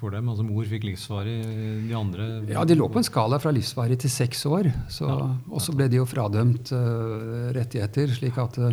for 0.01 0.15
dem? 0.15 0.31
Altså 0.33 0.47
Mor 0.47 0.65
fikk 0.65 0.87
livsvarig, 0.89 1.37
de 1.85 1.93
andre 1.97 2.29
Ja, 2.49 2.65
De 2.65 2.75
lå 2.79 2.89
på 2.89 3.03
en 3.03 3.05
skala 3.05 3.39
fra 3.39 3.53
livsvarig 3.53 3.99
til 4.01 4.11
seks 4.11 4.47
år. 4.49 4.73
Så, 4.89 5.05
Ja. 5.05 5.37
og 5.51 5.61
så 5.61 5.77
ble 5.77 5.89
de 5.89 5.97
jo 6.01 6.07
fradømt 6.09 6.73
uh, 6.73 7.53
rettigheter, 7.53 8.09
slik 8.09 8.39
at 8.39 8.57
uh, 8.59 8.73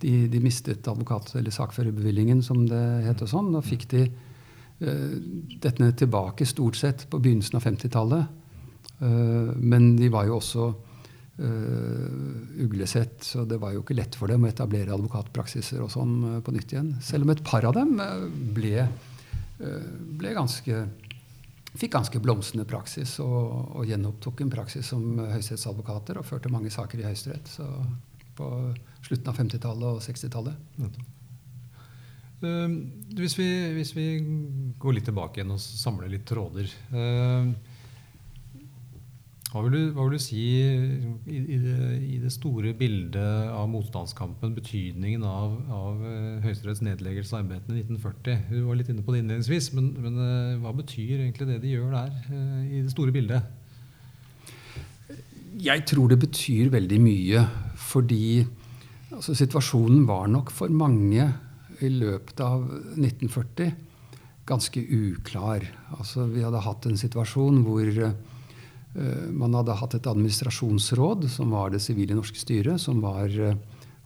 de, 0.00 0.26
de, 0.26 0.40
mistet 0.40 0.82
advokat- 0.82 1.36
eller 1.36 1.50
sakførerbevillingen, 1.50 2.42
som 2.42 2.66
det 2.66 3.04
het. 3.06 3.22
og 3.22 3.28
sånn. 3.28 3.54
Og 3.54 3.62
fikk 3.64 3.86
de 3.94 4.10
uh, 4.82 5.14
dette 5.62 5.92
tilbake 6.02 6.44
stort 6.44 6.74
sett 6.74 7.06
på 7.08 7.22
begynnelsen 7.22 7.54
av 7.54 7.62
50-tallet. 7.62 8.26
men 8.98 9.94
de 9.96 10.08
var 10.08 10.24
jo 10.24 10.38
også 10.38 10.74
uglesett, 11.36 13.18
så 13.20 13.42
det 13.44 13.58
var 13.60 13.74
jo 13.74 13.82
ikke 13.82 13.96
lett 13.98 14.16
for 14.16 14.32
dem 14.32 14.46
å 14.46 14.48
etablere 14.48 14.94
advokatpraksiser 14.94 15.82
og 15.84 15.90
sånn 15.92 16.14
på 16.40 16.54
nytt 16.54 16.72
igjen. 16.72 16.94
Selv 17.04 17.26
om 17.26 17.34
et 17.34 17.42
par 17.44 17.66
av 17.68 17.74
dem 17.76 17.98
Eh, 19.56 19.84
ble 20.20 20.34
ganske 20.36 20.84
fikk 21.76 21.92
ganske 21.92 22.20
blomstrende 22.24 22.66
praksis 22.68 23.18
og, 23.24 23.76
og, 23.76 23.82
gjenopptok 23.88 24.42
en 24.42 24.52
praksis 24.52 24.88
som 24.92 25.18
høyesterettsadvokater 25.18 26.20
og 26.20 26.28
førte 26.28 26.52
mange 26.52 26.72
saker 26.72 27.02
i 27.02 27.04
Høyesterett 27.04 27.50
på 28.36 28.48
slutten 29.04 29.28
av 29.32 29.36
50-tallet 29.36 29.98
og 29.98 30.00
60-tallet. 30.04 30.96
Uh, 32.40 32.72
hvis, 33.16 33.36
hvis, 33.36 33.92
vi 33.96 34.06
går 34.80 34.96
litt 34.98 35.06
tilbake 35.08 35.40
igjen 35.40 35.54
og 35.54 35.60
samler 35.60 36.10
litt 36.12 36.26
tråder 36.28 36.68
uh, 36.92 37.48
hva 39.52 39.62
vil, 39.62 39.76
du, 39.76 39.82
hva 39.94 40.04
vil 40.04 40.16
du, 40.18 40.22
si 40.22 40.40
i, 40.42 41.02
i, 41.30 41.58
det, 41.62 41.76
i, 42.02 42.16
det, 42.18 42.32
store 42.34 42.72
bildet 42.76 43.52
av 43.54 43.68
motstandskampen, 43.70 44.56
betydningen 44.56 45.22
av, 45.22 45.54
av 45.70 46.02
uh, 46.02 46.42
Høyesteretts 46.42 46.82
nedleggelse 46.82 47.36
av 47.36 47.44
embetene 47.44 47.78
i 47.78 47.84
1940? 47.84 48.40
Du 48.50 48.66
var 48.66 48.80
litt 48.80 48.90
inne 48.90 49.04
på 49.06 49.14
det 49.14 49.22
innledningsvis, 49.22 49.70
men, 49.78 49.92
men 50.02 50.18
uh, 50.18 50.58
hva 50.64 50.74
betyr 50.76 51.20
egentlig 51.20 51.48
det 51.52 51.60
de 51.62 51.76
gjør 51.76 51.94
der, 51.94 52.12
uh, 52.32 52.60
i 52.66 52.82
det 52.82 52.92
store 52.92 53.14
bildet? 53.14 53.46
Jeg 55.62 55.86
tror 55.88 56.10
det 56.10 56.20
betyr 56.26 56.74
veldig 56.74 57.00
mye, 57.06 57.46
fordi 57.86 58.26
altså, 59.14 59.32
situasjonen 59.38 60.04
var 60.10 60.26
nok 60.32 60.52
for 60.52 60.74
mange 60.74 61.30
i 61.86 61.92
løpet 61.92 62.42
av 62.42 62.66
1940 62.98 63.76
ganske 64.46 64.88
uklar. 64.90 65.64
Altså, 65.96 66.26
vi 66.34 66.42
hadde 66.42 66.66
hatt 66.66 66.90
en 66.90 66.98
situasjon 66.98 67.62
hvor 67.64 67.94
Eh, 67.96 68.35
man 68.96 69.54
hadde 69.56 69.76
hatt 69.76 69.94
et 69.98 70.08
administrasjonsråd, 70.08 71.28
som 71.28 71.52
var 71.52 71.72
det 71.72 71.82
sivile 71.84 72.16
norske 72.16 72.40
styret, 72.40 72.80
som 72.80 73.02
var 73.04 73.28
eh, 73.28 73.56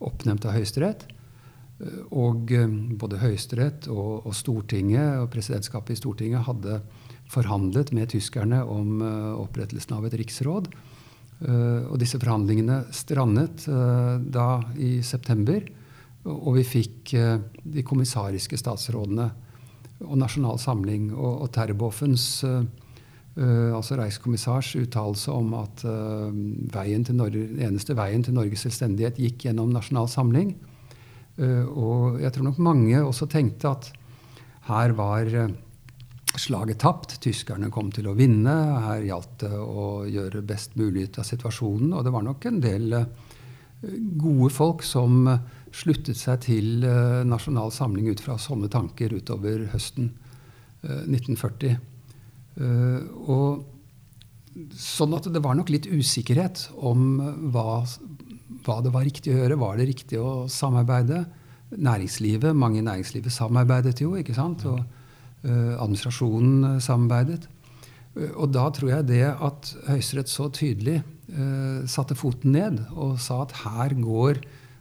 oppnevnt 0.03 0.47
av 0.49 0.57
Høyesterett. 0.57 1.05
Eh, 1.81 2.01
og 2.11 2.51
både 2.99 3.21
Høyesterett 3.23 3.87
og, 3.93 4.27
og, 4.27 4.35
Stortinget 4.35 5.21
og 5.23 5.31
presidentskapet 5.35 5.95
i 5.95 6.01
Stortinget 6.01 6.47
hadde 6.49 6.81
forhandlet 7.31 7.93
med 7.95 8.11
tyskerne 8.11 8.65
om 8.67 9.05
opprettelsen 9.39 9.93
av 9.95 10.09
et 10.09 10.17
riksråd. 10.19 10.67
Og 11.47 11.93
disse 12.03 12.19
forhandlingene 12.19 12.81
strandet 12.91 13.63
da 14.35 14.47
i 14.75 14.97
september. 15.07 15.63
Og 16.27 16.57
vi 16.59 16.65
fikk 16.67 17.13
de 17.15 17.85
kommissariske 17.87 18.59
statsrådene 18.59 19.29
og 20.03 20.19
Nasjonal 20.19 20.59
Samling 20.59 21.13
og, 21.15 21.47
og 21.47 21.53
Terboffens 21.55 22.27
altså 23.41 23.97
Reichskommissars 23.97 24.75
uttalelse 24.77 25.33
om 25.33 25.55
at 25.61 25.85
uh, 25.89 26.29
veien 26.75 27.07
Norge, 27.17 27.47
den 27.49 27.63
eneste 27.71 27.97
veien 27.97 28.25
til 28.27 28.37
Norges 28.37 28.67
selvstendighet 28.67 29.21
gikk 29.21 29.47
gjennom 29.47 29.73
Nasjonal 29.73 30.11
Samling. 30.13 30.53
Uh, 31.41 31.65
og 31.71 32.21
jeg 32.21 32.35
tror 32.35 32.51
nok 32.51 32.61
mange 32.61 33.01
også 33.01 33.31
tenkte 33.31 33.73
at 33.73 33.91
her 34.69 34.93
var 34.99 35.31
slaget 36.37 36.83
tapt. 36.85 37.17
Tyskerne 37.25 37.71
kom 37.73 37.89
til 37.95 38.11
å 38.11 38.17
vinne. 38.19 38.55
Her 38.85 39.07
gjaldt 39.09 39.47
det 39.47 39.55
å 39.57 39.87
gjøre 40.07 40.45
best 40.47 40.77
mulig 40.79 41.09
ut 41.09 41.21
av 41.23 41.27
situasjonen. 41.27 41.95
Og 41.97 42.05
det 42.07 42.13
var 42.15 42.27
nok 42.27 42.45
en 42.47 42.61
del 42.63 42.95
gode 44.21 44.51
folk 44.53 44.85
som 44.87 45.25
sluttet 45.75 46.21
seg 46.21 46.45
til 46.45 46.85
Nasjonal 47.27 47.73
Samling 47.75 48.13
ut 48.13 48.21
fra 48.23 48.37
sånne 48.39 48.69
tanker 48.71 49.17
utover 49.17 49.65
høsten 49.73 50.13
1940. 50.85 51.81
Uh, 52.59 53.01
og 53.31 54.71
sånn 54.77 55.15
at 55.17 55.29
det 55.31 55.43
var 55.43 55.57
nok 55.57 55.71
litt 55.73 55.87
usikkerhet 55.89 56.67
om 56.83 57.21
hva, 57.55 57.83
hva, 58.67 58.81
det 58.85 58.93
var 58.95 59.07
riktig 59.07 59.33
å 59.33 59.39
gjøre. 59.39 59.61
Var 59.61 59.79
det 59.79 59.89
riktig 59.93 60.21
å 60.21 60.49
samarbeide? 60.51 61.25
Næringslivet, 61.71 62.57
Mange 62.59 62.81
i 62.81 62.85
næringslivet 62.87 63.31
samarbeidet 63.31 64.01
jo, 64.03 64.17
ikke 64.19 64.35
sant? 64.35 64.67
Og 64.67 64.81
uh, 64.81 65.75
administrasjonen 65.79 66.81
samarbeidet. 66.83 67.47
Uh, 68.17 68.33
og 68.35 68.51
da 68.57 68.67
tror 68.75 68.97
jeg 68.97 69.11
det 69.13 69.25
at 69.31 69.75
Høyesterett 69.87 70.33
så 70.33 70.51
tydelig 70.51 71.01
satte 71.87 72.17
foten 72.19 72.51
ned 72.51 72.81
og 72.99 73.21
sa 73.23 73.37
at 73.45 73.53
her 73.61 73.93
går 73.95 74.41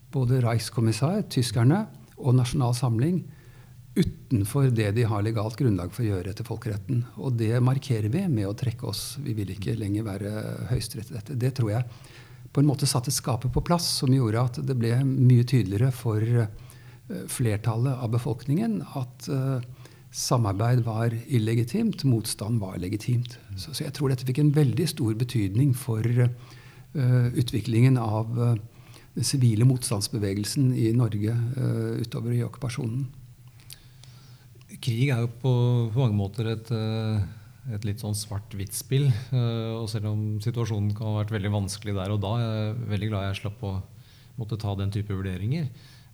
både 0.10 0.40
Reichskommissar, 0.42 1.20
tyskerne, 1.30 1.84
og 2.18 2.40
Nasjonal 2.40 2.74
Samling 2.74 3.20
utenfor 3.96 4.70
det 4.70 4.92
de 4.96 5.04
har 5.10 5.24
legalt 5.26 5.58
grunnlag 5.58 5.92
for 5.94 6.06
å 6.06 6.12
gjøre 6.12 6.32
etter 6.32 6.48
folkeretten. 6.48 7.04
Og 7.18 7.36
det 7.40 7.56
markerer 7.64 8.10
vi 8.14 8.24
med 8.30 8.48
å 8.48 8.56
trekke 8.58 8.88
oss. 8.90 9.18
Vi 9.24 9.34
vil 9.38 9.56
ikke 9.56 9.78
lenger 9.80 10.06
være 10.08 10.34
høyesterett 10.70 11.12
i 11.12 11.18
dette. 11.18 11.38
Det 11.40 11.54
tror 11.58 11.74
jeg 11.74 11.88
på 12.54 12.64
en 12.64 12.70
måte 12.70 12.90
satte 12.90 13.14
skapet 13.14 13.54
på 13.54 13.64
plass, 13.66 13.88
som 14.00 14.14
gjorde 14.14 14.42
at 14.42 14.62
det 14.66 14.78
ble 14.78 14.96
mye 15.06 15.46
tydeligere 15.46 15.92
for 15.94 16.24
eh, 16.24 16.50
flertallet 17.30 18.02
av 18.02 18.10
befolkningen 18.14 18.80
at 18.98 19.28
uh, 19.34 19.62
samarbeid 20.14 20.82
var 20.86 21.14
illegitimt, 21.28 22.04
motstand 22.10 22.62
var 22.62 22.78
legitimt. 22.82 23.38
Så, 23.58 23.74
jeg 23.82 23.94
tror 23.98 24.10
dette 24.10 24.26
fikk 24.26 24.42
en 24.42 24.54
veldig 24.54 24.88
stor 24.90 25.14
betydning 25.18 25.76
for 25.78 26.06
uh, 26.06 27.30
utviklingen 27.38 27.98
av 28.02 28.34
den 28.34 29.26
sivile 29.26 29.66
motstandsbevegelsen 29.70 30.72
i 30.78 30.92
Norge 30.98 31.34
utover 32.02 32.34
i 32.34 32.44
okkupasjonen 32.46 33.08
krig 34.84 35.12
er 35.12 35.24
jo 35.24 35.30
på, 35.42 35.52
på 35.94 36.02
mange 36.02 36.18
måter 36.18 36.50
et, 36.54 36.72
eh, 36.74 37.22
et 37.76 37.86
litt 37.88 38.02
sånn 38.02 38.18
svart-hvitt-spill. 38.18 39.08
Eh, 39.10 39.72
og 39.76 39.88
selv 39.92 40.12
om 40.12 40.26
situasjonen 40.44 40.94
kan 40.98 41.12
ha 41.12 41.22
vært 41.22 41.36
veldig 41.36 41.54
vanskelig 41.54 41.96
der 41.98 42.16
og 42.16 42.22
da, 42.24 42.34
jeg 42.42 42.66
er 42.66 42.84
veldig 42.96 43.12
glad 43.12 43.30
jeg 43.30 43.40
slapp 43.44 43.64
å 43.68 43.78
måtte 44.40 44.60
ta 44.60 44.76
den 44.80 44.94
type 44.94 45.14
vurderinger. 45.16 45.70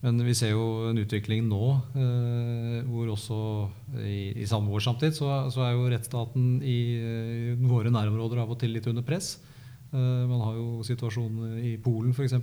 Men 0.05 0.20
vi 0.22 0.36
ser 0.38 0.51
jo 0.51 0.91
en 0.91 0.99
utvikling 1.01 1.47
nå 1.49 1.63
eh, 1.97 2.80
hvor 2.86 3.09
også 3.16 3.38
i, 4.03 4.36
i 4.43 4.49
samme 4.49 4.70
vår 4.70 4.84
samtid 4.86 5.16
så, 5.18 5.30
så, 5.53 5.63
er 5.66 5.74
jo 5.74 5.88
rettsstaten 5.89 6.59
i, 6.61 6.78
i, 6.99 7.55
våre 7.63 7.93
nærområder 7.93 8.43
av 8.43 8.53
og 8.53 8.59
til 8.61 8.76
litt 8.76 8.89
under 8.91 9.05
press. 9.05 9.38
man 9.95 10.41
har 10.41 10.57
jo 10.57 10.84
situasjonen 10.84 11.57
i 11.63 11.78
Polen 11.80 12.11
f.eks. 12.11 12.36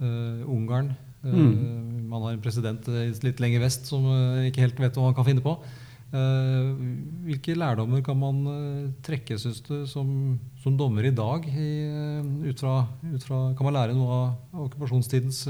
Uh, 0.00 0.46
Ungarn. 0.48 0.94
Uh, 1.20 1.36
mm. 1.36 2.08
Man 2.08 2.24
har 2.24 2.34
en 2.34 2.42
president 2.42 2.86
uh, 2.88 3.04
litt 3.24 3.40
lenger 3.42 3.60
vest 3.62 3.90
som 3.90 4.06
ikke 4.48 4.64
helt 4.64 4.80
vet 4.80 4.96
hva 4.96 5.10
han 5.10 5.16
kan 5.18 5.28
finne 5.28 5.44
på. 5.44 5.56
hvilke 6.10 7.54
lærdommer 7.54 8.00
kan 8.02 8.16
man 8.18 8.38
trekke 9.06 9.36
synes 9.38 9.60
du, 9.62 9.86
som, 9.86 10.08
som 10.58 10.74
dommer 10.74 11.06
i 11.06 11.12
dag? 11.14 11.44
I, 11.46 11.68
ut, 12.48 12.58
fra, 12.58 12.80
ut, 13.12 13.22
fra, 13.22 13.38
kan 13.54 13.68
man 13.68 13.76
lære 13.76 13.94
noe 13.94 14.16
av 14.16 14.64
okkupasjonstidens 14.64 15.44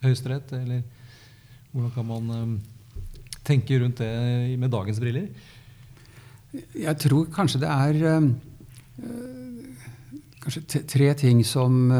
høyesterett? 0.00 0.54
Eller 0.56 0.80
hvordan 1.74 1.92
kan 1.92 2.08
man 2.08 2.56
tenke 3.44 3.76
rundt 3.82 4.00
det 4.00 4.56
med 4.56 4.72
dagens 4.72 5.02
briller? 5.04 5.28
Jeg 6.80 6.96
tror 7.04 7.28
kanskje 7.28 7.60
det 7.60 7.68
er 7.68 8.00
kanskje 10.40 10.86
tre 10.88 11.12
ting 11.20 11.44
som 11.44 11.92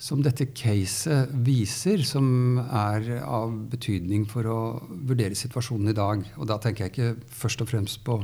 som 0.00 0.22
dette 0.24 0.48
caset 0.56 1.28
viser, 1.44 2.00
som 2.08 2.56
er 2.64 3.18
av 3.20 3.52
betydning 3.68 4.24
for 4.28 4.48
å 4.48 4.58
vurdere 4.88 5.36
situasjonen 5.36 5.92
i 5.92 5.96
dag. 5.96 6.24
Og 6.40 6.48
da 6.48 6.56
tenker 6.62 6.86
jeg 6.86 6.94
ikke 6.94 7.34
først 7.42 7.60
og 7.60 7.68
fremst 7.68 8.00
på, 8.06 8.16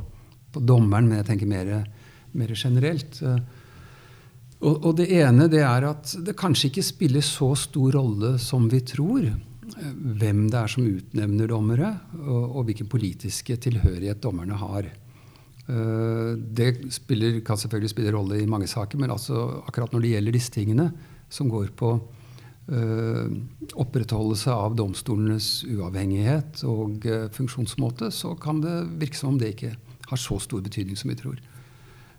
på 0.53 0.63
dommeren, 0.65 1.05
men 1.05 1.21
jeg 1.21 1.27
tenker 1.29 1.51
mer, 1.51 1.73
mer 2.33 2.53
generelt. 2.57 3.19
Og, 4.57 4.73
og, 4.73 4.93
det 4.97 5.11
ene 5.19 5.45
det 5.53 5.61
er 5.61 5.85
at 5.91 6.15
det 6.25 6.33
kanskje 6.39 6.71
ikke 6.71 6.85
spiller 6.87 7.25
så 7.25 7.51
stor 7.59 7.99
rolle 7.99 8.37
som 8.41 8.65
vi 8.71 8.81
tror, 8.81 9.27
hvem 10.17 10.47
det 10.49 10.57
er 10.57 10.71
som 10.71 10.87
utnevner 10.87 11.51
dommere, 11.51 11.91
og, 12.23 12.55
og 12.57 12.65
hvilken 12.71 12.89
politiske 12.89 13.59
tilhørighet 13.67 14.23
dommerne 14.23 14.57
har. 14.57 14.87
Eh, 15.67 16.31
det 16.57 16.71
spiller, 16.95 17.37
kan 17.45 17.61
selvfølgelig 17.61 17.93
spille 17.93 18.15
rolle 18.15 18.41
i 18.41 18.49
mange 18.49 18.69
saker, 18.71 18.97
men 18.97 19.13
altså 19.13 19.61
akkurat 19.67 19.93
når 19.93 20.07
det 20.07 20.13
gjelder 20.15 20.37
disse 20.39 20.55
tingene, 20.57 20.87
som 21.29 21.49
går 21.51 21.71
på 21.77 21.93
uh, 21.97 23.27
opprettholdelse 23.79 24.53
av 24.53 24.77
domstolenes 24.79 25.65
uavhengighet 25.67 26.63
og 26.67 27.05
uh, 27.07 27.27
funksjonsmåte, 27.35 28.11
så 28.15 28.33
kan 28.39 28.61
det 28.63 28.79
virke 29.01 29.19
som 29.19 29.35
om 29.35 29.41
det 29.41 29.53
ikke 29.55 29.75
har 30.07 30.21
så 30.21 30.39
stor 30.39 30.63
betydning 30.63 30.99
som 30.99 31.11
vi 31.11 31.19
tror. 31.19 31.39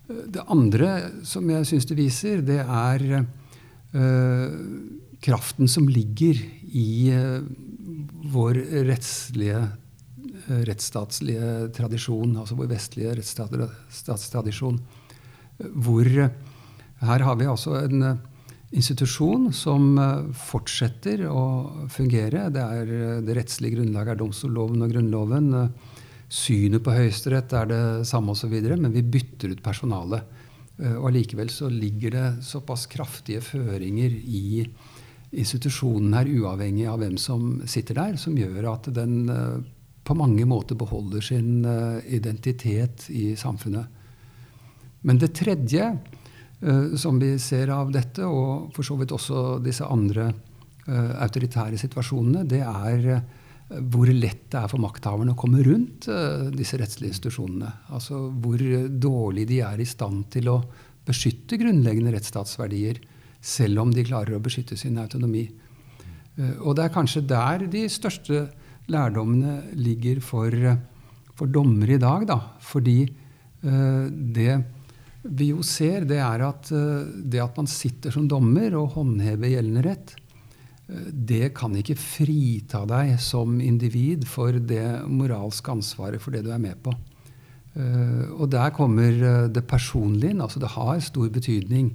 Uh, 0.08 0.24
det 0.28 0.46
andre 0.48 0.92
som 1.26 1.48
jeg 1.50 1.68
syns 1.70 1.88
det 1.88 2.00
viser, 2.00 2.44
det 2.44 2.60
er 2.62 3.24
kraften 5.24 5.64
som 5.64 5.86
ligger 5.88 6.36
i 6.76 7.08
vår 8.28 8.58
rettslige 8.84 9.62
rettsstatslige 10.68 11.70
tradisjon, 11.76 12.34
altså 12.36 12.58
vår 12.58 12.68
vestlige 12.68 13.14
rettsstatstradisjon. 13.16 14.76
Hvor 15.72 16.04
her 16.04 17.24
har 17.24 17.40
vi 17.40 17.48
altså 17.48 17.78
en 17.80 18.18
institusjon 18.76 19.48
som 19.56 19.94
fortsetter 20.36 21.24
å 21.30 21.44
fungere. 21.92 22.48
Det, 22.52 22.64
er, 22.64 22.90
det 23.24 23.36
rettslige 23.38 23.78
grunnlaget 23.78 24.14
er 24.14 24.20
domstolloven 24.20 24.84
og 24.84 24.92
Grunnloven. 24.92 25.48
Synet 26.28 26.84
på 26.84 26.92
Høyesterett 26.92 27.54
er 27.56 27.70
det 27.70 27.82
samme 28.08 28.34
osv., 28.34 28.52
men 28.52 28.92
vi 28.92 29.06
bytter 29.16 29.54
ut 29.54 29.64
personalet. 29.64 30.36
Og 30.78 31.08
allikevel 31.08 31.48
så 31.50 31.70
ligger 31.72 32.14
det 32.14 32.26
såpass 32.46 32.84
kraftige 32.92 33.40
føringer 33.42 34.12
i 34.12 34.66
institusjonen 35.32 36.14
her, 36.14 36.28
uavhengig 36.28 36.86
av 36.88 37.00
hvem 37.00 37.16
som 37.20 37.58
sitter 37.68 37.98
der, 37.98 38.20
som 38.20 38.36
gjør 38.38 38.68
at 38.74 38.92
den 38.94 39.16
på 40.08 40.16
mange 40.16 40.44
måter 40.48 40.76
beholder 40.78 41.24
sin 41.24 41.64
identitet 42.06 43.08
i 43.12 43.32
samfunnet. 43.36 43.88
Men 45.08 45.18
det 45.20 45.34
tredje 45.36 45.90
som 46.98 47.20
vi 47.22 47.36
ser 47.38 47.70
av 47.70 47.92
dette, 47.94 48.26
og 48.26 48.72
for 48.74 48.82
så 48.86 48.96
vidt 48.98 49.12
også 49.14 49.58
disse 49.62 49.86
andre 49.86 50.32
autoritære 51.22 51.78
situasjonene, 51.78 52.42
det 52.48 52.64
er 52.66 53.04
hvor 53.92 54.08
lett 54.08 54.48
det 54.50 54.58
er 54.58 54.70
for 54.72 54.80
makthaverne 54.80 55.34
å 55.34 55.38
komme 55.38 55.60
rundt 55.62 56.08
disse 56.56 56.80
rettslige 56.80 57.12
institusjonene. 57.12 57.70
Altså 57.94 58.24
hvor 58.42 58.64
dårlig 58.90 59.44
de 59.50 59.60
er 59.62 59.82
i 59.84 59.86
stand 59.86 60.24
til 60.32 60.48
å 60.50 60.56
beskytte 61.08 61.60
grunnleggende 61.60 62.14
rettsstatsverdier 62.16 62.98
selv 63.44 63.84
om 63.84 63.92
de 63.94 64.06
klarer 64.06 64.36
å 64.36 64.42
beskytte 64.42 64.76
sin 64.78 64.98
autonomi. 65.00 65.44
Eh, 66.38 66.56
og 66.58 66.76
det 66.78 66.86
er 66.86 66.94
kanskje 66.94 67.26
der 67.28 67.66
de 67.70 67.84
største 67.92 68.46
lærdommene 68.88 69.76
ligger 69.78 70.22
for, 70.24 70.54
for 71.36 71.50
dommere 71.52 71.98
i 71.98 72.02
dag. 72.02 72.26
Da. 72.28 72.40
Fordi 72.64 73.02
det 73.58 74.52
vi 75.28 75.50
jo 75.52 75.64
ser, 75.66 76.06
det 76.08 76.20
er 76.22 76.44
at 76.46 76.70
uh, 76.72 77.04
det 77.04 77.42
at 77.44 77.60
man 77.60 77.68
sitter 77.70 78.14
som 78.14 78.28
dommer 78.30 78.76
og 78.78 78.96
håndhever 78.96 79.52
gjeldende 79.52 79.84
rett, 79.84 80.14
uh, 80.88 81.06
det 81.12 81.52
kan 81.58 81.76
ikke 81.76 81.98
frita 82.00 82.84
deg 82.88 83.16
som 83.22 83.60
individ 83.60 84.26
for 84.28 84.56
det 84.56 85.04
moralske 85.08 85.74
ansvaret 85.74 86.22
for 86.22 86.36
det 86.36 86.44
du 86.46 86.52
er 86.54 86.62
med 86.62 86.80
på. 86.82 86.96
og 87.78 88.48
der 88.50 88.72
kommer 88.74 89.48
det 89.54 89.62
personlige 89.70 90.32
inn. 90.32 90.40
altså 90.40 90.58
Det 90.58 90.70
har 90.72 90.98
stor 91.00 91.28
betydning 91.30 91.92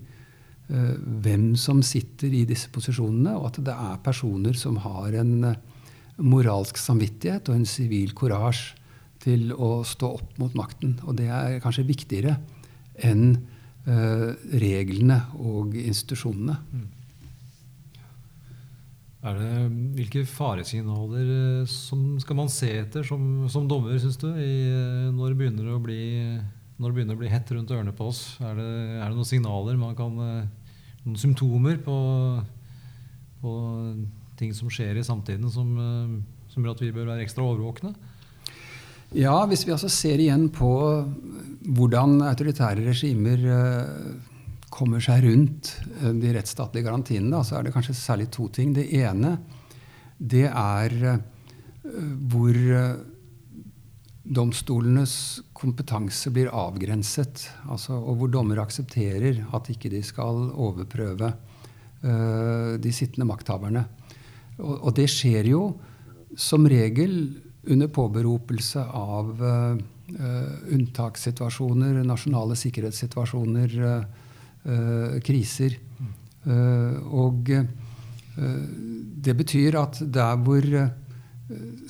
Eh, 0.71 0.95
hvem 0.95 1.57
som 1.59 1.81
sitter 1.83 2.31
i 2.31 2.45
disse 2.47 2.69
posisjonene, 2.71 3.35
og 3.35 3.49
at 3.49 3.59
det 3.67 3.73
er 3.73 3.99
personer 4.03 4.55
som 4.55 4.77
har 4.79 5.11
en 5.19 5.49
eh, 5.49 5.59
moralsk 6.23 6.79
samvittighet 6.79 7.49
og 7.51 7.57
en 7.57 7.67
sivil 7.67 8.13
courage 8.15 8.77
til 9.23 9.51
å 9.51 9.83
stå 9.83 10.13
opp 10.21 10.39
mot 10.39 10.55
makten. 10.55 10.95
Og 11.03 11.17
det 11.19 11.27
er 11.27 11.59
kanskje 11.63 11.85
viktigere 11.87 12.37
enn 13.01 13.37
uh, 13.87 14.29
reglene 14.61 15.21
og 15.39 15.77
institusjonene. 15.79 16.57
Mm. 16.73 16.89
Er 19.23 19.37
det, 19.39 19.51
hvilke 19.95 20.25
faresignaler 20.27 21.63
som 21.71 22.17
skal 22.19 22.37
man 22.41 22.49
se 22.51 22.67
etter 22.81 23.05
som, 23.07 23.45
som 23.51 23.69
dommer, 23.71 23.95
syns 24.01 24.19
du, 24.19 24.27
i, 24.35 24.55
når, 25.15 25.31
det 25.31 25.39
begynner 25.39 25.69
å 25.71 25.79
bli, 25.83 26.01
når 26.75 26.89
det 26.89 26.97
begynner 26.97 27.15
å 27.15 27.21
bli 27.21 27.31
hett 27.31 27.53
rundt 27.55 27.71
ørene 27.71 27.95
på 27.95 28.09
oss? 28.11 28.25
Er 28.43 28.59
det, 28.59 28.67
er 28.97 29.05
det 29.05 29.15
noen 29.15 29.29
signaler 29.29 29.79
man 29.79 29.95
kan 29.95 30.19
noen 31.03 31.19
symptomer 31.19 31.79
på, 31.83 31.95
på, 33.43 33.53
ting 34.39 34.53
som 34.55 34.71
skjer 34.71 34.97
i 34.99 35.05
samtiden, 35.05 35.49
som, 35.51 35.71
eh, 35.77 36.49
som 36.51 36.63
gjør 36.63 36.75
at 36.77 36.83
vi 36.83 36.93
bør 36.95 37.09
være 37.11 37.25
ekstra 37.25 37.45
overvåkne? 37.45 37.93
Ja, 39.13 39.43
hvis 39.45 39.61
vi 39.67 39.75
altså 39.75 39.91
ser 39.93 40.17
igjen 40.17 40.47
på 40.49 40.67
hvordan 41.77 42.15
autoritære 42.25 42.81
regimer 42.87 43.43
eh, 43.45 43.91
kommer 44.73 45.03
seg 45.05 45.27
rundt 45.27 45.69
eh, 45.99 46.15
de 46.17 46.31
rettsstatlige 46.33 46.87
garantiene, 46.87 47.43
så 47.45 47.59
er 47.59 47.67
det 47.67 47.75
kanskje 47.75 47.93
særlig 47.93 48.31
to 48.33 48.47
ting. 48.49 48.71
Det 48.73 48.87
ene 49.03 49.35
det 50.17 50.47
er 50.49 50.95
hvor 52.31 52.57
domstolenes 54.23 55.15
kompetanse 55.51 56.31
blir 56.33 56.47
avgrenset, 56.47 57.43
altså, 57.67 57.97
og 57.99 58.21
hvor 58.21 58.31
dommere 58.31 58.63
aksepterer 58.63 59.41
at 59.53 59.67
ikke 59.73 59.91
de 59.91 59.99
skal 60.05 60.47
overprøve 60.53 61.33
de 62.79 62.93
sittende 62.95 63.27
makthaverne. 63.27 63.83
Og, 64.61 64.77
og, 64.77 64.93
det 64.95 65.09
skjer 65.11 65.49
jo 65.51 65.65
som 66.39 66.63
regel 66.71 67.17
under 67.67 67.87
påberopelse 67.87 68.83
av 68.99 69.29
uh, 69.39 69.75
uh, 70.19 70.55
unntakssituasjoner, 70.75 72.01
nasjonale 72.07 72.59
sikkerhetssituasjoner, 72.59 73.79
kriser. 75.23 75.73
og 77.11 77.49
det 79.25 79.33
betyr 79.35 79.75
at 79.75 79.97
der 80.07 80.37
hvor 80.39 80.63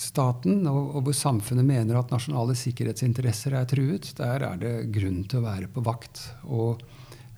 staten, 0.01 0.63
og, 0.69 1.01
hvor 1.05 1.15
samfunnet 1.15 1.65
mener 1.67 1.99
at 1.99 2.11
nasjonale 2.13 2.55
sikkerhetsinteresser 2.57 3.55
er 3.57 3.67
truet, 3.69 4.09
der 4.17 4.45
er 4.47 4.57
det 4.61 4.73
grunn 4.93 5.21
til 5.29 5.41
å 5.41 5.45
være 5.45 5.69
på 5.73 5.83
vakt. 5.85 6.23
Og 6.49 6.81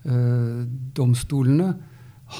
øh, 0.08 0.64
domstolene 0.96 1.68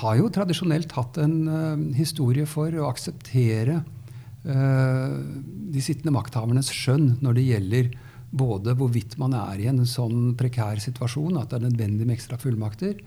har 0.00 0.16
jo 0.18 0.30
tradisjonelt 0.32 0.94
hatt 0.96 1.20
en 1.22 1.36
øh, 1.46 1.84
historie 1.98 2.48
for 2.48 2.72
å 2.72 2.88
akseptere 2.88 3.82
de 4.46 5.80
sittende 5.82 6.14
makthavernes 6.14 6.68
skjønn 6.70 7.16
når 7.18 7.34
det 7.34 7.46
gjelder 7.48 7.88
både 8.36 8.74
hvorvidt 8.78 9.16
man 9.20 9.34
er 9.36 9.60
i 9.62 9.68
en 9.70 9.82
sånn 9.88 10.34
prekær 10.38 10.80
situasjon 10.82 11.38
at 11.40 11.50
det 11.50 11.58
er 11.58 11.66
nødvendig 11.68 12.06
med 12.06 12.16
ekstra 12.16 12.38
fullmakter, 12.40 12.98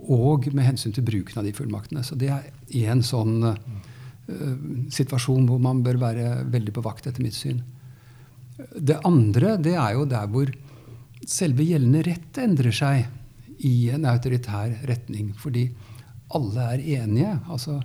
og 0.00 0.48
med 0.56 0.66
hensyn 0.66 0.94
til 0.96 1.04
bruken 1.06 1.40
av 1.40 1.46
de 1.46 1.54
fullmaktene. 1.56 2.02
Så 2.06 2.16
det 2.18 2.30
er 2.32 2.48
én 2.86 3.02
sånn 3.04 3.44
uh, 3.44 3.54
situasjon 4.92 5.46
hvor 5.48 5.60
man 5.62 5.82
bør 5.84 6.00
være 6.00 6.32
veldig 6.50 6.74
på 6.76 6.84
vakt, 6.86 7.06
etter 7.10 7.24
mitt 7.24 7.36
syn. 7.36 7.60
Det 8.76 8.98
andre 9.08 9.56
det 9.60 9.76
er 9.76 9.94
jo 9.96 10.06
der 10.08 10.28
hvor 10.32 10.52
selve 11.28 11.66
gjeldende 11.68 12.04
rett 12.08 12.40
endrer 12.40 12.74
seg 12.74 13.64
i 13.68 13.90
en 13.92 14.06
autoritær 14.08 14.72
retning. 14.88 15.34
Fordi 15.36 15.66
alle 16.36 16.66
er 16.74 16.86
enige. 17.00 17.34
Altså, 17.52 17.80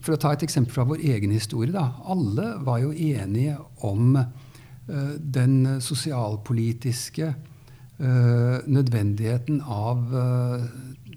for 0.00 0.16
å 0.16 0.20
ta 0.20 0.32
et 0.34 0.44
eksempel 0.46 0.74
fra 0.74 0.86
vår 0.88 1.02
egen 1.14 1.32
historie. 1.34 1.72
Da. 1.74 1.90
Alle 2.10 2.54
var 2.64 2.80
jo 2.82 2.92
enige 2.92 3.58
om 3.86 4.16
uh, 4.16 5.14
den 5.20 5.80
sosialpolitiske 5.84 7.28
uh, 7.30 8.56
nødvendigheten 8.64 9.60
av 9.60 10.14
uh, 10.14 10.64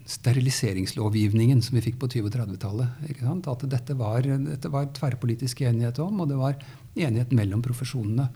steriliseringslovgivningen 0.03 1.61
som 1.63 1.77
vi 1.77 1.85
fikk 1.85 2.01
på 2.01 2.09
20- 2.11 2.27
og 2.27 2.35
30-tallet. 2.35 3.47
At 3.47 3.65
dette 3.71 3.95
var, 3.99 4.27
dette 4.27 4.71
var 4.71 4.91
tverrpolitisk 4.95 5.63
enighet 5.63 6.01
om, 6.03 6.19
og 6.23 6.31
det 6.31 6.39
var 6.39 6.59
enighet 6.93 7.31
mellom 7.35 7.63
profesjonene. 7.63 8.27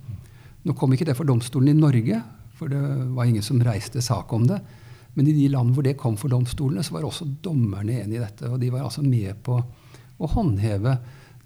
Nå 0.64 0.76
kom 0.76 0.96
ikke 0.96 1.10
det 1.10 1.16
for 1.18 1.28
domstolen 1.28 1.76
i 1.76 1.80
Norge, 1.80 2.22
for 2.58 2.72
det 2.72 2.80
var 3.16 3.28
ingen 3.28 3.46
som 3.46 3.60
reiste 3.64 4.02
sak 4.04 4.32
om 4.34 4.48
det. 4.50 4.62
Men 5.18 5.28
i 5.30 5.36
de 5.36 5.48
land 5.52 5.74
hvor 5.76 5.86
det 5.86 5.98
kom 6.00 6.18
for 6.20 6.32
domstolene, 6.32 6.84
så 6.86 6.96
var 6.96 7.06
også 7.08 7.28
dommerne 7.44 8.00
enig 8.04 8.20
i 8.20 8.24
dette. 8.24 8.48
Og 8.52 8.60
de 8.62 8.72
var 8.74 8.86
altså 8.86 9.04
med 9.06 9.34
på 9.46 9.60
å 10.18 10.30
håndheve 10.34 10.98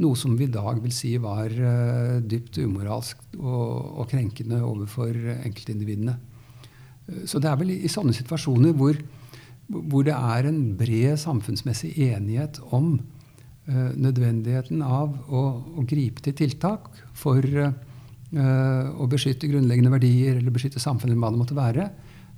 noe 0.02 0.18
som 0.18 0.34
vi 0.38 0.48
i 0.48 0.54
dag 0.54 0.80
vil 0.82 0.94
si 0.96 1.14
var 1.22 1.52
uh, 1.54 2.20
dypt 2.24 2.58
umoralsk 2.64 3.20
og, 3.38 4.02
og 4.02 4.06
krenkende 4.10 4.62
overfor 4.66 5.18
enkeltindividene. 5.42 6.16
Uh, 7.10 7.26
så 7.30 7.42
det 7.42 7.52
er 7.52 7.60
vel 7.60 7.76
i, 7.76 7.82
i 7.86 7.92
sånne 7.92 8.16
situasjoner 8.18 8.74
hvor 8.78 8.98
hvor 9.72 10.06
det 10.08 10.16
er 10.16 10.48
en 10.50 10.62
bred 10.80 11.20
samfunnsmessig 11.22 11.94
enighet 12.10 12.60
om 12.76 12.94
uh, 12.98 13.92
nødvendigheten 13.96 14.84
av 14.84 15.16
å, 15.30 15.44
å, 15.78 15.86
gripe 15.88 16.24
til 16.26 16.36
tiltak 16.38 16.90
for 17.18 17.46
uh, 17.46 17.74
å 18.32 19.10
beskytte 19.12 19.50
grunnleggende 19.52 19.94
verdier 19.94 20.40
eller 20.40 20.54
beskytte 20.54 20.84
samfunnet, 20.84 21.18
med 21.18 21.26
hva 21.26 21.34
det 21.36 21.44
måtte 21.44 21.60
være. 21.60 21.90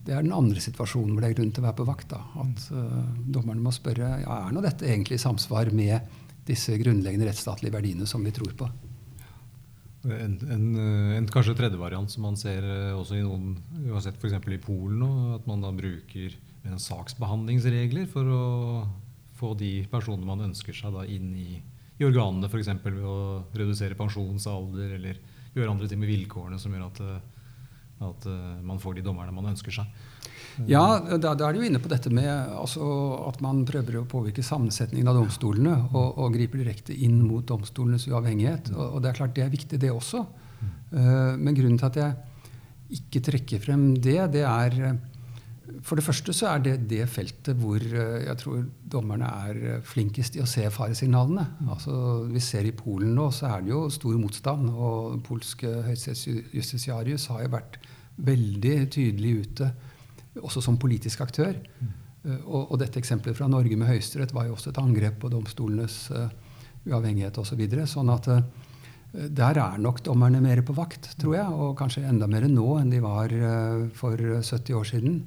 Det 0.04 0.14
er 0.14 0.26
den 0.26 0.36
andre 0.36 0.60
situasjonen 0.62 1.14
hvor 1.14 1.24
det 1.24 1.32
er 1.32 1.38
grunn 1.38 1.54
til 1.56 1.64
å 1.64 1.68
være 1.70 1.80
på 1.80 1.88
vakt. 1.88 2.10
Da. 2.12 2.22
At 2.44 2.68
uh, 2.76 3.00
dommerne 3.24 3.64
må 3.64 3.74
spørre 3.76 4.18
ja, 4.26 4.42
er 4.44 4.54
nå 4.54 4.64
dette 4.66 4.90
egentlig 4.90 5.20
i 5.20 5.26
samsvar 5.26 5.74
med 5.76 6.20
disse 6.48 6.76
grunnleggende 6.80 7.28
rettsstatlige 7.30 7.74
verdiene 7.74 8.08
som 8.10 8.24
vi 8.26 8.34
tror 8.36 8.56
på. 8.60 8.70
En, 10.04 10.34
en, 10.52 10.66
en, 11.16 11.28
kanskje 11.32 11.56
tredje 11.56 11.80
variant 11.80 12.12
som 12.12 12.26
man 12.28 12.36
ser 12.36 12.66
også 12.92 13.16
i 13.16 13.22
noen 13.24 13.54
Vi 13.86 13.94
har 13.94 14.02
sett 14.04 14.18
f.eks. 14.20 14.36
i 14.52 14.60
Polen 14.60 14.98
nå, 15.00 15.12
at 15.38 15.46
man 15.48 15.64
da 15.64 15.72
bruker 15.72 16.36
saksbehandlingsregler 16.64 18.10
for 18.12 18.28
å 18.28 18.42
få 19.40 19.54
de 19.60 19.86
personene 19.92 20.28
man 20.28 20.44
ønsker 20.50 20.76
seg, 20.76 20.92
da, 20.96 21.06
inn 21.08 21.32
i, 21.36 21.62
i 22.00 22.08
organene, 22.08 22.50
f.eks. 22.52 22.72
ved 22.84 23.00
å 23.08 23.18
redusere 23.56 23.98
pensjonsalder 24.00 24.98
eller 25.00 25.20
gjøre 25.54 25.72
andre 25.72 25.90
ting 25.90 26.02
med 26.02 26.12
vilkårene 26.12 26.60
som 26.62 26.74
gjør 26.74 26.88
at, 26.88 27.02
eh, 27.04 27.33
at 28.10 28.28
eh, 28.30 28.60
man 28.66 28.82
får 28.84 29.00
de 29.00 29.06
dommerne 29.06 29.36
man 29.36 29.54
ønsker 29.54 29.82
seg. 29.82 30.04
Ja, 30.70 31.00
da, 31.18 31.34
da 31.34 31.48
er 31.48 31.56
du 31.56 31.64
inne 31.66 31.82
på 31.82 31.90
dette 31.92 32.12
med 32.14 32.30
altså, 32.30 32.84
at 33.26 33.40
man 33.44 33.64
prøver 33.68 34.00
å 34.00 34.08
påvirke 34.10 34.46
sammensetningen 34.46 35.10
av 35.10 35.18
domstolene 35.18 35.78
og, 35.90 36.20
og 36.22 36.36
griper 36.36 36.62
direkte 36.62 36.94
inn 36.94 37.22
mot 37.26 37.46
domstolenes 37.50 38.06
uavhengighet. 38.12 38.70
Og, 38.76 38.84
og, 38.84 39.00
det 39.04 39.12
er 39.12 39.18
klart 39.22 39.34
det 39.38 39.48
er 39.48 39.54
viktig, 39.54 39.80
det 39.82 39.90
også. 39.94 40.26
Eh, 40.94 41.34
Men 41.40 41.58
grunnen 41.58 41.80
til 41.82 41.90
at 41.90 42.00
jeg 42.04 43.00
ikke 43.00 43.24
trekker 43.32 43.64
frem 43.64 43.90
det, 43.98 44.20
det 44.36 44.46
er 44.46 44.78
eh, 44.92 45.02
For 45.88 45.98
det 45.98 46.06
første 46.06 46.36
så 46.36 46.52
er 46.52 46.62
det 46.68 46.76
det 46.92 47.08
feltet 47.10 47.58
hvor 47.58 47.82
jeg 47.82 48.36
tror 48.44 48.62
dommerne 48.94 49.30
er 49.48 49.82
flinkest 49.88 50.38
i 50.38 50.44
å 50.44 50.50
se 50.50 50.68
faresignalene. 50.70 51.48
Altså, 51.66 51.96
vi 52.30 52.44
ser 52.44 52.68
i 52.70 52.76
Polen 52.78 53.16
nå, 53.18 53.32
så 53.34 53.50
er 53.56 53.64
det 53.64 53.74
jo 53.74 53.88
stor 53.90 54.20
motstand. 54.22 54.70
Og 54.70 55.18
polske 55.26 55.72
høyesterettsjustitiarius 55.88 57.30
har 57.34 57.48
jo 57.48 57.54
vært 57.56 57.80
veldig 58.18 58.78
tydelig 58.94 59.34
ute, 59.44 59.74
også 60.42 60.62
som 60.62 60.80
politisk 60.82 61.22
aktør. 61.26 61.58
Eh, 62.24 62.44
Og, 62.48 62.72
og 62.72 62.78
dette 62.80 63.02
eksempelet 63.02 63.36
fra 63.36 63.50
Norge 63.52 63.76
med 63.76 63.90
Høyesterett 63.90 64.32
var 64.32 64.48
jo 64.48 64.54
også 64.56 64.72
et 64.72 64.78
angrep 64.80 65.18
på 65.20 65.28
domstolenes 65.28 66.06
uh, 66.16 66.30
uavhengighet 66.88 67.36
osv. 67.36 67.50
Så 67.50 67.58
videre, 67.60 67.88
sånn 67.90 68.12
at 68.14 68.30
uh, 68.32 68.40
der 69.28 69.60
er 69.60 69.76
nok 69.78 70.00
dommerne 70.06 70.40
mer 70.42 70.62
på 70.64 70.76
vakt, 70.78 71.18
tror 71.20 71.36
jeg. 71.36 71.50
Og 71.52 71.76
kanskje 71.78 72.06
enda 72.08 72.30
mer 72.32 72.48
nå 72.48 72.80
enn 72.80 72.94
de 72.94 73.02
var 73.04 73.28
uh, 73.28 73.90
for 73.94 74.16
70 74.16 74.80
år 74.80 74.88
siden. 74.88 75.20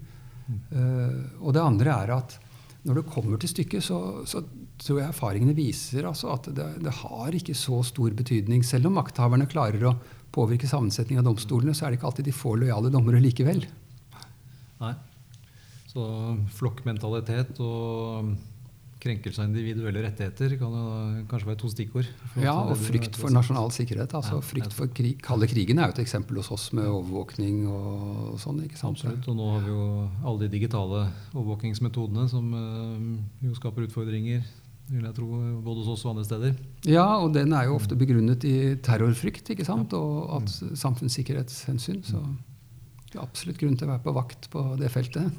Uh, 0.72 1.36
og 1.42 1.52
det 1.52 1.66
andre 1.66 2.00
er 2.00 2.14
at 2.16 2.38
når 2.86 3.00
det 3.02 3.10
kommer 3.12 3.38
til 3.42 3.50
stykket, 3.50 3.84
så, 3.84 4.22
så 4.24 4.40
tror 4.80 5.00
jeg 5.02 5.10
erfaringene 5.10 5.56
viser 5.56 6.06
altså 6.06 6.30
at 6.32 6.48
det, 6.54 6.66
det 6.80 6.92
har 7.02 7.34
ikke 7.34 7.54
så 7.58 7.82
stor 7.84 8.14
betydning. 8.16 8.64
Selv 8.64 8.88
om 8.88 8.96
makthaverne 8.96 9.48
klarer 9.50 9.84
å 9.90 9.96
påvirke 10.36 10.68
sammensetningen 10.70 11.24
av 11.24 11.30
domstolene, 11.32 11.74
så 11.74 11.86
er 11.86 11.94
det 11.94 12.00
ikke 12.00 12.10
alltid 12.12 12.28
de 12.28 12.36
får 12.36 12.60
lojale 12.66 12.92
dommere 12.94 13.22
likevel. 13.24 13.64
Nei. 14.82 14.92
Så 15.88 16.04
flokkmentalitet 16.58 17.56
og 17.64 18.34
krenkelse 19.06 19.42
av 19.42 19.50
individuelle 19.50 20.02
rettigheter 20.06 20.56
kan 20.58 20.72
jo 20.74 21.24
kanskje 21.30 21.48
være 21.50 21.60
to 21.60 21.68
stikkord. 21.70 22.08
Ja, 22.42 22.54
og 22.72 22.76
frykt 22.80 23.16
for 23.20 23.32
nasjonal 23.32 23.70
sikkerhet. 23.74 24.12
altså 24.18 24.38
Ja, 24.40 24.44
Frykt 24.44 24.74
for 24.74 24.90
krig. 24.92 25.20
Kalde 25.24 25.46
krigen 25.50 25.78
er 25.78 25.90
jo 25.90 25.96
et 25.96 26.02
eksempel 26.02 26.40
hos 26.40 26.50
oss 26.54 26.66
med 26.76 26.88
overvåkning 26.88 27.66
og 27.70 28.36
sånn. 28.42 28.62
ikke 28.66 28.80
sant? 28.80 28.98
Absolutt. 29.04 29.28
Og 29.30 29.38
nå 29.38 29.48
har 29.52 29.64
vi 29.66 29.72
jo 29.74 29.86
alle 30.26 30.44
de 30.46 30.52
digitale 30.56 31.04
overvåkingsmetodene 31.36 32.26
som 32.32 32.48
eh, 32.60 33.48
jo 33.48 33.54
skaper 33.60 33.86
utfordringer, 33.86 34.42
vil 34.86 35.06
jeg 35.06 35.16
tro, 35.16 35.26
både 35.66 35.82
hos 35.82 35.92
oss 35.96 36.04
og 36.06 36.14
andre 36.14 36.24
steder. 36.26 36.56
Ja, 36.86 37.06
og 37.18 37.32
den 37.34 37.54
er 37.56 37.66
jo 37.66 37.76
ofte 37.78 37.98
begrunnet 37.98 38.44
i 38.46 38.76
terrorfrykt 38.84 39.50
ikke 39.54 39.66
sant? 39.66 39.94
og 39.98 40.36
at 40.38 40.52
samfunnssikkerhetshensyn. 40.78 42.02
Så 42.06 42.22
det 43.10 43.18
er 43.18 43.24
absolutt 43.24 43.58
grunn 43.60 43.78
til 43.78 43.88
å 43.88 43.94
være 43.94 44.04
på 44.06 44.14
vakt 44.16 44.50
på 44.52 44.62
det 44.80 44.92
feltet. 44.94 45.32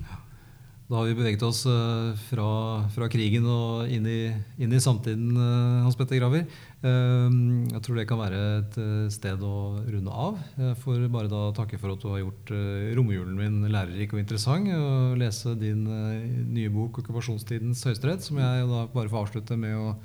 Da 0.87 1.01
har 1.01 1.09
vi 1.09 1.17
beveget 1.17 1.41
oss 1.43 1.65
eh, 1.67 2.13
fra, 2.29 2.47
fra 2.95 3.09
krigen 3.11 3.43
og 3.51 3.89
inn 3.91 4.05
i, 4.07 4.29
inn 4.63 4.71
i 4.71 4.79
samtiden, 4.79 5.33
eh, 5.35 5.81
Hans 5.83 5.97
Petter 5.99 6.15
Graver. 6.15 6.45
Eh, 6.79 7.35
jeg 7.73 7.81
tror 7.83 7.99
det 7.99 8.05
kan 8.07 8.21
være 8.21 8.39
et 8.61 8.77
sted 9.11 9.43
å 9.43 9.81
runde 9.83 10.13
av. 10.15 10.39
Jeg 10.55 10.79
får 10.85 11.03
bare 11.11 11.33
da 11.33 11.43
takke 11.59 11.75
for 11.81 11.91
at 11.91 11.99
du 11.99 12.07
har 12.13 12.23
gjort 12.23 12.55
romjulen 12.95 13.35
min 13.35 13.67
lærerik 13.67 14.15
og 14.15 14.23
interessant. 14.23 14.71
Og 14.71 15.19
lese 15.19 15.57
din 15.59 15.83
nye 16.55 16.71
bok 16.71 17.01
'Okkupasjonstidens 17.01 17.83
høyesterett', 17.83 18.23
som 18.23 18.39
jeg 18.39 18.71
da 18.71 18.87
bare 18.87 19.11
får 19.11 19.25
avslutte 19.25 19.59
med 19.59 19.75
å 19.75 19.95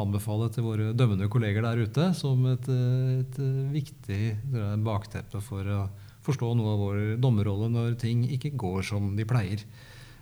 anbefale 0.00 0.48
til 0.50 0.64
våre 0.64 0.94
dømmende 0.96 1.28
kolleger 1.28 1.68
der 1.68 1.84
ute 1.84 2.14
som 2.16 2.46
et, 2.48 2.64
et 2.64 3.38
viktig 3.76 4.22
bakteppe 4.80 5.44
for 5.44 5.68
å 5.68 5.88
forstå 6.24 6.54
noe 6.56 6.72
av 6.72 6.80
vår 6.80 7.00
dommerrolle 7.20 7.68
når 7.68 8.00
ting 8.00 8.24
ikke 8.24 8.56
går 8.56 8.80
som 8.88 9.12
de 9.18 9.28
pleier. 9.28 9.68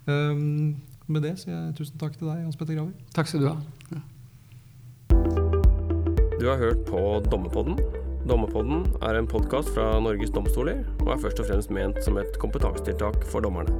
Um, 0.07 0.83
med 1.07 1.23
det 1.27 1.37
sier 1.41 1.55
jeg 1.55 1.75
tusen 1.79 1.99
takk 2.01 2.17
til 2.19 2.31
deg, 2.31 2.45
Hans 2.45 2.59
Petter 2.59 2.79
Graver. 2.79 2.95
Takk 3.15 3.31
skal 3.31 3.45
du 3.45 3.51
ha. 3.51 3.57
Ja. 3.93 4.01
Du 6.39 6.49
har 6.51 6.59
hørt 6.59 6.87
på 6.89 6.99
Dommepodden. 7.31 7.77
Dommerpodden 8.27 8.85
er 9.03 9.17
en 9.19 9.27
podkast 9.27 9.73
fra 9.75 9.97
Norges 9.99 10.31
domstoler, 10.31 10.85
og 11.03 11.09
er 11.11 11.21
først 11.25 11.41
og 11.43 11.49
fremst 11.49 11.73
ment 11.75 11.97
som 12.05 12.21
et 12.23 12.37
kompetansetiltak 12.39 13.25
for 13.31 13.43
dommerne. 13.43 13.75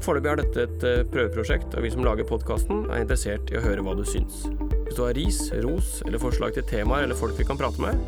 Foreløpig 0.00 0.30
er 0.30 0.38
dette 0.40 0.64
et 0.64 0.86
eh, 0.86 1.02
prøveprosjekt, 1.10 1.74
og 1.74 1.82
vi 1.82 1.90
som 1.90 2.06
lager 2.06 2.28
podkasten, 2.28 2.84
er 2.86 3.02
interessert 3.02 3.50
i 3.50 3.58
å 3.58 3.64
høre 3.64 3.82
hva 3.82 3.96
du 3.98 4.04
syns. 4.06 4.44
Hvis 4.86 4.94
du 4.94 5.02
har 5.02 5.18
ris, 5.18 5.40
ros 5.66 5.98
eller 6.06 6.22
forslag 6.22 6.54
til 6.54 6.68
temaer 6.70 7.08
eller 7.08 7.18
folk 7.18 7.34
vi 7.38 7.46
kan 7.46 7.58
prate 7.58 7.82
med, 7.82 7.98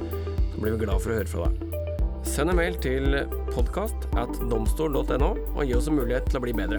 så 0.54 0.62
blir 0.62 0.76
vi 0.76 0.84
glad 0.84 1.02
for 1.02 1.12
å 1.12 1.18
høre 1.18 1.32
fra 1.34 1.50
deg. 1.50 1.66
Send 2.30 2.54
en 2.54 2.60
mail 2.62 2.78
til 2.82 3.18
podkast 3.50 4.06
at 4.14 4.38
domstol.no 4.50 5.34
og 5.34 5.62
gi 5.66 5.74
oss 5.74 5.90
en 5.90 5.98
mulighet 5.98 6.30
til 6.30 6.38
å 6.38 6.44
bli 6.46 6.54
bedre. 6.62 6.78